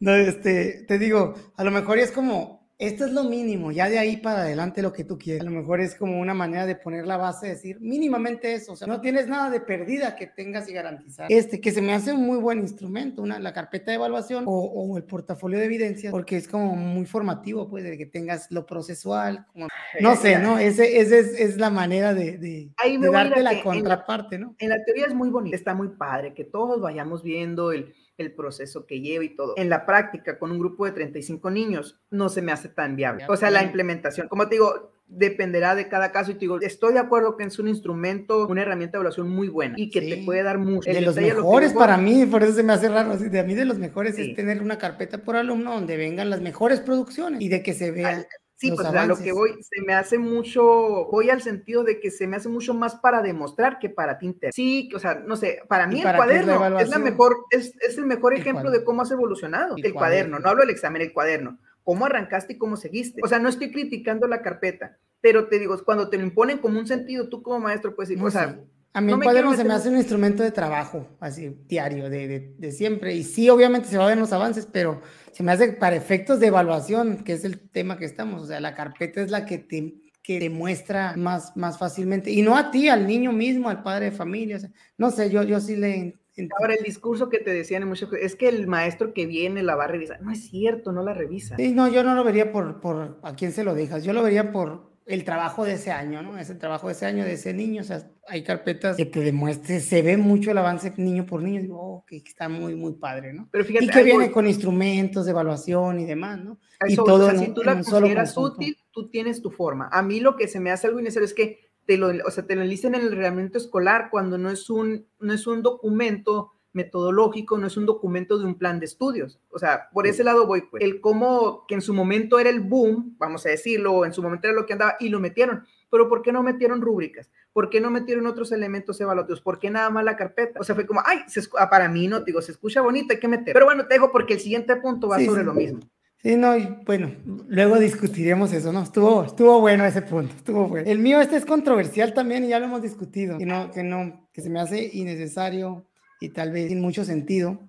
No, 0.00 0.12
este, 0.16 0.84
te 0.88 0.98
digo, 0.98 1.34
a 1.56 1.62
lo 1.62 1.70
mejor 1.70 2.00
es 2.00 2.10
como 2.10 2.61
esto 2.86 3.04
es 3.04 3.12
lo 3.12 3.24
mínimo, 3.24 3.70
ya 3.70 3.88
de 3.88 3.98
ahí 3.98 4.16
para 4.16 4.40
adelante 4.40 4.82
lo 4.82 4.92
que 4.92 5.04
tú 5.04 5.18
quieres. 5.18 5.42
A 5.42 5.44
lo 5.44 5.52
mejor 5.52 5.80
es 5.80 5.94
como 5.94 6.18
una 6.18 6.34
manera 6.34 6.66
de 6.66 6.74
poner 6.74 7.06
la 7.06 7.16
base, 7.16 7.48
decir 7.48 7.80
mínimamente 7.80 8.52
eso, 8.54 8.72
o 8.72 8.76
sea, 8.76 8.88
no 8.88 9.00
tienes 9.00 9.28
nada 9.28 9.50
de 9.50 9.60
perdida 9.60 10.16
que 10.16 10.26
tengas 10.26 10.68
y 10.68 10.72
garantizar. 10.72 11.26
Este, 11.30 11.60
que 11.60 11.70
se 11.70 11.80
me 11.80 11.94
hace 11.94 12.12
un 12.12 12.26
muy 12.26 12.38
buen 12.38 12.58
instrumento, 12.58 13.22
una, 13.22 13.38
la 13.38 13.52
carpeta 13.52 13.92
de 13.92 13.96
evaluación 13.96 14.44
o, 14.46 14.96
el 14.96 15.04
portafolio 15.04 15.58
de 15.58 15.66
evidencias, 15.66 16.10
porque 16.10 16.36
es 16.36 16.48
como 16.48 16.74
muy 16.74 17.06
formativo, 17.06 17.68
pues, 17.68 17.84
de 17.84 17.96
que 17.96 18.06
tengas 18.06 18.50
lo 18.50 18.66
procesual, 18.66 19.46
como, 19.52 19.68
no 20.00 20.16
sé, 20.16 20.38
¿no? 20.38 20.58
Ese, 20.58 21.00
ese 21.00 21.20
es, 21.20 21.40
es, 21.40 21.56
la 21.58 21.70
manera 21.70 22.14
de, 22.14 22.38
de, 22.38 22.70
darte 23.12 23.42
la 23.42 23.62
contraparte, 23.62 24.38
¿no? 24.38 24.56
En 24.58 24.68
la 24.68 24.82
teoría 24.84 25.06
es 25.06 25.14
muy 25.14 25.30
bonito, 25.30 25.54
está 25.54 25.74
muy 25.74 25.88
padre, 25.88 26.34
que 26.34 26.44
todos 26.44 26.80
vayamos 26.80 27.22
viendo 27.22 27.72
el 27.72 27.94
el 28.22 28.32
proceso 28.32 28.86
que 28.86 29.00
lleva 29.00 29.24
y 29.24 29.36
todo. 29.36 29.54
En 29.56 29.68
la 29.68 29.84
práctica, 29.84 30.38
con 30.38 30.50
un 30.50 30.58
grupo 30.58 30.86
de 30.86 30.92
35 30.92 31.50
niños, 31.50 32.00
no 32.10 32.28
se 32.28 32.42
me 32.42 32.52
hace 32.52 32.68
tan 32.68 32.96
viable. 32.96 33.24
O 33.28 33.36
sea, 33.36 33.50
la 33.50 33.62
implementación, 33.62 34.28
como 34.28 34.48
te 34.48 34.54
digo, 34.54 34.92
dependerá 35.06 35.74
de 35.74 35.88
cada 35.88 36.10
caso 36.10 36.30
y 36.30 36.34
te 36.34 36.40
digo, 36.40 36.60
estoy 36.60 36.94
de 36.94 36.98
acuerdo 36.98 37.36
que 37.36 37.44
es 37.44 37.58
un 37.58 37.68
instrumento, 37.68 38.46
una 38.48 38.62
herramienta 38.62 38.92
de 38.92 39.00
evaluación 39.00 39.28
muy 39.28 39.48
buena 39.48 39.74
y 39.76 39.90
que 39.90 40.00
te 40.00 40.22
puede 40.24 40.42
dar 40.42 40.58
mucho. 40.58 40.90
De 40.90 41.00
los 41.02 41.16
mejores 41.16 41.72
para 41.72 41.96
mí, 41.98 42.24
por 42.26 42.42
eso 42.42 42.54
se 42.54 42.62
me 42.62 42.72
hace 42.72 42.88
raro, 42.88 43.16
de 43.16 43.38
a 43.38 43.44
mí 43.44 43.54
de 43.54 43.64
los 43.64 43.78
mejores 43.78 44.18
es 44.18 44.34
tener 44.34 44.62
una 44.62 44.78
carpeta 44.78 45.18
por 45.18 45.36
alumno 45.36 45.74
donde 45.74 45.96
vengan 45.96 46.30
las 46.30 46.40
mejores 46.40 46.80
producciones 46.80 47.42
y 47.42 47.48
de 47.48 47.62
que 47.62 47.74
se 47.74 47.90
vea 47.90 48.26
Sí, 48.62 48.70
pues 48.70 48.86
a 48.86 49.06
lo 49.06 49.16
que 49.16 49.32
voy, 49.32 49.60
se 49.60 49.82
me 49.84 49.92
hace 49.92 50.18
mucho, 50.18 50.62
voy 51.10 51.30
al 51.30 51.42
sentido 51.42 51.82
de 51.82 51.98
que 51.98 52.12
se 52.12 52.28
me 52.28 52.36
hace 52.36 52.48
mucho 52.48 52.74
más 52.74 52.94
para 52.94 53.20
demostrar 53.20 53.80
que 53.80 53.90
para 53.90 54.18
ti 54.18 54.36
Sí, 54.52 54.88
o 54.94 55.00
sea, 55.00 55.16
no 55.16 55.34
sé, 55.34 55.62
para 55.66 55.88
mí 55.88 56.00
el 56.00 56.14
cuaderno 56.14 56.78
es, 56.78 56.88
la 56.88 56.98
mejor, 57.00 57.38
es, 57.50 57.74
es 57.80 57.98
el 57.98 58.06
mejor 58.06 58.34
ejemplo 58.34 58.70
de 58.70 58.84
cómo 58.84 59.02
has 59.02 59.10
evolucionado. 59.10 59.74
El, 59.76 59.92
cuaderno. 59.92 60.38
no 60.38 60.48
hablo 60.48 60.60
del 60.60 60.70
examen, 60.70 61.02
el 61.02 61.12
cuaderno. 61.12 61.58
Cómo 61.82 62.06
arrancaste 62.06 62.52
y 62.52 62.58
cómo 62.58 62.76
seguiste. 62.76 63.20
O 63.24 63.26
sea, 63.26 63.40
no 63.40 63.48
estoy 63.48 63.72
criticando 63.72 64.28
la 64.28 64.42
carpeta, 64.42 64.96
pero 65.20 65.48
te 65.48 65.58
digo, 65.58 65.76
cuando 65.84 66.08
te 66.08 66.16
lo 66.16 66.22
imponen 66.22 66.58
como 66.58 66.78
un 66.78 66.86
sentido, 66.86 67.28
tú 67.28 67.42
como 67.42 67.58
maestro 67.58 67.96
puedes 67.96 68.10
decir, 68.10 68.24
o 68.24 68.30
sea, 68.30 68.60
a 68.94 69.00
mí 69.00 69.10
el 69.10 69.20
cuaderno 69.20 69.56
se 69.56 69.64
me 69.64 69.74
hace 69.74 69.88
un 69.88 69.96
instrumento 69.96 70.44
de 70.44 70.52
trabajo, 70.52 71.08
así, 71.18 71.56
diario, 71.66 72.10
de, 72.10 72.28
de, 72.28 72.54
de, 72.58 72.70
siempre. 72.70 73.14
Y 73.14 73.24
sí, 73.24 73.50
obviamente 73.50 73.88
se 73.88 73.98
va 73.98 74.04
a 74.04 74.08
ver 74.08 74.18
los 74.18 74.32
avances, 74.32 74.68
pero 74.70 75.00
se 75.32 75.42
me 75.42 75.52
hace 75.52 75.72
para 75.72 75.96
efectos 75.96 76.40
de 76.40 76.48
evaluación, 76.48 77.24
que 77.24 77.32
es 77.32 77.44
el 77.44 77.58
tema 77.70 77.98
que 77.98 78.04
estamos. 78.04 78.42
O 78.42 78.46
sea, 78.46 78.60
la 78.60 78.74
carpeta 78.74 79.22
es 79.22 79.30
la 79.30 79.46
que 79.46 79.58
te, 79.58 79.94
que 80.22 80.38
te 80.38 80.50
muestra 80.50 81.14
más, 81.16 81.56
más 81.56 81.78
fácilmente. 81.78 82.30
Y 82.30 82.42
no 82.42 82.56
a 82.56 82.70
ti, 82.70 82.88
al 82.88 83.06
niño 83.06 83.32
mismo, 83.32 83.68
al 83.68 83.82
padre 83.82 84.06
de 84.06 84.12
familia. 84.12 84.56
O 84.56 84.60
sea, 84.60 84.70
no 84.98 85.10
sé, 85.10 85.30
yo, 85.30 85.42
yo 85.42 85.60
sí 85.60 85.76
le... 85.76 86.18
Ahora, 86.58 86.74
el 86.74 86.82
discurso 86.82 87.28
que 87.28 87.38
te 87.38 87.52
decían 87.52 87.86
mucho 87.86 88.08
es 88.14 88.36
que 88.36 88.48
el 88.48 88.66
maestro 88.66 89.12
que 89.12 89.26
viene 89.26 89.62
la 89.62 89.74
va 89.74 89.84
a 89.84 89.88
revisar. 89.88 90.22
No 90.22 90.30
es 90.30 90.48
cierto, 90.48 90.90
no 90.90 91.02
la 91.02 91.12
revisa. 91.12 91.56
Sí, 91.56 91.72
no, 91.72 91.88
yo 91.88 92.02
no 92.02 92.14
lo 92.14 92.24
vería 92.24 92.52
por, 92.52 92.80
por 92.80 93.20
a 93.22 93.34
quién 93.34 93.52
se 93.52 93.64
lo 93.64 93.74
dejas. 93.74 94.02
Yo 94.02 94.14
lo 94.14 94.22
vería 94.22 94.50
por, 94.50 94.91
el 95.06 95.24
trabajo 95.24 95.64
de 95.64 95.74
ese 95.74 95.90
año, 95.90 96.22
¿no? 96.22 96.38
Es 96.38 96.50
el 96.50 96.58
trabajo 96.58 96.86
de 96.86 96.92
ese 96.92 97.06
año, 97.06 97.24
de 97.24 97.32
ese 97.32 97.52
niño. 97.52 97.82
O 97.82 97.84
sea, 97.84 98.10
hay 98.28 98.42
carpetas 98.42 98.96
que 98.96 99.06
te 99.06 99.20
demuestren, 99.20 99.80
se 99.80 100.02
ve 100.02 100.16
mucho 100.16 100.50
el 100.50 100.58
avance 100.58 100.92
niño 100.96 101.26
por 101.26 101.42
niño. 101.42 101.60
Digo, 101.60 101.78
oh, 101.80 102.04
que 102.06 102.16
está 102.16 102.48
muy, 102.48 102.74
muy 102.74 102.94
padre, 102.94 103.32
¿no? 103.32 103.48
Pero 103.50 103.64
fíjate, 103.64 103.86
y 103.86 103.88
que 103.88 104.02
viene 104.02 104.30
con 104.30 104.46
instrumentos 104.46 105.24
de 105.24 105.32
evaluación 105.32 106.00
y 106.00 106.04
demás, 106.04 106.38
¿no? 106.38 106.58
y 106.86 106.96
todo 106.96 107.26
o 107.26 107.30
sea, 107.30 107.38
si 107.38 107.52
tú 107.52 107.62
la 107.62 107.74
consideras 107.74 108.36
útil, 108.36 108.76
tú 108.90 109.08
tienes 109.08 109.40
tu 109.40 109.50
forma. 109.50 109.88
A 109.92 110.02
mí 110.02 110.20
lo 110.20 110.36
que 110.36 110.48
se 110.48 110.60
me 110.60 110.70
hace 110.70 110.86
algo 110.86 111.00
innecesario 111.00 111.26
es 111.26 111.34
que 111.34 111.72
te 111.86 111.96
lo, 111.96 112.08
o 112.26 112.30
sea, 112.30 112.46
te 112.46 112.56
lo 112.56 112.62
enlisten 112.62 112.94
en 112.94 113.02
el 113.02 113.10
reglamento 113.10 113.58
escolar 113.58 114.08
cuando 114.10 114.38
no 114.38 114.50
es 114.50 114.70
un, 114.70 115.06
no 115.20 115.32
es 115.32 115.46
un 115.46 115.62
documento 115.62 116.52
metodológico, 116.72 117.58
no 117.58 117.66
es 117.66 117.76
un 117.76 117.86
documento 117.86 118.38
de 118.38 118.46
un 118.46 118.56
plan 118.56 118.80
de 118.80 118.86
estudios. 118.86 119.38
O 119.50 119.58
sea, 119.58 119.88
por 119.92 120.06
ese 120.06 120.24
lado 120.24 120.46
voy, 120.46 120.62
pues. 120.62 120.82
El 120.82 121.00
cómo, 121.00 121.66
que 121.66 121.74
en 121.74 121.82
su 121.82 121.92
momento 121.94 122.38
era 122.38 122.50
el 122.50 122.60
boom, 122.60 123.16
vamos 123.18 123.44
a 123.46 123.50
decirlo, 123.50 124.04
en 124.04 124.12
su 124.12 124.22
momento 124.22 124.48
era 124.48 124.56
lo 124.56 124.66
que 124.66 124.72
andaba, 124.72 124.96
y 125.00 125.08
lo 125.08 125.20
metieron. 125.20 125.64
pero 125.90 126.08
¿por 126.08 126.22
qué 126.22 126.32
no 126.32 126.42
metieron 126.42 126.80
rúbricas? 126.80 127.30
¿Por 127.52 127.68
qué 127.68 127.80
no 127.80 127.90
metieron 127.90 128.26
otros 128.26 128.52
elementos 128.52 129.00
evaluativos? 129.00 129.42
¿Por 129.42 129.58
qué 129.58 129.70
nada 129.70 129.90
más 129.90 130.04
la 130.04 130.16
carpeta? 130.16 130.58
O 130.60 130.64
sea, 130.64 130.74
fue 130.74 130.86
como, 130.86 131.02
ay, 131.04 131.18
se, 131.26 131.42
ah, 131.58 131.68
para 131.68 131.88
mí 131.88 132.08
no, 132.08 132.20
digo, 132.20 132.40
se 132.40 132.52
escucha 132.52 132.80
bonito, 132.80 133.12
hay 133.12 133.20
que 133.20 133.28
meter. 133.28 133.52
Pero 133.52 133.66
bueno, 133.66 133.86
te 133.86 133.94
dejo 133.94 134.10
porque 134.10 134.34
el 134.34 134.40
siguiente 134.40 134.76
punto 134.76 135.08
va 135.08 135.20
sobre 135.20 135.44
lo 135.44 135.52
mismo. 135.52 135.80
Sí, 136.22 136.36
no, 136.36 136.56
y 136.56 136.78
bueno, 136.86 137.10
luego 137.48 137.80
discutiremos 137.80 138.52
eso, 138.52 138.72
¿no? 138.72 138.84
Estuvo, 138.84 139.24
estuvo 139.24 139.60
bueno 139.60 139.84
ese 139.84 140.02
punto, 140.02 140.32
estuvo 140.36 140.68
bueno. 140.68 140.88
El 140.88 141.00
mío 141.00 141.20
este 141.20 141.36
es 141.36 141.44
controversial 141.44 142.14
también 142.14 142.44
y 142.44 142.48
ya 142.48 142.60
lo 142.60 142.66
hemos 142.66 142.80
discutido, 142.80 143.38
que 143.38 143.44
no, 143.44 143.72
que 143.72 143.82
no, 143.82 144.28
que 144.32 144.40
se 144.40 144.48
me 144.48 144.60
hace 144.60 144.88
innecesario 144.92 145.84
y 146.22 146.30
tal 146.30 146.52
vez 146.52 146.68
sin 146.68 146.80
mucho 146.80 147.04
sentido. 147.04 147.60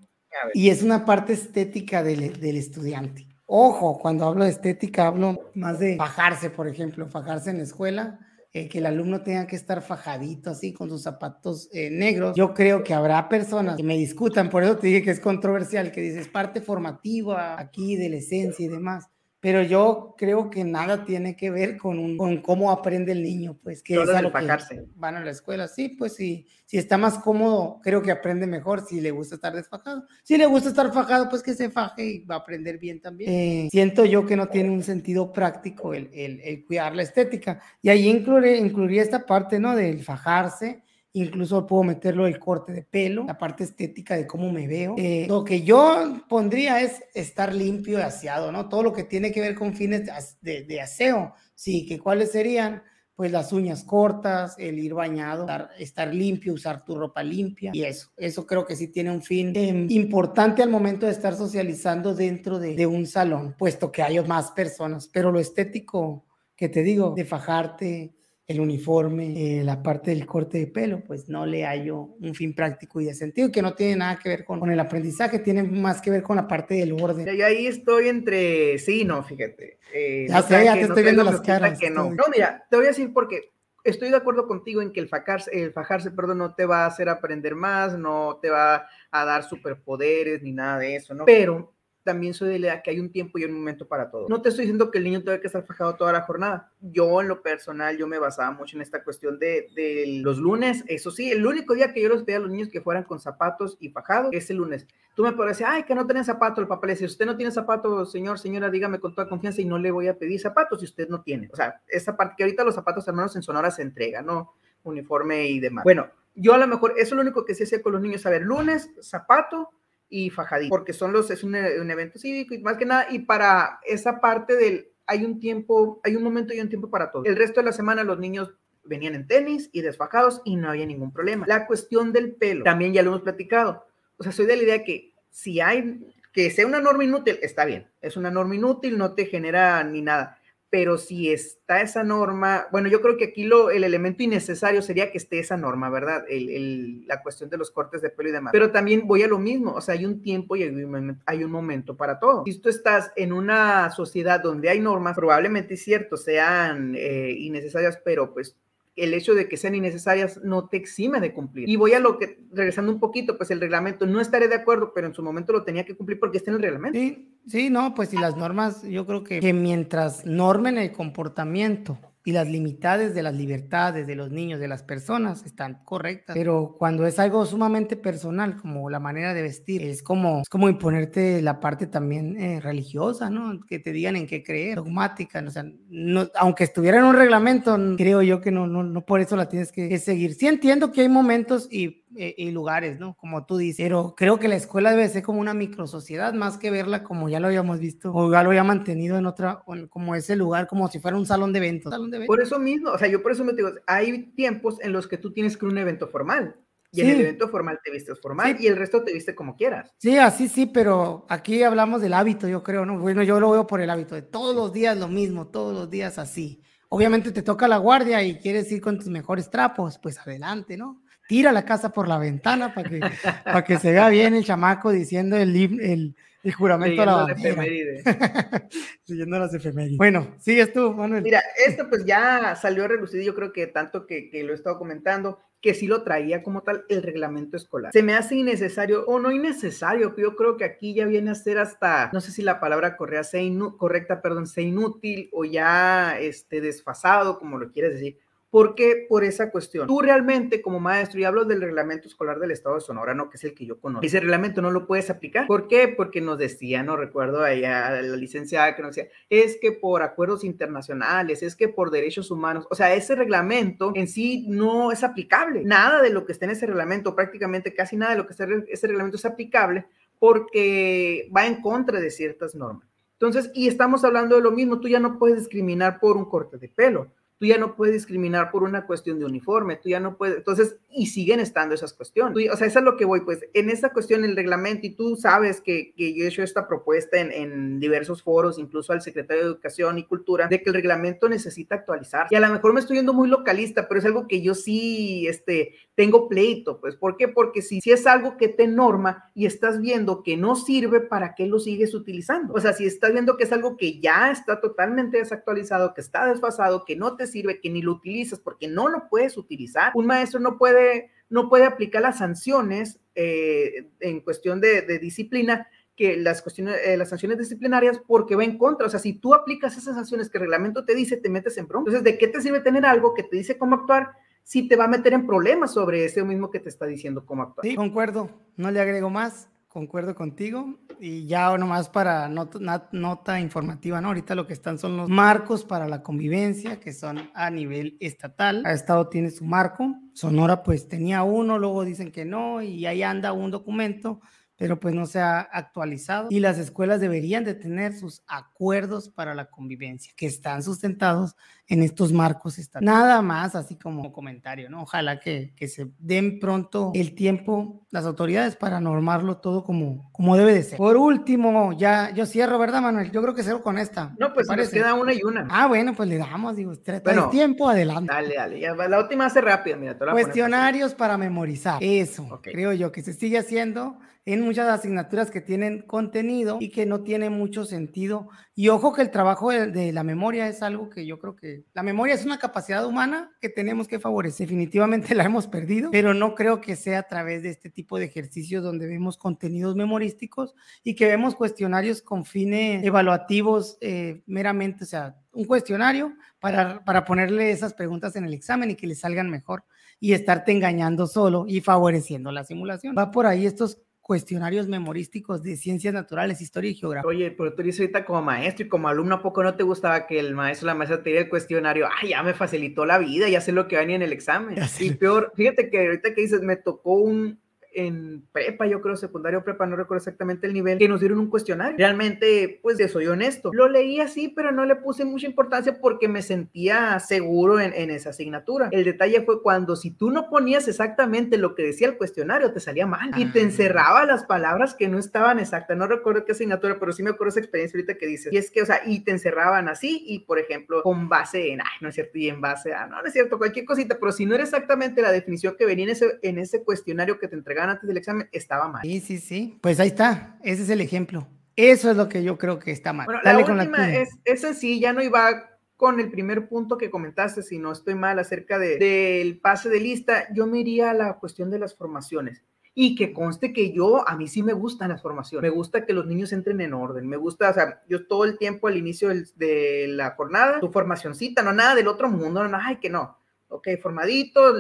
Y 0.54 0.70
es 0.70 0.82
una 0.84 1.06
parte 1.06 1.34
estética 1.34 2.04
del, 2.04 2.39
del 2.39 2.58
estudiante. 2.58 3.28
Ojo, 3.45 3.99
cuando 3.99 4.26
hablo 4.26 4.45
de 4.45 4.49
estética 4.49 5.08
hablo 5.08 5.51
más 5.54 5.80
de 5.80 5.95
fajarse, 5.97 6.49
por 6.49 6.68
ejemplo, 6.68 7.08
fajarse 7.08 7.51
en 7.51 7.58
la 7.58 7.64
escuela 7.64 8.20
eh, 8.51 8.68
que 8.68 8.80
el 8.80 8.86
alumno 8.86 9.22
tenga 9.22 9.47
que 9.47 9.56
estar 9.56 9.82
fajadito 9.82 10.49
así 10.51 10.74
con 10.74 10.89
sus 10.89 11.04
zapatos 11.04 11.70
eh, 11.74 11.89
negros. 11.91 12.36
Yo 12.36 12.54
creo 12.54 12.84
que 12.84 12.93
habrá 12.93 13.28
personas 13.28 13.76
que 13.78 13.84
me 13.84 13.97
discutan, 13.97 14.49
por 14.49 14.64
eso 14.64 14.78
te 14.78 14.88
dije 14.88 15.04
que 15.04 15.12
es 15.12 15.20
controversial, 15.20 15.91
que 15.91 16.01
dices 16.01 16.28
parte 16.28 16.62
formativa 16.62 17.60
aquí 17.60 17.95
de 17.95 18.10
la 18.10 18.18
esencia 18.18 18.66
y 18.66 18.70
demás 18.70 19.08
pero 19.44 19.62
yo 19.62 20.16
creo 20.18 20.50
que 20.50 20.64
nada 20.64 21.04
tiene 21.04 21.36
que 21.36 21.52
ver 21.52 21.76
con, 21.76 22.00
un, 22.00 22.16
con 22.16 22.41
cómo 22.41 22.72
aprende 22.72 23.12
el 23.12 23.22
niño, 23.22 23.60
pues 23.62 23.84
que 23.84 24.02
es 24.02 24.10
a 24.10 24.22
lo 24.22 24.32
que 24.32 24.86
van 24.96 25.18
a 25.18 25.20
la 25.20 25.32
escuela. 25.32 25.68
Sí, 25.68 25.89
pues 25.89 26.16
sí, 26.16 26.48
si 26.66 26.78
está 26.78 26.98
más 26.98 27.20
cómodo, 27.20 27.82
creo 27.84 28.02
que 28.02 28.10
aprende 28.10 28.48
mejor 28.48 28.88
si 28.88 29.02
le 29.02 29.12
gusta 29.12 29.36
estar 29.36 29.54
desfajado. 29.54 30.06
Si 30.24 30.38
le 30.38 30.46
gusta 30.46 30.70
estar 30.70 30.94
fajado, 30.94 31.28
pues 31.28 31.44
que 31.44 31.56
se 31.56 31.70
faje 31.70 32.06
y 32.06 32.20
va 32.20 32.36
a 32.36 32.38
aprender 32.38 32.78
bien 32.78 33.02
también. 33.02 33.30
Eh, 33.30 33.68
siento 33.70 34.06
yo 34.06 34.26
que 34.26 34.38
no 34.38 34.48
tiene 34.48 34.70
un 34.70 34.82
sentido 34.82 35.34
práctico 35.34 35.94
el, 35.94 36.10
el, 36.14 36.39
el 36.39 36.64
cuidar 36.64 36.96
la 36.96 37.04
estética. 37.04 37.60
Y 37.82 37.89
ahí 37.89 38.08
incluiría 38.08 39.02
esta 39.02 39.26
parte, 39.26 39.60
¿no? 39.60 39.76
Del 39.76 40.06
fajarse 40.06 40.83
Incluso 41.16 41.68
puedo 41.68 41.84
meterlo 41.84 42.26
el 42.26 42.39
corte 42.39 42.74
de 42.74 42.82
pelo, 42.82 43.26
la 43.26 43.38
parte 43.38 43.64
estética 43.64 44.16
de 44.16 44.26
cómo 44.26 44.51
me 44.51 44.68
veo. 44.68 44.95
Eh, 44.97 45.28
lo 45.28 45.43
que 45.43 45.61
yo 45.61 46.24
pondría 46.28 46.82
es 46.82 47.03
estar 47.14 47.53
limpio 47.53 47.99
y 47.99 48.01
aseado, 48.01 48.51
¿no? 48.51 48.68
Todo 48.68 48.82
lo 48.82 48.93
que 48.93 49.03
tiene 49.03 49.32
que 49.32 49.39
ver 49.39 49.53
con 49.53 49.76
fines 49.76 50.09
de, 50.41 50.82
aseo. 50.82 51.36
Sí, 51.53 51.86
que 51.86 51.99
cuáles 51.99 52.32
serían, 52.32 52.82
pues 53.16 53.32
las 53.32 53.53
uñas 53.53 53.84
cortas, 53.84 54.55
el 54.57 54.80
ir 54.80 54.95
bañado, 54.95 55.45
estar, 55.78 56.11
limpio, 56.11 56.51
usar 56.51 56.84
tu 56.84 56.95
ropa 56.95 57.22
limpia 57.22 57.70
y 57.76 57.84
eso. 57.84 58.09
Eso 58.18 58.47
creo 58.47 58.66
que 58.66 58.76
sí 58.76 58.88
tiene 58.88 59.11
un 59.11 59.22
fin 59.22 59.53
em, 59.55 59.86
importante 59.91 60.64
al 60.64 60.72
momento 60.72 61.05
de 61.05 61.11
estar 61.11 61.36
socializando 61.36 62.16
dentro 62.16 62.57
de, 62.57 62.74
de 62.74 62.88
un 62.88 63.05
salón, 63.05 63.55
puesto 63.55 63.91
que 63.91 64.01
hay 64.01 64.20
más 64.22 64.49
personas. 64.49 65.07
Pero 65.14 65.32
lo 65.32 65.39
estético 65.39 66.26
que 66.55 66.70
te 66.70 66.82
digo, 66.82 67.14
de 67.16 67.26
fajarte, 67.26 68.16
el 68.46 68.60
uniforme, 68.60 69.60
eh, 69.60 69.64
la 69.64 69.82
parte 69.82 70.12
del 70.12 70.26
corte 70.26 70.58
de 70.58 70.68
pelo, 70.68 71.02
pues 71.06 71.30
no 71.30 71.46
le 71.46 71.64
hallo 71.66 72.16
un 72.20 72.36
fin 72.36 72.54
práctico 72.54 73.00
y 73.00 73.06
de 73.06 73.14
sentido, 73.14 73.52
que 73.52 73.62
no 73.62 73.74
tiene 73.74 73.96
nada 73.96 74.20
que 74.20 74.30
ver 74.30 74.44
con, 74.44 74.60
con 74.60 74.70
el 74.70 74.80
aprendizaje, 74.80 75.39
tiene 75.39 75.64
más 75.64 76.02
que 76.02 76.12
ver 76.12 76.24
con 76.24 76.36
la 76.36 76.48
parte 76.48 76.74
del 76.76 76.91
orden. 76.94 77.26
Y 77.36 77.41
ahí 77.41 77.68
estoy 77.68 78.10
entre 78.10 78.78
sí, 78.80 79.06
no, 79.06 79.24
fíjate. 79.24 79.80
Eh, 79.94 80.28
ya 80.28 80.41
sé, 80.41 80.66
ya 80.66 80.74
te 80.74 80.82
estoy 80.82 81.04
viendo 81.04 81.24
las 81.24 81.39
caras. 81.41 81.80
no. 81.91 82.10
no, 82.12 82.24
mira, 82.32 82.66
te 82.70 82.76
voy 82.76 82.86
a 82.86 82.89
decir 82.89 83.14
porque 83.14 83.54
estoy 83.86 84.10
de 84.10 84.18
acuerdo 84.18 84.46
contigo 84.46 84.82
en 84.82 84.91
que 84.91 85.00
el 85.00 85.08
fajarse, 85.08 85.52
el 85.64 85.72
fajarse, 85.72 86.12
perdón, 86.12 86.39
no 86.39 86.54
te 86.54 86.66
va 86.66 86.84
a 86.84 86.88
hacer 86.88 87.08
aprender 87.08 87.56
más, 87.56 87.98
no 87.98 88.39
te 88.41 88.50
va 88.50 88.88
a 89.12 89.26
dar 89.26 89.44
superpoderes 89.44 90.41
ni 90.41 90.52
nada 90.52 90.80
de 90.80 90.96
eso, 90.96 91.14
¿no? 91.14 91.26
Pero 91.26 91.74
también 92.04 92.34
soy 92.34 92.49
de 92.49 92.60
la 92.60 92.82
que 92.82 92.91
hay 92.91 92.99
un 92.99 93.12
tiempo 93.12 93.39
y 93.39 93.45
un 93.45 93.54
momento 93.54 93.88
para 93.88 94.10
todo. 94.10 94.28
No 94.30 94.41
te 94.41 94.49
estoy 94.49 94.66
diciendo 94.66 94.91
que 94.91 94.97
el 94.97 95.06
niño 95.06 95.24
tenga 95.24 95.39
que 95.39 95.47
estar 95.47 95.66
fajado 95.66 95.95
toda 95.95 96.12
la 96.12 96.22
jornada. 96.22 96.72
Yo 96.82 97.22
en 97.22 97.28
lo 97.28 97.41
personal, 97.41 97.97
yo 97.97 98.08
me 98.08 98.20
basaba 98.20 98.51
mucho 98.51 98.78
en 98.78 98.82
esta 98.82 99.04
cuestión 99.04 99.39
de, 99.39 99.68
de 99.76 100.20
los 100.22 100.38
lunes. 100.38 100.84
Eso 100.88 101.12
sí, 101.12 101.32
el 101.32 101.45
único 101.45 101.74
día 101.74 101.93
que 101.93 102.01
yo 102.01 102.10
los 102.10 102.26
veía 102.26 102.38
a 102.38 102.41
los 102.41 102.51
niños 102.51 102.70
que 102.70 102.82
fueran 102.82 103.04
con 103.04 103.20
zapatos 103.20 103.78
y 103.80 103.89
fajados 103.89 104.32
es 104.34 104.49
el 104.49 104.58
lunes. 104.58 104.88
Tú 105.16 105.24
me 105.24 105.32
podrías 105.32 105.58
decir, 105.58 105.68
ay, 105.70 105.84
que 105.84 105.93
no 105.93 106.06
tienen 106.06 106.26
zapato. 106.26 106.60
El 106.60 106.68
papá 106.68 106.88
le 106.88 106.93
dice, 106.93 107.06
usted 107.06 107.26
no 107.26 107.38
tiene 107.38 107.51
zapato, 107.51 108.06
señor, 108.06 108.39
señora, 108.39 108.70
dígame 108.70 108.99
con 108.99 109.14
toda 109.14 109.30
confianza 109.30 109.62
y 109.62 109.66
no 109.66 109.78
le 109.78 109.91
voy 109.91 110.08
a 110.08 110.18
pedir 110.18 110.39
zapatos 110.39 110.80
si 110.80 110.86
usted 110.86 111.08
no 111.08 111.22
tiene. 111.22 111.49
O 111.54 111.56
sea, 111.56 111.82
esa 111.88 112.18
parte 112.18 112.36
que 112.38 112.43
ahorita 112.43 112.64
los 112.64 112.76
zapatos, 112.76 113.08
hermanos, 113.08 113.36
en 113.36 113.43
Sonora 113.43 113.70
se 113.70 113.84
entregan, 113.84 114.26
¿no? 114.26 114.54
Uniforme 114.84 115.47
y 115.47 115.60
demás. 115.60 115.84
Bueno, 115.84 116.08
yo 116.34 116.56
a 116.56 116.58
lo 116.58 116.68
mejor, 116.68 116.93
eso 116.97 117.01
es 117.01 117.12
lo 117.14 117.22
único 117.22 117.45
que 117.45 117.54
se 117.54 117.66
hacía 117.66 117.82
con 117.82 117.93
los 117.93 118.01
niños. 118.01 118.26
A 118.26 118.32
ver, 118.32 118.41
lunes, 118.41 118.89
zapato, 119.01 119.70
y 120.10 120.30
fajadito, 120.30 120.70
porque 120.70 120.93
son 120.93 121.12
los, 121.12 121.32
es 121.32 121.43
un, 121.43 121.56
un, 121.56 121.91
evento 121.91 122.20
cívico 122.20 122.54
y 122.54 122.60
más 122.60 122.78
que 122.78 122.86
nada, 122.86 123.08
y 123.10 123.20
para 123.20 123.80
esa 123.86 124.20
parte 124.20 124.56
del, 124.56 124.89
hay 125.08 125.26
un 125.26 125.39
tiempo, 125.39 126.01
hay 126.04 126.16
un 126.16 126.24
momento 126.24 126.54
y 126.54 126.60
un 126.60 126.70
tiempo 126.70 126.89
para 126.89 127.12
todo. 127.12 127.26
El 127.26 127.36
resto 127.36 127.62
de 127.62 127.66
la 127.66 127.72
semana 127.72 128.04
los 128.04 128.20
niños 128.20 128.54
venían 128.84 129.16
en 129.16 129.28
tenis 129.28 129.70
y 129.72 129.82
desfajados 129.82 130.41
y 130.45 130.56
no 130.56 130.70
había 130.70 130.86
ningún 130.86 131.12
problema. 131.12 131.45
La 131.47 131.66
cuestión 131.66 132.14
del 132.14 132.36
pelo, 132.36 132.64
también 132.64 132.93
ya 132.93 133.01
lo 133.01 133.10
hemos 133.10 133.22
platicado. 133.22 133.86
O 134.18 134.24
sea, 134.24 134.32
soy 134.32 134.45
de 134.45 134.58
la 134.58 134.64
idea 134.64 134.84
que 134.84 135.14
si 135.30 135.62
hay, 135.62 136.06
que 136.32 136.51
sea 136.51 136.68
una 136.68 136.80
norma 136.80 137.04
inútil, 137.04 137.39
está 137.41 137.66
bien. 137.66 137.88
Es 138.01 138.18
una 138.18 138.30
norma 138.30 138.56
inútil, 138.56 138.97
no 138.97 139.14
te 139.14 139.26
genera 139.26 139.84
ni 139.84 140.01
nada 140.01 140.39
pero 140.74 140.98
si 140.98 141.32
está 141.32 141.84
esa 141.84 142.04
norma, 142.04 142.66
bueno, 142.72 142.90
yo 142.90 143.00
creo 143.00 143.16
que 143.16 143.26
aquí 143.26 143.44
lo, 143.44 143.70
el 143.70 143.84
elemento 143.84 144.24
innecesario 144.24 144.82
sería 144.82 145.12
que 145.12 145.20
esté 145.20 145.38
esa 145.38 145.56
norma, 145.56 145.88
¿verdad? 145.92 146.26
El, 146.28 147.06
la 147.06 147.22
cuestión 147.22 147.48
de 147.52 147.58
los 147.58 147.70
cortes 147.70 148.02
de 148.02 148.10
pelo 148.10 148.30
y 148.30 148.32
demás. 148.32 148.52
Pero 148.52 148.72
también 148.72 149.06
voy 149.06 149.22
a 149.22 149.28
lo 149.28 149.38
mismo, 149.38 149.74
o 149.74 149.82
sea, 149.82 149.94
hay 149.94 150.04
un 150.04 150.24
tiempo 150.24 150.56
y 150.56 150.64
hay 150.64 151.44
un, 151.44 151.52
momento 151.52 151.96
para 151.96 152.18
todo. 152.18 152.42
Si 152.48 152.58
tú 152.58 152.70
estás 152.70 153.12
en 153.16 153.34
una 153.34 153.92
sociedad 153.92 154.42
donde 154.42 154.68
hay 154.68 154.80
normas, 154.80 155.16
probablemente 155.16 155.76
es 155.76 155.84
cierto, 155.84 156.18
sean 156.18 156.96
eh, 156.98 157.36
innecesarias, 157.38 158.00
pero 158.04 158.34
pues 158.34 158.58
el 158.96 159.14
hecho 159.14 159.34
de 159.34 159.48
que 159.48 159.58
sean 159.58 159.76
innecesarias 159.76 160.39
no 160.44 160.68
te 160.68 160.78
exime 160.78 161.20
de 161.20 161.34
cumplir. 161.34 161.68
Y 161.68 161.76
voy 161.76 161.94
a 161.94 162.00
lo 162.00 162.18
que, 162.18 162.39
regresando 162.52 162.91
un 162.91 163.00
poquito, 163.00 163.38
pues 163.38 163.50
el 163.52 163.60
reglamento, 163.60 164.06
no 164.06 164.22
estaré 164.22 164.48
de 164.48 164.56
acuerdo, 164.56 164.91
pero 164.94 165.08
en 165.08 165.14
su 165.14 165.24
momento 165.24 165.52
lo 165.54 165.64
tenía 165.64 165.86
que 165.86 165.96
cumplir 165.96 166.20
porque 166.20 166.38
está 166.38 166.52
en 166.52 166.58
el 166.58 166.64
reglamento. 166.64 167.00
Sí, 167.00 167.39
sí, 167.48 167.70
no, 167.70 167.94
pues 167.96 168.10
si 168.10 168.18
las 168.18 168.38
normas, 168.38 168.84
yo 168.84 169.06
creo 169.06 169.24
que, 169.24 169.39
que 169.39 169.54
mientras 169.54 170.26
normen 170.26 170.78
el 170.78 170.91
comportamiento 170.91 171.98
y 172.26 172.32
las 172.32 172.48
limitades 172.48 173.14
de 173.14 173.24
las 173.24 173.36
libertades 173.36 174.08
de 174.08 174.16
los 174.16 174.32
niños, 174.32 174.60
de 174.60 174.68
las 174.68 174.84
personas, 174.84 175.46
están 175.46 175.84
correctas. 175.84 176.36
Pero 176.36 176.76
cuando 176.80 177.06
es 177.06 177.20
algo 177.20 177.46
sumamente 177.46 177.98
personal, 177.98 178.58
como 178.58 178.90
la 178.90 179.00
manera 179.00 179.34
de 179.34 179.42
vestir, 179.42 179.82
es 179.84 180.02
como, 180.02 180.42
es 180.42 180.50
como 180.50 180.70
imponerte 180.70 181.42
la 181.42 181.60
parte 181.60 181.88
también 181.88 182.40
eh, 182.40 182.60
religiosa, 182.62 183.30
¿no? 183.30 183.60
Que 183.68 183.80
te 183.80 183.92
digan 183.92 184.16
en 184.16 184.28
qué 184.28 184.44
creer, 184.44 184.78
dogmática, 184.78 185.44
o 185.46 185.52
sea, 185.52 185.66
no, 185.90 186.30
aunque 186.36 186.64
estuviera 186.64 186.98
en 187.00 187.06
un 187.06 187.16
reglamento, 187.16 187.78
creo 187.98 188.22
yo 188.22 188.40
que 188.40 188.52
no, 188.52 188.68
no, 188.68 188.84
no 188.84 189.06
por 189.06 189.20
eso 189.20 189.36
la 189.36 189.50
tienes 189.50 189.72
que, 189.72 189.90
que 189.90 190.00
seguir. 190.00 190.34
Sí 190.36 190.48
entiendo 190.48 190.92
que 190.92 191.02
hay 191.02 191.10
momentos 191.10 191.68
y 191.72 192.03
eh, 192.16 192.36
y 192.38 192.51
lugares, 192.51 192.99
¿no? 192.99 193.16
Como 193.16 193.45
tú 193.45 193.57
dices, 193.57 193.84
pero 193.84 194.14
creo 194.16 194.39
que 194.39 194.47
la 194.47 194.55
escuela 194.55 194.91
debe 194.91 195.07
ser 195.09 195.24
como 195.24 195.39
una 195.39 195.53
microsociedad 195.53 196.34
más 196.34 196.57
que 196.57 196.72
verla 196.72 197.03
como 197.03 197.30
ya 197.30 197.39
lo 197.39 197.47
habíamos 197.47 197.80
visto 197.80 198.11
o 198.14 198.32
ya 198.32 198.43
lo 198.43 198.49
había 198.49 198.64
mantenido 198.64 199.18
en 199.18 199.26
otra, 199.26 199.64
como 199.89 200.16
ese 200.16 200.36
lugar, 200.36 200.68
como 200.68 200.88
si 200.88 200.99
fuera 200.99 201.18
un 201.18 201.26
salón 201.26 201.53
de 201.53 201.59
eventos. 201.59 201.93
Por 202.28 202.41
eso 202.41 202.59
mismo, 202.59 202.91
o 202.91 202.97
sea, 202.97 203.07
yo 203.07 203.22
por 203.22 203.32
eso 203.32 203.43
me 203.43 203.53
digo, 203.53 203.70
hay 203.88 204.32
tiempos 204.36 204.80
en 204.82 204.91
los 204.91 205.07
que 205.07 205.18
tú 205.18 205.32
tienes 205.32 205.57
que 205.57 205.66
ir 205.66 205.70
a 205.70 205.74
un 205.74 205.78
evento 205.78 206.07
formal. 206.07 206.55
Y 206.95 207.01
en 207.01 207.09
el 207.09 207.22
evento 207.22 207.49
formal 207.49 207.80
te 207.84 207.89
vistes 207.89 208.20
formal 208.22 208.55
y 208.59 208.68
el 208.68 208.78
resto 208.78 209.03
te 209.03 209.11
viste 209.11 209.34
como 209.34 209.55
quieras. 209.55 209.91
Sí, 209.97 210.16
así 210.20 210.47
sí, 210.47 210.68
pero 210.68 211.26
aquí 211.28 211.64
hablamos 211.64 212.03
del 212.03 212.14
hábito, 212.14 212.47
yo 212.47 212.61
creo, 212.61 212.86
¿no? 212.86 212.99
Bueno, 212.99 213.24
yo 213.24 213.39
lo 213.39 213.49
veo 213.49 213.66
por 213.66 213.82
el 213.82 213.89
hábito 213.89 214.14
de 214.14 214.22
todos 214.22 214.55
los 214.55 214.72
días 214.72 214.95
lo 214.95 215.07
mismo, 215.07 215.47
todos 215.47 215.74
los 215.74 215.89
días 215.89 216.20
así. 216.20 216.61
Obviamente 216.89 217.32
te 217.32 217.41
toca 217.41 217.68
la 217.68 217.78
guardia 217.78 218.22
y 218.22 218.38
quieres 218.38 218.72
ir 218.72 218.80
con 218.80 218.99
tus 218.99 219.07
mejores 219.07 219.49
trapos, 219.49 219.97
pues 219.97 220.20
adelante, 220.20 220.78
¿no? 220.78 221.03
Tira 221.28 221.52
la 221.52 221.66
casa 221.66 221.90
por 221.92 222.08
la 222.08 222.18
ventana 222.18 222.74
para 222.74 222.90
que, 222.90 223.00
para 223.44 223.64
que 223.64 223.78
se 223.78 223.92
vea 223.92 224.10
bien 224.10 224.34
el 224.34 224.46
chamaco 224.46 224.92
diciendo 224.92 225.38
el, 225.38 225.56
el, 225.56 226.16
el 226.44 226.54
juramento 226.54 227.02
a 227.02 227.06
la 227.06 227.16
bandera. 227.16 227.64
Siguiendo 229.04 229.40
las 229.40 229.54
efemérides. 229.54 229.98
Bueno, 229.98 230.36
sigues 230.40 230.74
tú, 230.74 230.94
Manuel. 230.94 231.24
Mira, 231.24 231.42
esto 231.66 231.88
pues 231.90 232.06
ya 232.06 232.56
salió 232.56 232.84
a 232.84 232.88
relucir, 232.90 233.24
yo 233.24 233.34
creo 233.34 233.54
que 233.54 233.68
tanto 233.68 234.06
que, 234.06 234.30
que, 234.30 234.44
lo 234.44 234.52
he 234.52 234.56
estado 234.56 234.78
comentando, 234.78 235.40
que 235.62 235.74
sí 235.74 235.88
lo 235.88 236.04
traía 236.04 236.44
como 236.44 236.62
tal 236.62 236.84
el 236.90 237.02
reglamento 237.02 237.56
escolar. 237.56 237.94
Se 237.94 238.04
me 238.04 238.14
hace 238.14 238.36
innecesario 238.36 239.06
o 239.06 239.20
no 239.20 239.32
innecesario, 239.32 240.14
yo 240.18 240.36
creo 240.36 240.58
que 240.58 240.66
aquí 240.66 240.94
ya 240.94 241.06
viene 241.06 241.32
a 241.32 241.36
ser 241.36 241.58
hasta, 241.58 242.10
no 242.12 242.20
sé 242.20 242.32
si 242.32 242.42
la 242.42 242.60
palabra 242.60 242.98
correa 242.98 243.24
sea 243.24 243.42
correcta, 243.78 244.22
perdón, 244.22 244.46
sea 244.46 244.64
inútil 244.64 245.30
o 245.32 245.46
ya 245.46 246.20
este, 246.20 246.60
desfasado, 246.60 247.40
como 247.40 247.58
lo 247.58 247.72
quieres 247.72 247.94
decir 247.94 248.20
¿Por 248.54 248.76
qué? 248.76 249.08
Por 249.10 249.24
esa 249.24 249.49
cuestión. 249.49 249.88
Tú 249.88 249.99
realmente 249.99 250.62
como 250.62 250.80
maestro, 250.80 251.20
y 251.20 251.24
hablo 251.24 251.43
del 251.43 251.60
reglamento 251.60 252.08
escolar 252.08 252.38
del 252.38 252.51
Estado 252.51 252.76
de 252.76 252.82
Sonora, 252.82 253.16
no 253.16 253.28
que 253.28 253.38
es 253.38 253.43
el 253.45 253.56
que 253.56 253.66
yo 253.66 253.80
conozco, 253.80 254.06
ese 254.06 254.20
reglamento 254.20 254.62
no 254.62 254.70
lo 254.70 254.86
puedes 254.86 255.10
aplicar. 255.10 255.47
¿Por 255.47 255.68
qué? 255.68 255.88
Porque 255.88 256.22
nos 256.22 256.38
decía, 256.38 256.84
no 256.84 256.95
recuerdo 256.95 257.41
allá 257.43 257.89
la 257.89 258.16
licenciada 258.16 258.76
que 258.76 258.84
nos 258.84 258.95
decía, 258.95 259.10
es 259.32 259.58
que 259.60 259.72
por 259.72 260.04
acuerdos 260.04 260.43
internacionales, 260.43 261.41
es 261.41 261.56
que 261.56 261.68
por 261.68 261.89
derechos 261.89 262.30
humanos, 262.30 262.68
o 262.70 262.76
sea, 262.76 262.93
ese 262.93 263.16
reglamento 263.16 263.91
en 263.95 264.08
sí 264.08 264.45
no 264.47 264.91
es 264.91 265.04
aplicable. 265.04 265.64
Nada 265.64 266.04
de 266.04 266.12
lo 266.12 266.24
que 266.24 266.34
está 266.34 266.45
en 266.45 266.51
ese 266.51 266.68
reglamento, 266.68 267.16
prácticamente 267.16 267.74
casi 267.74 267.97
nada 267.97 268.12
de 268.12 268.20
lo 268.20 268.28
que 268.28 268.34
está 268.34 268.43
en 268.43 268.66
ese 268.68 268.86
reglamento 268.86 269.18
es 269.18 269.26
aplicable 269.26 269.88
porque 270.20 271.28
va 271.36 271.47
en 271.47 271.60
contra 271.60 271.99
de 271.99 272.12
ciertas 272.12 272.54
normas. 272.54 272.88
Entonces, 273.14 273.49
y 273.56 273.68
estamos 273.68 274.04
hablando 274.04 274.36
de 274.36 274.43
lo 274.43 274.51
mismo, 274.51 274.80
tú 274.80 274.88
ya 274.88 274.99
no 274.99 275.18
puedes 275.18 275.39
discriminar 275.39 275.99
por 275.99 276.18
un 276.18 276.26
corte 276.26 276.60
de 276.60 276.70
pelo 276.70 277.08
tú 277.44 277.48
ya 277.48 277.58
no 277.58 277.76
puedes 277.76 277.96
discriminar 277.96 278.52
por 278.52 278.64
una 278.64 278.88
cuestión 278.88 279.20
de 279.20 279.26
uniforme, 279.26 279.76
tú 279.76 279.89
ya 279.89 280.00
no 280.00 280.16
puedes, 280.16 280.38
entonces, 280.38 280.78
y 280.89 281.08
siguen 281.08 281.41
estando 281.41 281.76
esas 281.76 281.91
cuestiones. 281.91 282.38
o 282.50 282.56
sea, 282.56 282.68
eso 282.68 282.80
es 282.80 282.86
lo 282.86 282.96
que 282.96 283.04
voy, 283.04 283.20
pues, 283.20 283.41
en 283.54 283.70
esta 283.70 283.91
cuestión, 283.91 284.24
el 284.24 284.38
reglamento, 284.38 284.88
y 284.88 284.91
tú 284.91 285.18
sabes 285.18 285.60
que, 285.60 285.94
que 285.94 286.14
yo 286.14 286.24
he 286.24 286.30
hecho 286.30 286.41
esta 286.41 286.70
propuesta 286.70 287.18
en, 287.18 287.34
en, 287.34 287.82
diversos 287.82 288.24
foros, 288.24 288.60
incluso 288.60 288.94
al 288.94 289.02
secretario 289.02 289.44
de 289.44 289.50
Educación 289.50 289.98
y 289.98 290.06
Cultura, 290.06 290.48
de 290.48 290.62
que 290.62 290.70
el 290.70 290.74
reglamento 290.74 291.28
necesita 291.28 291.76
actualizar. 291.76 292.28
Y 292.30 292.36
a 292.36 292.39
lo 292.39 292.48
mejor 292.48 292.72
me 292.72 292.80
estoy 292.80 292.96
yendo 292.96 293.12
muy 293.12 293.28
localista, 293.28 293.89
pero 293.89 294.00
es 294.00 294.06
algo 294.06 294.26
que 294.26 294.41
yo 294.41 294.56
sí, 294.56 295.28
este, 295.28 295.76
tengo 295.96 296.30
pleito, 296.30 296.80
pues, 296.80 296.96
¿por 296.96 297.18
qué? 297.18 297.28
Porque 297.28 297.62
si, 297.62 297.82
si 297.82 297.91
es 297.91 298.08
algo 298.08 298.38
que 298.38 298.48
te 298.48 298.68
norma 298.68 299.30
y 299.36 299.48
estás 299.48 299.82
viendo 299.82 300.24
que 300.24 300.38
no 300.38 300.56
sirve, 300.56 301.02
¿para 301.02 301.36
qué 301.36 301.46
lo 301.46 301.60
sigues 301.60 301.94
utilizando? 301.94 302.54
O 302.54 302.62
sea, 302.62 302.72
si 302.72 302.86
estás 302.86 303.12
viendo 303.12 303.36
que 303.36 303.44
es 303.44 303.52
algo 303.52 303.76
que 303.76 304.00
ya 304.00 304.32
está 304.32 304.62
totalmente 304.62 305.18
desactualizado, 305.18 305.94
que 305.94 306.00
está 306.00 306.26
desfasado, 306.26 306.86
que 306.86 306.96
no 306.96 307.18
te 307.18 307.33
sirve, 307.34 307.60
que 307.60 307.70
ni 307.70 307.82
lo 307.82 307.92
utilizas 307.92 308.40
porque 308.40 308.68
no 308.68 308.88
lo 308.88 309.10
puedes 309.10 309.38
utilizar, 309.38 309.92
un 309.96 310.06
maestro 310.06 310.40
no 310.40 310.58
puede, 310.58 311.12
no 311.30 311.50
puede 311.50 311.66
aplicar 311.66 312.02
las 312.02 312.20
sanciones 312.20 313.00
eh, 313.16 313.90
en 314.00 314.22
cuestión 314.22 314.62
de, 314.62 314.82
disciplina 315.00 315.68
que 315.96 316.18
las 316.18 316.42
cuestiones, 316.42 316.78
eh, 316.86 316.98
las 316.98 317.10
sanciones 317.10 317.38
disciplinarias 317.38 318.02
porque 318.08 318.36
va 318.36 318.44
en 318.44 318.58
contra. 318.58 318.88
O 318.88 318.90
sea, 318.90 319.00
si 319.00 319.14
tú 319.14 319.34
aplicas 319.34 319.78
esas 319.78 319.96
sanciones 319.96 320.30
que 320.30 320.38
el 320.38 320.44
reglamento 320.44 320.86
te 320.86 320.96
dice, 320.96 321.18
te 321.18 321.30
metes 321.30 321.58
en 321.58 321.68
bronca. 321.68 321.92
Entonces, 321.92 322.12
¿de 322.12 322.18
qué 322.18 322.28
te 322.28 322.42
sirve 322.42 322.62
tener 322.62 322.86
algo 322.86 323.14
que 323.14 323.24
te 323.24 323.36
dice 323.36 323.58
cómo 323.58 323.76
actuar 323.76 324.14
si 324.44 324.68
te 324.68 324.76
va 324.76 324.86
a 324.86 324.88
meter 324.88 325.14
en 325.14 325.28
problemas 325.28 325.74
sobre 325.74 326.06
ese 326.06 326.24
mismo 326.24 326.50
que 326.50 326.60
te 326.60 326.70
está 326.70 326.86
diciendo 326.86 327.26
cómo 327.26 327.44
actuar? 327.44 327.68
Sí, 327.68 327.76
concuerdo. 327.76 328.30
No 328.56 328.72
le 328.72 328.80
agrego 328.80 329.10
más 329.10 329.50
concuerdo 329.74 330.16
contigo. 330.16 330.80
Y 331.00 331.26
ya 331.26 331.58
nomás 331.58 331.90
para 331.90 332.30
nota, 332.30 332.88
nota, 332.92 333.40
informativa, 333.40 334.00
¿no? 334.00 334.10
Ahorita 334.10 334.36
lo 334.36 334.48
que 334.48 334.54
están 334.54 334.78
son 334.78 334.96
los 334.96 335.10
marcos 335.10 335.66
para 335.66 335.90
la 335.90 336.02
convivencia, 336.02 336.80
que 336.80 336.94
son 336.94 337.30
a 337.34 337.50
nivel 337.50 337.98
estatal. 338.00 338.62
Cada 338.64 338.76
estado 338.76 339.10
tiene 339.10 339.32
su 339.32 339.44
marco. 339.44 339.96
Sonora 340.14 340.64
pues 340.64 340.88
tenía 340.88 341.24
uno, 341.24 341.58
luego 341.58 341.84
dicen 341.84 342.12
que 342.12 342.24
no, 342.24 342.62
y 342.62 342.86
ahí 342.86 343.04
anda 343.04 343.34
un 343.34 343.52
documento 343.52 344.22
pero 344.64 344.80
pues 344.80 344.95
no 344.95 345.05
se 345.05 345.20
ha 345.20 345.41
actualizado 345.41 346.30
y 346.30 346.39
las 346.39 346.57
escuelas 346.57 347.01
deberían 347.01 347.43
de 347.43 347.53
tener 347.53 347.93
sus 347.97 348.24
acuerdos 348.28 349.09
para 349.09 349.36
la 349.36 349.49
convivencia 349.49 350.14
que 350.16 350.26
están 350.26 350.64
sustentados 350.64 351.36
en 351.68 351.84
estos 351.84 352.14
marcos 352.14 352.57
estatales. 352.57 352.86
Nada 352.86 353.22
más 353.22 353.55
así 353.55 353.76
como 353.78 354.14
comentario, 354.14 354.70
¿no? 354.70 354.84
Ojalá 354.84 355.20
que, 355.20 355.53
que, 355.57 355.68
se 355.68 355.91
den 355.99 356.39
pronto 356.39 356.91
el 356.95 357.14
tiempo 357.14 357.86
las 357.89 358.05
autoridades 358.05 358.55
para 358.55 358.80
normarlo 358.80 359.38
todo 359.38 359.66
como, 359.66 360.09
como 360.14 360.38
debe 360.38 360.53
de 360.53 360.64
ser. 360.64 360.78
Por 360.78 360.95
último, 360.95 361.74
ya 361.74 362.11
yo 362.11 362.26
cierro, 362.26 362.57
¿verdad, 362.57 362.82
Manuel? 362.82 363.11
Yo 363.11 363.22
creo 363.22 363.36
que 363.36 363.43
cierro 363.43 363.61
con 363.61 363.78
esta. 363.78 364.16
No, 364.18 364.34
pues 364.34 364.47
nos 364.47 364.70
queda 364.70 364.93
una 364.93 365.14
y 365.14 365.24
una. 365.24 365.45
Ah, 365.49 365.68
bueno, 365.68 365.93
pues 365.93 366.07
le 366.07 366.20
damos, 366.20 366.55
digo, 366.55 366.74
tres 366.82 367.03
bueno, 367.03 367.30
tiempo, 367.30 367.68
adelante. 367.68 368.14
Dale, 368.14 368.36
dale, 368.36 368.59
ya, 368.61 368.74
la 368.76 368.99
última 369.01 369.26
hace 369.26 369.41
rápida, 369.41 369.76
mira. 369.76 369.97
Cuestionarios 369.97 370.95
para 370.95 371.18
memorizar, 371.18 371.84
eso, 371.84 372.39
creo 372.41 372.72
yo 372.72 372.93
que 372.93 373.01
se 373.01 373.11
sigue 373.11 373.38
haciendo 373.38 373.99
en 374.26 374.42
muchas 374.42 374.68
asignaturas 374.70 375.30
que 375.30 375.42
tienen 375.42 375.82
contenido 375.82 376.58
y 376.60 376.70
que 376.70 376.86
no 376.86 377.02
tiene 377.02 377.30
mucho 377.30 377.66
sentido. 377.66 378.30
Y 378.56 378.70
ojo 378.70 378.94
que 378.94 379.02
el 379.02 379.12
trabajo 379.12 379.52
de, 379.52 379.92
la 379.92 380.04
memoria 380.04 380.48
es 380.48 380.62
algo 380.62 380.90
que 380.90 381.06
yo 381.06 381.20
creo 381.20 381.36
que 381.36 381.66
la 381.74 381.84
memoria 381.84 382.16
es 382.16 382.26
una 382.26 382.40
capacidad 382.40 382.86
humana 382.86 383.32
que 383.42 383.50
tenemos 383.50 383.88
que 383.88 384.00
favorecer. 384.00 384.48
Definitivamente 384.48 385.14
la 385.16 385.26
hemos 385.26 385.48
perdido, 385.48 385.92
pero 385.92 386.14
no 386.14 386.36
creo 386.36 386.62
que 386.62 386.76
sea 386.76 387.00
a 387.00 387.08
través 387.08 387.44
de 387.44 387.50
este 387.50 387.70
tipo 387.70 388.00
de 388.00 388.06
ejercicios 388.06 388.64
donde 388.64 388.88
vemos 388.88 389.18
contenidos 389.18 389.76
memorísticos 389.76 390.56
y 390.84 390.96
que 390.96 391.08
vemos 391.08 391.36
cuestionarios 391.36 392.02
con 392.02 392.24
fines 392.24 392.84
evaluativos 392.84 393.78
eh, 393.82 394.24
meramente, 394.26 394.86
o 394.86 394.88
sea, 394.88 395.18
un 395.34 395.46
cuestionario 395.46 396.14
para, 396.40 396.84
para 396.86 397.04
ponerle 397.04 397.52
esas 397.52 397.74
preguntas 397.74 398.16
en 398.16 398.26
el 398.26 398.34
examen 398.34 398.72
y 398.72 398.76
que 398.76 398.88
le 398.88 398.96
salgan 398.96 399.30
mejor 399.30 399.66
y 400.00 400.14
estarte 400.14 400.52
engañando 400.52 401.08
solo 401.08 401.46
y 401.48 401.62
favoreciendo 401.62 402.32
la 402.32 402.44
simulación. 402.44 402.96
Va 402.98 403.10
por 403.10 403.26
ahí 403.26 403.46
estos 403.46 403.82
cuestionarios 404.04 404.68
memorísticos 404.68 405.41
de 405.43 405.56
ciencias 405.56 405.93
naturales, 405.93 406.41
historia 406.41 406.70
y 406.70 406.76
geografía. 406.76 407.08
Oye, 407.08 407.32
pero 407.32 407.56
tú 407.56 407.64
dices 407.64 407.80
ahorita 407.80 408.04
como 408.04 408.22
maestro 408.22 408.66
y 408.66 408.70
como 408.70 408.89
alumno, 408.89 409.16
¿a 409.16 409.22
poco 409.24 409.41
no 409.41 409.56
te 409.56 409.64
gustaba 409.64 410.06
que 410.06 410.20
el 410.20 410.36
maestro 410.36 410.68
la 410.68 410.76
maestra 410.76 411.01
te 411.01 411.10
diera 411.10 411.24
el 411.24 411.30
cuestionario? 411.30 411.88
Ay, 412.01 412.10
ya 412.10 412.22
me 412.22 412.34
facilitó 412.34 412.86
la 412.86 412.97
vida, 412.97 413.30
ya 413.30 413.39
sé 413.39 413.54
lo 413.54 413.70
que 413.70 413.78
venía 413.78 413.95
en 413.95 414.01
el 414.01 414.12
examen. 414.12 414.58
Y 414.80 414.91
peor, 414.91 415.32
fíjate 415.36 415.70
que 415.70 415.80
ahorita 415.80 416.14
que 416.14 416.22
dices, 416.22 416.41
me 416.41 416.58
tocó 416.58 416.95
un, 416.95 417.39
en 417.76 418.24
prepa, 418.32 418.66
yo 418.66 418.82
creo, 418.82 418.96
secundario 418.96 419.44
prepa, 419.44 419.66
no 419.66 419.76
recuerdo 419.76 420.00
exactamente 420.00 420.48
el 420.48 420.54
nivel, 420.54 420.78
que 420.78 420.88
nos 420.88 421.00
dieron 421.00 421.20
un 421.20 421.30
cuestionario. 421.30 421.78
Realmente, 421.78 422.60
pues, 422.62 422.78
de 422.78 422.88
soy 422.88 423.08
honesto. 423.08 423.52
Lo 423.54 423.68
leí 423.68 424.00
así, 424.00 424.30
pero 424.30 424.52
no 424.52 424.66
le 424.66 424.76
puse 424.76 425.06
mucha 425.06 425.28
importancia 425.28 425.80
porque 425.80 426.08
me 426.08 426.22
sentía 426.22 427.00
seguro 427.00 427.60
en, 427.60 427.74
en, 427.74 427.90
esa 427.90 428.12
asignatura. 428.12 428.70
El 428.72 428.84
detalle 428.86 429.22
fue 429.22 429.42
cuando 429.42 429.76
si 429.76 429.92
tú 429.92 430.10
no 430.10 430.30
ponías 430.30 430.68
exactamente 430.68 431.38
lo 431.38 431.56
que 431.56 431.64
decía 431.64 431.88
el 431.88 431.98
cuestionario, 431.98 432.52
te 432.52 432.60
salía 432.60 432.88
mal 432.88 433.12
y 433.18 433.26
te 433.26 433.42
encerraba 433.42 434.06
las 434.06 434.24
palabras 434.24 434.74
que 434.74 434.88
no 434.88 435.00
estaban 435.00 435.40
exactas. 435.40 435.78
No 435.78 435.88
recuerdo 435.88 436.26
qué 436.26 436.34
asignatura, 436.34 436.80
pero 436.80 436.92
sí 436.92 437.04
me 437.04 437.12
acuerdo 437.12 437.30
esa 437.30 437.40
experiencia 437.40 437.78
ahorita 437.78 437.98
que 437.98 438.08
dices. 438.08 438.34
Y 438.34 438.38
es 438.38 438.52
que, 438.52 438.62
o 438.62 438.66
sea, 438.66 438.82
y 438.86 439.04
te 439.04 439.12
encerraban 439.12 439.68
así 439.68 440.04
y, 440.08 440.20
por 440.20 440.40
ejemplo, 440.40 440.82
con 440.84 441.10
base 441.10 441.52
en, 441.52 441.62
ay, 441.62 441.78
no 441.82 441.90
es 441.90 441.96
cierto, 441.96 442.18
y 442.18 442.30
en 442.30 442.42
base 442.42 442.74
a, 442.74 442.88
no, 442.88 443.02
no 443.02 443.08
es 443.08 443.14
cierto, 443.14 443.38
cualquier 443.38 443.66
cosita, 443.66 443.98
pero 444.00 444.12
si 444.12 444.26
no 444.26 444.36
era 444.36 444.44
exactamente 444.44 445.02
la 445.02 445.12
definición 445.12 445.56
que 445.58 445.66
venía 445.66 445.86
en 445.86 445.92
ese, 445.92 446.20
en 446.22 446.38
ese 446.38 446.64
cuestionario 446.64 447.20
que 447.20 447.28
te 447.28 447.36
entregaban, 447.36 447.62
antes 447.70 447.88
del 447.88 447.97
examen 447.97 448.30
estaba 448.32 448.68
mal. 448.68 448.82
Sí, 448.84 448.99
sí, 448.99 449.18
sí. 449.18 449.57
Pues 449.61 449.80
ahí 449.80 449.88
está. 449.88 450.38
Ese 450.43 450.64
es 450.64 450.70
el 450.70 450.82
ejemplo. 450.82 451.28
Eso 451.55 451.91
es 451.91 451.97
lo 451.97 452.09
que 452.09 452.24
yo 452.24 452.38
creo 452.38 452.59
que 452.59 452.72
está 452.72 452.93
mal. 452.93 453.05
Bueno, 453.05 453.22
la 453.24 453.38
última 453.38 453.93
es, 453.93 454.09
esa 454.26 454.53
sí, 454.53 454.80
ya 454.80 454.93
no 454.93 455.03
iba 455.03 455.49
con 455.78 455.99
el 455.99 456.09
primer 456.09 456.47
punto 456.47 456.78
que 456.78 456.89
comentaste, 456.89 457.43
si 457.43 457.59
no 457.59 457.72
estoy 457.72 457.95
mal, 457.95 458.18
acerca 458.18 458.57
de, 458.57 458.78
del 458.78 459.39
pase 459.39 459.70
de 459.70 459.80
lista, 459.80 460.28
yo 460.34 460.47
me 460.47 460.59
iría 460.59 460.91
a 460.91 460.93
la 460.93 461.14
cuestión 461.16 461.51
de 461.51 461.59
las 461.59 461.76
formaciones. 461.76 462.43
Y 462.76 462.95
que 462.95 463.14
conste 463.14 463.53
que 463.53 463.72
yo, 463.72 464.07
a 464.07 464.16
mí 464.16 464.28
sí 464.28 464.41
me 464.41 464.53
gustan 464.53 464.89
las 464.89 465.03
formaciones. 465.03 465.43
Me 465.43 465.55
gusta 465.55 465.86
que 465.86 465.93
los 465.93 466.07
niños 466.07 466.34
entren 466.34 466.59
en 466.61 466.74
orden. 466.74 467.07
Me 467.07 467.18
gusta, 467.18 467.51
o 467.51 467.53
sea, 467.53 467.84
yo 467.88 468.07
todo 468.07 468.26
el 468.26 468.39
tiempo 468.39 468.68
al 468.68 468.78
inicio 468.78 469.09
de 469.36 469.86
la 469.89 470.11
jornada, 470.11 470.59
tu 470.59 470.72
formacioncita, 470.72 471.43
no 471.43 471.53
nada 471.53 471.76
del 471.76 471.88
otro 471.88 472.09
mundo, 472.09 472.47
no, 472.47 472.57
ay, 472.59 472.78
que 472.78 472.89
no 472.89 473.18
ok, 473.54 473.68
formadito, 473.82 474.54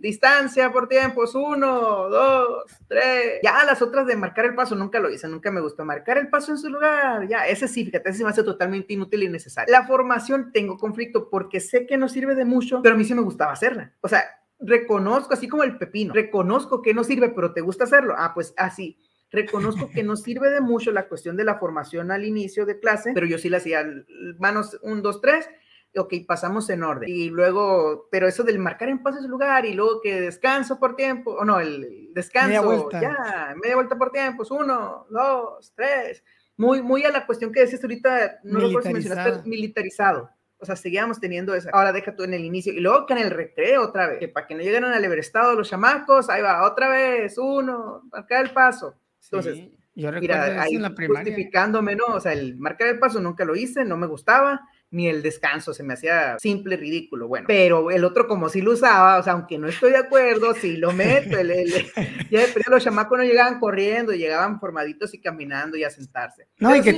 distancia 0.00 0.72
por 0.72 0.88
tiempos, 0.88 1.34
uno, 1.34 2.08
dos, 2.08 2.64
tres. 2.88 3.40
Ya 3.42 3.64
las 3.64 3.80
otras 3.80 4.06
de 4.06 4.16
marcar 4.16 4.44
el 4.44 4.54
paso 4.54 4.74
nunca 4.74 4.98
lo 4.98 5.08
hice, 5.08 5.28
nunca 5.28 5.50
me 5.50 5.60
gustó 5.60 5.84
marcar 5.84 6.18
el 6.18 6.28
paso 6.28 6.52
en 6.52 6.58
su 6.58 6.68
lugar. 6.68 7.28
Ya, 7.28 7.46
ese 7.46 7.68
sí, 7.68 7.84
fíjate, 7.84 8.10
ese 8.10 8.24
me 8.24 8.30
hace 8.30 8.42
totalmente 8.42 8.92
inútil 8.92 9.22
y 9.22 9.28
necesario. 9.28 9.70
La 9.72 9.86
formación 9.86 10.50
tengo 10.52 10.76
conflicto 10.78 11.30
porque 11.30 11.60
sé 11.60 11.86
que 11.86 11.96
no 11.96 12.08
sirve 12.08 12.34
de 12.34 12.44
mucho, 12.44 12.82
pero 12.82 12.96
a 12.96 12.98
mí 12.98 13.04
sí 13.04 13.14
me 13.14 13.22
gustaba 13.22 13.52
hacerla. 13.52 13.92
O 14.00 14.08
sea, 14.08 14.24
reconozco, 14.58 15.34
así 15.34 15.48
como 15.48 15.62
el 15.62 15.78
pepino, 15.78 16.12
reconozco 16.12 16.82
que 16.82 16.92
no 16.92 17.04
sirve, 17.04 17.30
pero 17.30 17.52
te 17.52 17.60
gusta 17.60 17.84
hacerlo. 17.84 18.14
Ah, 18.18 18.32
pues 18.34 18.52
así. 18.56 18.98
Reconozco 19.32 19.88
que 19.92 20.02
no 20.02 20.16
sirve 20.16 20.50
de 20.50 20.60
mucho 20.60 20.90
la 20.90 21.06
cuestión 21.06 21.36
de 21.36 21.44
la 21.44 21.54
formación 21.54 22.10
al 22.10 22.24
inicio 22.24 22.66
de 22.66 22.80
clase, 22.80 23.12
pero 23.14 23.26
yo 23.26 23.38
sí 23.38 23.48
la 23.48 23.58
hacía 23.58 23.86
manos 24.40 24.76
un, 24.82 25.02
dos, 25.02 25.20
tres, 25.20 25.48
ok, 25.96 26.14
pasamos 26.26 26.70
en 26.70 26.82
orden. 26.82 27.08
Y 27.08 27.30
luego, 27.30 28.08
pero 28.10 28.28
eso 28.28 28.44
del 28.44 28.58
marcar 28.58 28.88
en 28.88 29.02
paso 29.02 29.20
lugar 29.26 29.66
y 29.66 29.74
luego 29.74 30.00
que 30.00 30.20
descanso 30.20 30.78
por 30.78 30.96
tiempo, 30.96 31.32
o 31.32 31.44
no, 31.44 31.60
el 31.60 32.10
descanso, 32.14 32.90
ya, 32.92 33.54
media 33.60 33.74
vuelta 33.74 33.96
por 33.96 34.12
tiempos, 34.12 34.50
uno, 34.50 35.06
dos, 35.10 35.72
tres. 35.74 36.22
Muy, 36.56 36.82
muy 36.82 37.04
a 37.04 37.10
la 37.10 37.26
cuestión 37.26 37.52
que 37.52 37.60
decías 37.60 37.82
ahorita, 37.82 38.40
no 38.44 38.58
lo 38.58 38.82
si 38.82 38.92
mencionaste, 38.92 39.48
militarizado. 39.48 40.30
O 40.58 40.66
sea, 40.66 40.76
seguíamos 40.76 41.18
teniendo 41.18 41.54
esa. 41.54 41.70
Ahora 41.70 41.90
deja 41.90 42.14
tú 42.14 42.22
en 42.22 42.34
el 42.34 42.44
inicio. 42.44 42.70
Y 42.74 42.80
luego 42.80 43.06
que 43.06 43.14
en 43.14 43.20
el 43.20 43.30
recreo 43.30 43.82
otra 43.82 44.06
vez. 44.06 44.18
Que 44.18 44.28
para 44.28 44.46
que 44.46 44.54
no 44.54 44.60
llegaran 44.60 44.92
al 44.92 45.02
Everestado 45.02 45.54
los 45.54 45.70
chamacos, 45.70 46.28
ahí 46.28 46.42
va, 46.42 46.70
otra 46.70 46.90
vez, 46.90 47.38
uno, 47.38 48.02
marcar 48.12 48.44
el 48.44 48.52
paso. 48.52 48.94
Entonces, 49.24 49.70
yo 49.94 50.12
mira, 50.12 50.60
ahí 50.60 50.74
en 50.74 50.82
la 50.82 50.90
justificándome, 50.94 51.96
¿no? 51.96 52.04
O 52.08 52.20
sea, 52.20 52.34
el 52.34 52.58
marcar 52.58 52.88
el 52.88 52.98
paso 52.98 53.20
nunca 53.20 53.46
lo 53.46 53.56
hice, 53.56 53.86
no 53.86 53.96
me 53.96 54.06
gustaba 54.06 54.60
ni 54.90 55.06
el 55.06 55.22
descanso, 55.22 55.72
se 55.72 55.82
me 55.82 55.94
hacía 55.94 56.36
simple, 56.40 56.76
ridículo, 56.76 57.28
bueno, 57.28 57.46
pero 57.46 57.90
el 57.90 58.04
otro 58.04 58.26
como 58.26 58.48
si 58.48 58.60
lo 58.60 58.72
usaba, 58.72 59.18
o 59.18 59.22
sea, 59.22 59.34
aunque 59.34 59.56
no 59.56 59.68
estoy 59.68 59.92
de 59.92 59.98
acuerdo, 59.98 60.54
si 60.54 60.76
lo 60.76 60.92
meto, 60.92 61.38
el, 61.38 61.50
el, 61.50 61.72
ya 62.30 62.42
los 62.68 62.82
chamacos 62.82 63.18
no 63.18 63.24
llegaban 63.24 63.60
corriendo, 63.60 64.12
llegaban 64.12 64.58
formaditos 64.58 65.14
y 65.14 65.20
caminando 65.20 65.76
y 65.76 65.84
a 65.84 65.90
sentarse. 65.90 66.48
No, 66.58 66.74
y 66.74 66.82
que, 66.82 66.92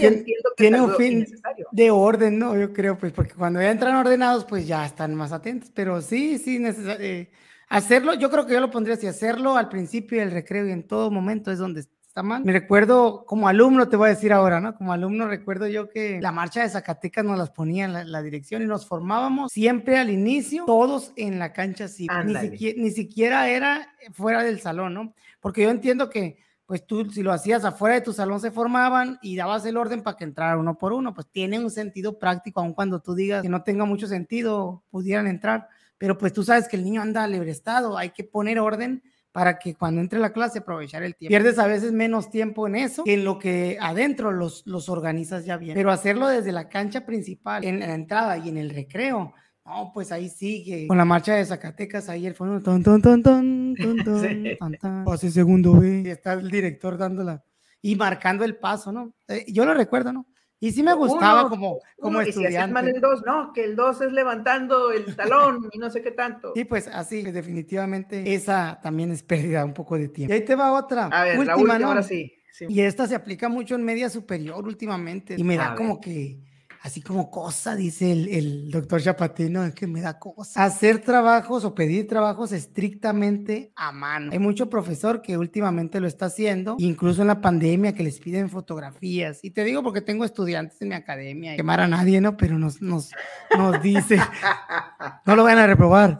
tiene, 0.57 0.80
un 0.80 0.95
fin 0.95 1.26
de 1.70 1.90
orden, 1.90 2.38
¿no? 2.38 2.59
Yo 2.59 2.72
creo, 2.72 2.97
pues, 2.97 3.12
porque 3.12 3.34
cuando 3.34 3.61
ya 3.61 3.70
entran 3.70 3.95
ordenados, 3.95 4.45
pues 4.45 4.66
ya 4.66 4.86
están 4.86 5.14
más 5.14 5.32
atentos, 5.32 5.70
pero 5.74 6.01
sí, 6.01 6.38
sí, 6.38 6.59
necesario. 6.59 7.05
Eh, 7.05 7.30
hacerlo, 7.68 8.14
yo 8.14 8.30
creo 8.30 8.47
que 8.47 8.55
yo 8.55 8.61
lo 8.61 8.70
pondría 8.70 8.95
así, 8.95 9.07
hacerlo 9.07 9.57
al 9.57 9.68
principio 9.68 10.20
del 10.20 10.30
recreo 10.30 10.66
y 10.66 10.72
en 10.72 10.86
todo 10.86 11.11
momento 11.11 11.51
es 11.51 11.59
donde 11.59 11.84
está 12.12 12.22
mal. 12.22 12.44
Me 12.44 12.52
recuerdo, 12.52 13.24
como 13.24 13.48
alumno, 13.48 13.88
te 13.88 13.96
voy 13.96 14.08
a 14.08 14.10
decir 14.10 14.34
ahora, 14.34 14.60
¿no? 14.60 14.76
Como 14.76 14.92
alumno 14.92 15.26
recuerdo 15.28 15.66
yo 15.66 15.88
que 15.88 16.20
la 16.20 16.30
marcha 16.30 16.60
de 16.60 16.68
Zacatecas 16.68 17.24
nos 17.24 17.38
las 17.38 17.50
ponía 17.50 17.86
en 17.86 18.12
la, 18.12 18.22
dirección 18.22 18.60
y 18.60 18.66
nos 18.66 18.86
formábamos 18.86 19.50
siempre 19.50 19.96
al 19.96 20.10
inicio, 20.10 20.66
todos 20.66 21.14
en 21.16 21.38
la 21.38 21.54
cancha 21.54 21.86
así. 21.86 22.06
Ni 22.26 22.36
siquiera, 22.36 22.82
ni 22.82 22.90
siquiera 22.90 23.48
era 23.48 23.88
fuera 24.12 24.42
del 24.42 24.60
salón, 24.60 24.92
¿no? 24.92 25.14
Porque 25.40 25.62
yo 25.62 25.70
entiendo 25.70 26.10
que 26.10 26.36
pues 26.66 26.86
tú 26.86 27.10
si 27.10 27.22
lo 27.22 27.32
hacías 27.32 27.64
afuera 27.64 27.94
de 27.94 28.02
tu 28.02 28.12
salón 28.12 28.40
se 28.40 28.50
formaban 28.50 29.18
y 29.22 29.34
dabas 29.36 29.64
el 29.64 29.78
orden 29.78 30.02
para 30.02 30.18
que 30.18 30.24
entrara 30.24 30.58
uno 30.58 30.76
por 30.76 30.92
uno, 30.92 31.14
pues 31.14 31.28
tiene 31.30 31.58
un 31.58 31.70
sentido 31.70 32.18
práctico, 32.18 32.60
aun 32.60 32.74
cuando 32.74 33.00
tú 33.00 33.14
digas 33.14 33.40
que 33.40 33.48
no 33.48 33.62
tenga 33.62 33.86
mucho 33.86 34.06
sentido, 34.06 34.82
pudieran 34.90 35.26
entrar, 35.26 35.66
pero 35.96 36.18
pues 36.18 36.34
tú 36.34 36.42
sabes 36.42 36.68
que 36.68 36.76
el 36.76 36.84
niño 36.84 37.00
anda 37.00 37.26
libre 37.26 37.50
estado, 37.50 37.96
hay 37.96 38.10
que 38.10 38.24
poner 38.24 38.58
orden 38.58 39.02
para 39.33 39.59
que 39.59 39.74
cuando 39.74 40.01
entre 40.01 40.18
la 40.18 40.33
clase 40.33 40.61
aprovechar 40.61 41.03
el 41.03 41.16
tiempo. 41.16 41.30
Pierdes 41.30 41.59
a 41.59 41.66
veces 41.66 41.93
menos 41.93 42.30
tiempo 42.30 42.66
en 42.66 42.76
eso 42.76 43.05
que 43.05 43.14
en 43.14 43.24
lo 43.24 43.39
que 43.39 43.78
adentro 43.80 44.30
los, 44.30 44.62
los 44.66 44.89
organizas 44.89 45.45
ya 45.45 45.57
bien. 45.57 45.74
Pero 45.74 45.91
hacerlo 45.91 46.28
desde 46.28 46.53
la 46.53 46.68
cancha 46.68 47.05
principal, 47.07 47.64
en 47.64 47.80
la 47.80 47.95
entrada 47.95 48.39
y 48.39 48.49
en 48.49 48.59
el 48.59 48.70
recreo, 48.70 49.33
no, 49.64 49.91
pues 49.95 50.12
ahí 50.12 50.28
sigue. 50.28 50.87
Con 50.87 50.99
la 50.99 51.05
marcha 51.05 51.35
de 51.35 51.45
Zacatecas, 51.45 52.09
ahí 52.09 52.26
el 52.26 52.35
fondo, 52.35 52.61
ton, 52.61 52.83
ton, 52.83 53.01
ton, 53.01 53.22
ton, 53.22 53.74
ton, 53.74 53.97
ton, 54.05 54.76
ton, 54.78 55.05
Pase 55.05 55.30
segundo 55.30 55.74
B. 55.74 56.03
Y 56.05 56.11
está 56.11 56.35
el 56.35 56.51
director 56.51 56.99
dándola 56.99 57.43
y 57.83 57.97
marcando 57.97 58.45
el 58.45 58.57
paso, 58.57 58.93
¿no? 58.93 59.12
Eh, 59.28 59.45
yo 59.49 59.66
lo 59.66 59.74
recuerdo, 59.74 60.12
¿no? 60.12 60.26
Y 60.62 60.70
sí 60.70 60.84
me 60.84 60.94
gustaba 60.94 61.48
como, 61.48 61.80
como 61.98 62.20
estudiante. 62.20 62.70
Y 62.70 62.72
mal 62.72 62.86
el 62.86 63.00
2, 63.00 63.24
no, 63.26 63.52
que 63.52 63.64
el 63.64 63.74
2 63.74 64.00
es 64.02 64.12
levantando 64.12 64.92
el 64.92 65.16
talón 65.16 65.68
y 65.72 65.78
no 65.78 65.90
sé 65.90 66.02
qué 66.02 66.12
tanto. 66.12 66.52
Sí, 66.54 66.64
pues 66.64 66.86
así, 66.86 67.20
definitivamente 67.22 68.32
esa 68.32 68.78
también 68.80 69.10
es 69.10 69.24
pérdida 69.24 69.64
un 69.64 69.74
poco 69.74 69.98
de 69.98 70.08
tiempo. 70.08 70.32
Y 70.32 70.36
ahí 70.36 70.44
te 70.44 70.54
va 70.54 70.72
otra. 70.72 71.06
A 71.06 71.24
ver, 71.24 71.36
última, 71.36 71.80
¿no? 71.80 71.88
ahora 71.88 72.04
sí, 72.04 72.32
Y 72.68 72.82
esta 72.82 73.08
se 73.08 73.16
aplica 73.16 73.48
mucho 73.48 73.74
en 73.74 73.82
media 73.82 74.08
superior 74.08 74.64
últimamente. 74.64 75.34
Y 75.36 75.42
me 75.42 75.56
da 75.56 75.74
como 75.74 76.00
que 76.00 76.38
así 76.83 77.01
como 77.01 77.30
cosa, 77.30 77.76
dice 77.76 78.12
el, 78.12 78.70
doctor 78.70 79.01
Chapatino, 79.01 79.64
es 79.64 79.74
que 79.74 79.87
me 79.87 80.01
da 80.01 80.18
cosa. 80.18 80.64
Hacer 80.64 81.01
trabajos 81.01 81.64
o 81.64 81.74
pedir 81.74 82.09
trabajos 82.09 82.53
estrictamente 82.53 83.72
a 83.76 83.93
mano. 83.93 84.33
Hay 84.33 84.39
mucho 84.39 84.68
profesor 84.68 85.22
que 85.22 85.39
últimamente 85.39 86.01
lo 86.01 86.09
está 86.09 86.26
haciendo, 86.26 86.76
incluso 86.78 87.22
en 87.22 87.28
la 87.28 87.41
pandemia 87.41 87.95
que 87.95 88.03
les 88.03 88.18
piden 88.18 88.51
fotografías. 88.51 89.39
Y 89.43 89.51
te 89.51 89.64
digo 89.64 89.83
porque 89.83 90.01
tengo 90.01 90.24
estudiantes 90.24 90.80
en 90.83 90.89
mi 90.89 90.95
academia, 90.95 91.57
quemar 91.57 91.80
a 91.80 91.89
nadie, 91.89 92.20
¿no? 92.20 92.37
Pero 92.37 92.59
nos, 92.59 92.83
nos, 92.83 93.11
nos 93.57 93.80
dice, 93.80 94.18
no 95.26 95.37
lo 95.37 95.45
van 95.45 95.59
a 95.59 95.66
reprobar 95.66 96.18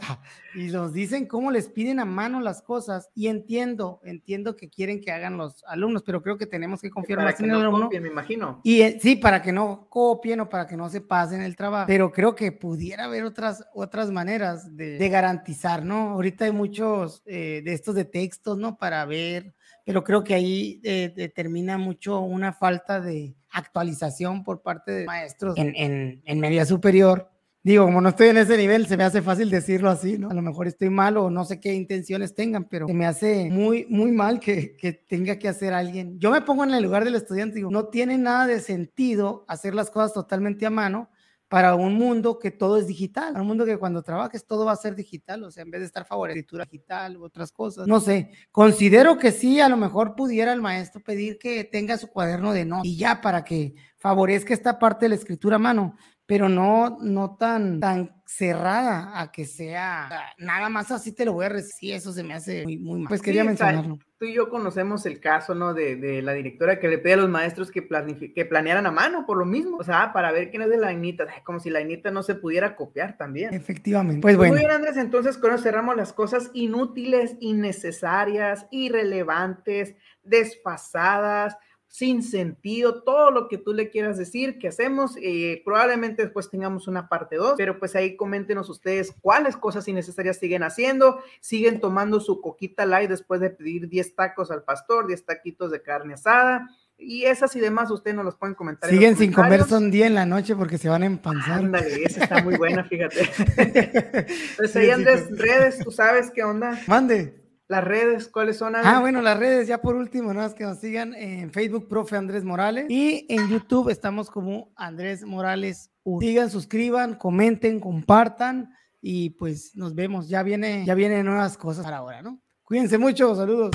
y 0.55 0.67
nos 0.67 0.93
dicen 0.93 1.27
cómo 1.27 1.51
les 1.51 1.69
piden 1.69 2.01
a 2.01 2.05
mano 2.05 2.41
las 2.41 2.63
cosas 2.63 3.11
y 3.15 3.29
entiendo, 3.29 4.01
entiendo 4.05 4.57
que 4.57 4.69
quieren 4.69 5.01
que 5.01 5.11
hagan 5.11 5.37
los 5.37 5.65
alumnos, 5.67 6.03
pero 6.03 6.23
creo 6.23 6.39
que 6.39 6.47
tenemos 6.47 6.81
que 6.81 6.91
confiar 6.91 7.21
más 7.21 7.39
en 7.41 7.51
el 7.51 7.57
alumno. 7.57 7.89
me 7.91 8.09
imagino. 8.09 8.61
Y 8.63 8.83
eh, 8.83 8.99
sí, 9.01 9.17
para 9.17 9.43
que 9.43 9.53
no 9.53 9.87
copien 9.89 10.41
o 10.41 10.49
para 10.49 10.67
que 10.67 10.77
no 10.77 10.89
se 10.89 11.01
pasen 11.01 11.43
el 11.43 11.57
trabajo, 11.57 11.87
pero 11.87 12.13
creo 12.13 12.35
que 12.35 12.53
pudiera 12.53 13.05
haber 13.05 13.25
otras, 13.25 13.65
otras 13.75 14.11
maneras 14.11 14.77
de, 14.77 15.09
garantizar, 15.09 15.85
¿no? 15.85 16.11
Ahorita 16.11 16.47
hay 16.47 16.53
muchos 16.53 17.23
eh, 17.27 17.61
de 17.65 17.73
estos 17.73 17.95
de 17.95 18.05
textos, 18.05 18.57
¿no? 18.57 18.79
Para 18.79 19.05
ver, 19.05 19.55
pero 19.85 20.05
creo 20.05 20.25
que 20.25 20.35
ahí 20.35 20.81
eh, 20.85 21.13
determina 21.15 21.77
mucho 21.77 22.21
una 22.21 22.53
falta 22.53 23.01
de 23.01 23.35
actualización 23.51 24.45
por 24.45 24.63
parte 24.63 24.93
de 24.93 25.05
maestros 25.05 25.57
en, 25.59 25.75
en, 25.77 26.23
en 26.25 26.41
media 26.41 26.65
superior 26.65 27.32
Digo, 27.65 27.85
como 27.85 28.01
no 28.01 28.09
estoy 28.09 28.29
en 28.29 28.39
ese 28.39 28.57
nivel, 28.57 28.89
se 28.89 28.97
me 28.97 29.05
hace 29.05 29.23
fácil 29.23 29.49
decirlo 29.49 29.89
así, 29.89 30.19
¿no? 30.19 30.31
A 30.31 30.35
lo 30.35 30.43
mejor 30.43 30.67
estoy 30.67 30.91
mal 30.91 31.17
o 31.17 31.31
no 31.31 31.45
sé 31.45 31.61
qué 31.61 31.73
intenciones 31.73 32.35
tengan, 32.35 32.65
pero 32.65 32.89
me 32.89 33.07
hace 33.07 33.51
muy, 33.51 33.87
muy 33.89 34.11
mal 34.11 34.41
que, 34.41 34.77
que 34.77 34.93
tenga 34.93 35.39
que 35.39 35.49
hacer 35.49 35.73
alguien. 35.73 36.19
Yo 36.19 36.33
me 36.33 36.43
pongo 36.43 36.65
en 36.65 36.75
el 36.75 36.83
lugar 36.83 37.05
del 37.05 37.15
estudiante, 37.15 37.57
digo, 37.57 37.71
no 37.71 37.87
tiene 37.87 38.19
nada 38.19 38.49
de 38.49 38.59
sentido 38.59 39.45
hacer 39.47 39.77
las 39.77 39.91
cosas 39.91 40.13
totalmente 40.13 40.67
a 40.67 40.71
mano 40.71 41.09
para 41.53 41.75
un 41.75 41.97
mundo 41.97 42.39
que 42.39 42.51
todo 42.51 42.79
es 42.79 42.87
digital, 42.87 43.39
un 43.39 43.47
mundo 43.47 43.67
que 43.67 43.77
cuando 43.77 44.03
trabajes 44.03 44.47
todo 44.47 44.65
va 44.65 44.73
a 44.73 44.77
ser 44.77 44.97
digital, 44.97 45.45
o 45.45 45.51
sea, 45.51 45.63
en 45.63 45.71
vez 45.71 45.83
de 45.83 45.87
estar 45.87 46.07
favorecido 46.07 46.59
digital 46.59 47.19
u 47.19 47.25
otras 47.25 47.53
cosas. 47.53 47.87
No 47.87 48.01
sé, 48.01 48.31
considero 48.51 49.19
que 49.19 49.33
sí, 49.33 49.61
a 49.61 49.69
lo 49.69 49.77
mejor 49.77 50.15
pudiera 50.15 50.55
el 50.55 50.63
maestro 50.63 51.03
pedir 51.03 51.39
que 51.39 51.63
tenga 51.65 51.99
su 51.99 52.09
cuaderno 52.09 52.55
de 52.55 52.65
no 52.65 52.81
y 52.83 52.97
ya 52.97 53.21
para 53.21 53.45
que 53.45 53.75
favorezca 53.99 54.55
esta 54.55 54.79
parte 54.79 55.05
de 55.05 55.11
la 55.11 55.17
escritura 55.17 55.57
a 55.57 55.59
mano, 55.59 55.95
pero 56.27 56.49
no, 56.49 56.99
no 57.01 57.37
tan, 57.37 57.81
tan 57.81 58.23
cerrada 58.25 59.21
a 59.21 59.31
que 59.31 59.45
sea 59.45 60.09
nada 60.39 60.71
más 60.71 60.91
así 60.91 61.13
te 61.13 61.25
lo 61.25 61.35
voy 61.35 61.47
a 61.47 61.51
recibir. 61.51 61.95
Eso 61.95 62.13
se 62.13 62.23
me 62.23 62.35
hace 62.35 62.63
muy, 62.65 62.79
muy 62.79 63.01
mal. 63.01 63.09
Pues 63.09 63.21
quería 63.21 63.45
mencionarlo. 63.45 63.99
Tú 64.19 64.27
y 64.27 64.35
yo 64.35 64.49
conocemos 64.49 65.05
el 65.05 65.19
caso, 65.19 65.55
¿no? 65.55 65.75
De, 65.75 65.97
de, 65.97 66.23
la 66.23 66.33
directora 66.33 66.79
que 66.79 66.89
le 66.89 66.99
pide 66.99 67.15
a 67.15 67.17
los 67.17 67.29
maestros 67.29 67.73
que, 67.73 67.87
que 68.35 68.45
planearan 68.45 68.87
a 68.87 68.93
mano 68.93 69.27
por 69.27 69.37
lo 69.37 69.45
mismo. 69.45 69.79
O 69.79 69.85
sea, 69.85 70.13
para 70.13 70.31
ver 70.31 70.51
quién 70.51 70.63
es 70.63 70.71
de 70.71 70.77
la 70.77 70.93
Inita. 70.93 71.27
Como 71.45 71.59
si 71.59 71.71
la 71.71 71.81
Inita 71.81 72.13
no 72.13 72.23
se 72.23 72.37
pudiera 72.37 72.77
copiar 72.77 73.17
también. 73.17 73.53
Efectivamente. 73.53 74.23
Pues 74.23 74.37
bueno. 74.37 74.55
Muy 74.55 74.61
bien, 74.61 74.71
Andrés. 74.71 74.97
Entonces, 74.97 75.37
con 75.37 75.53
eso 75.53 75.65
cerramos 75.65 75.97
las 75.97 76.13
cosas 76.13 76.51
inútiles, 76.55 77.37
innecesarias, 77.41 78.67
irrelevantes, 78.71 79.97
desfasadas 80.23 81.57
sin 81.93 82.23
sentido, 82.23 83.03
todo 83.03 83.31
lo 83.31 83.49
que 83.49 83.59
tú 83.59 83.75
le 83.75 83.91
quieras 83.91 84.17
decir 84.17 84.59
que 84.59 84.69
hacemos. 84.69 85.15
Eh, 85.21 85.61
probablemente 85.63 86.23
después 86.23 86.49
tengamos 86.49 86.89
una 86.89 87.07
parte 87.07 87.37
2, 87.37 87.53
pero 87.59 87.79
pues 87.79 87.95
ahí 87.95 88.17
coméntenos 88.17 88.71
ustedes 88.71 89.15
cuáles 89.21 89.59
cosas 89.59 89.87
innecesarias 89.87 90.39
siguen 90.39 90.63
haciendo, 90.63 91.19
siguen 91.43 91.81
tomando 91.81 92.19
su 92.19 92.41
coquita 92.41 92.87
light 92.87 93.11
después 93.11 93.43
de 93.43 93.51
pedir 93.51 93.91
10 93.91 94.17
tacos 94.17 94.51
al 94.51 94.63
pastor, 94.63 95.07
10 95.07 95.27
taquitos 95.27 95.71
de 95.71 95.83
carne 95.83 96.15
asada. 96.15 96.67
Y 96.97 97.25
esas 97.25 97.55
y 97.57 97.61
demás 97.61 97.91
ustedes 97.91 98.17
nos 98.17 98.25
los 98.25 98.37
pueden 98.37 98.55
comentar. 98.55 98.89
Siguen 98.89 99.15
sin 99.19 99.31
comer 99.31 99.65
son 99.65 99.91
día 99.91 100.07
en 100.07 100.15
la 100.15 100.25
noche 100.25 100.57
porque 100.57 100.79
se 100.79 100.89
van 100.89 101.03
a 101.03 101.07
empanzar. 101.07 101.59
Ándale, 101.59 102.05
esa 102.05 102.25
está 102.25 102.43
muy 102.43 102.57
buena, 102.57 102.85
fíjate. 102.85 103.29
pues 104.57 104.75
ahí 104.77 104.89
Andrés, 104.89 105.27
redes, 105.37 105.81
tú 105.85 105.91
sabes 105.91 106.31
qué 106.31 106.43
onda. 106.43 106.81
Mande. 106.87 107.42
Las 107.73 107.85
redes, 107.85 108.29
¿cuáles 108.29 108.59
son? 108.59 108.77
Ah, 108.77 109.01
bueno, 109.01 109.23
las 109.23 109.39
redes, 109.39 109.67
ya 109.67 109.81
por 109.81 109.97
último, 109.97 110.35
nada 110.35 110.49
más 110.49 110.55
que 110.55 110.65
nos 110.65 110.77
sigan 110.77 111.15
en 111.15 111.51
Facebook, 111.51 111.89
profe 111.89 112.17
Andrés 112.17 112.45
Morales, 112.45 112.85
y 112.91 113.25
en 113.31 113.49
YouTube 113.49 113.89
estamos 113.89 114.31
como 114.31 114.75
Andrés 114.77 115.25
Morales. 115.25 115.91
Sigan, 116.21 116.51
suscriban, 116.51 117.15
comenten, 117.15 117.81
compartan, 117.81 118.75
y 119.01 119.31
pues 119.31 119.75
nos 119.75 119.95
vemos. 119.95 120.29
Ya 120.29 120.43
viene, 120.43 120.85
ya 120.85 120.95
vienen 120.95 121.25
nuevas 121.25 121.57
cosas 121.57 121.83
para 121.87 121.97
ahora, 121.97 122.21
¿no? 122.21 122.43
Cuídense 122.63 122.99
mucho, 122.99 123.35
saludos. 123.35 123.71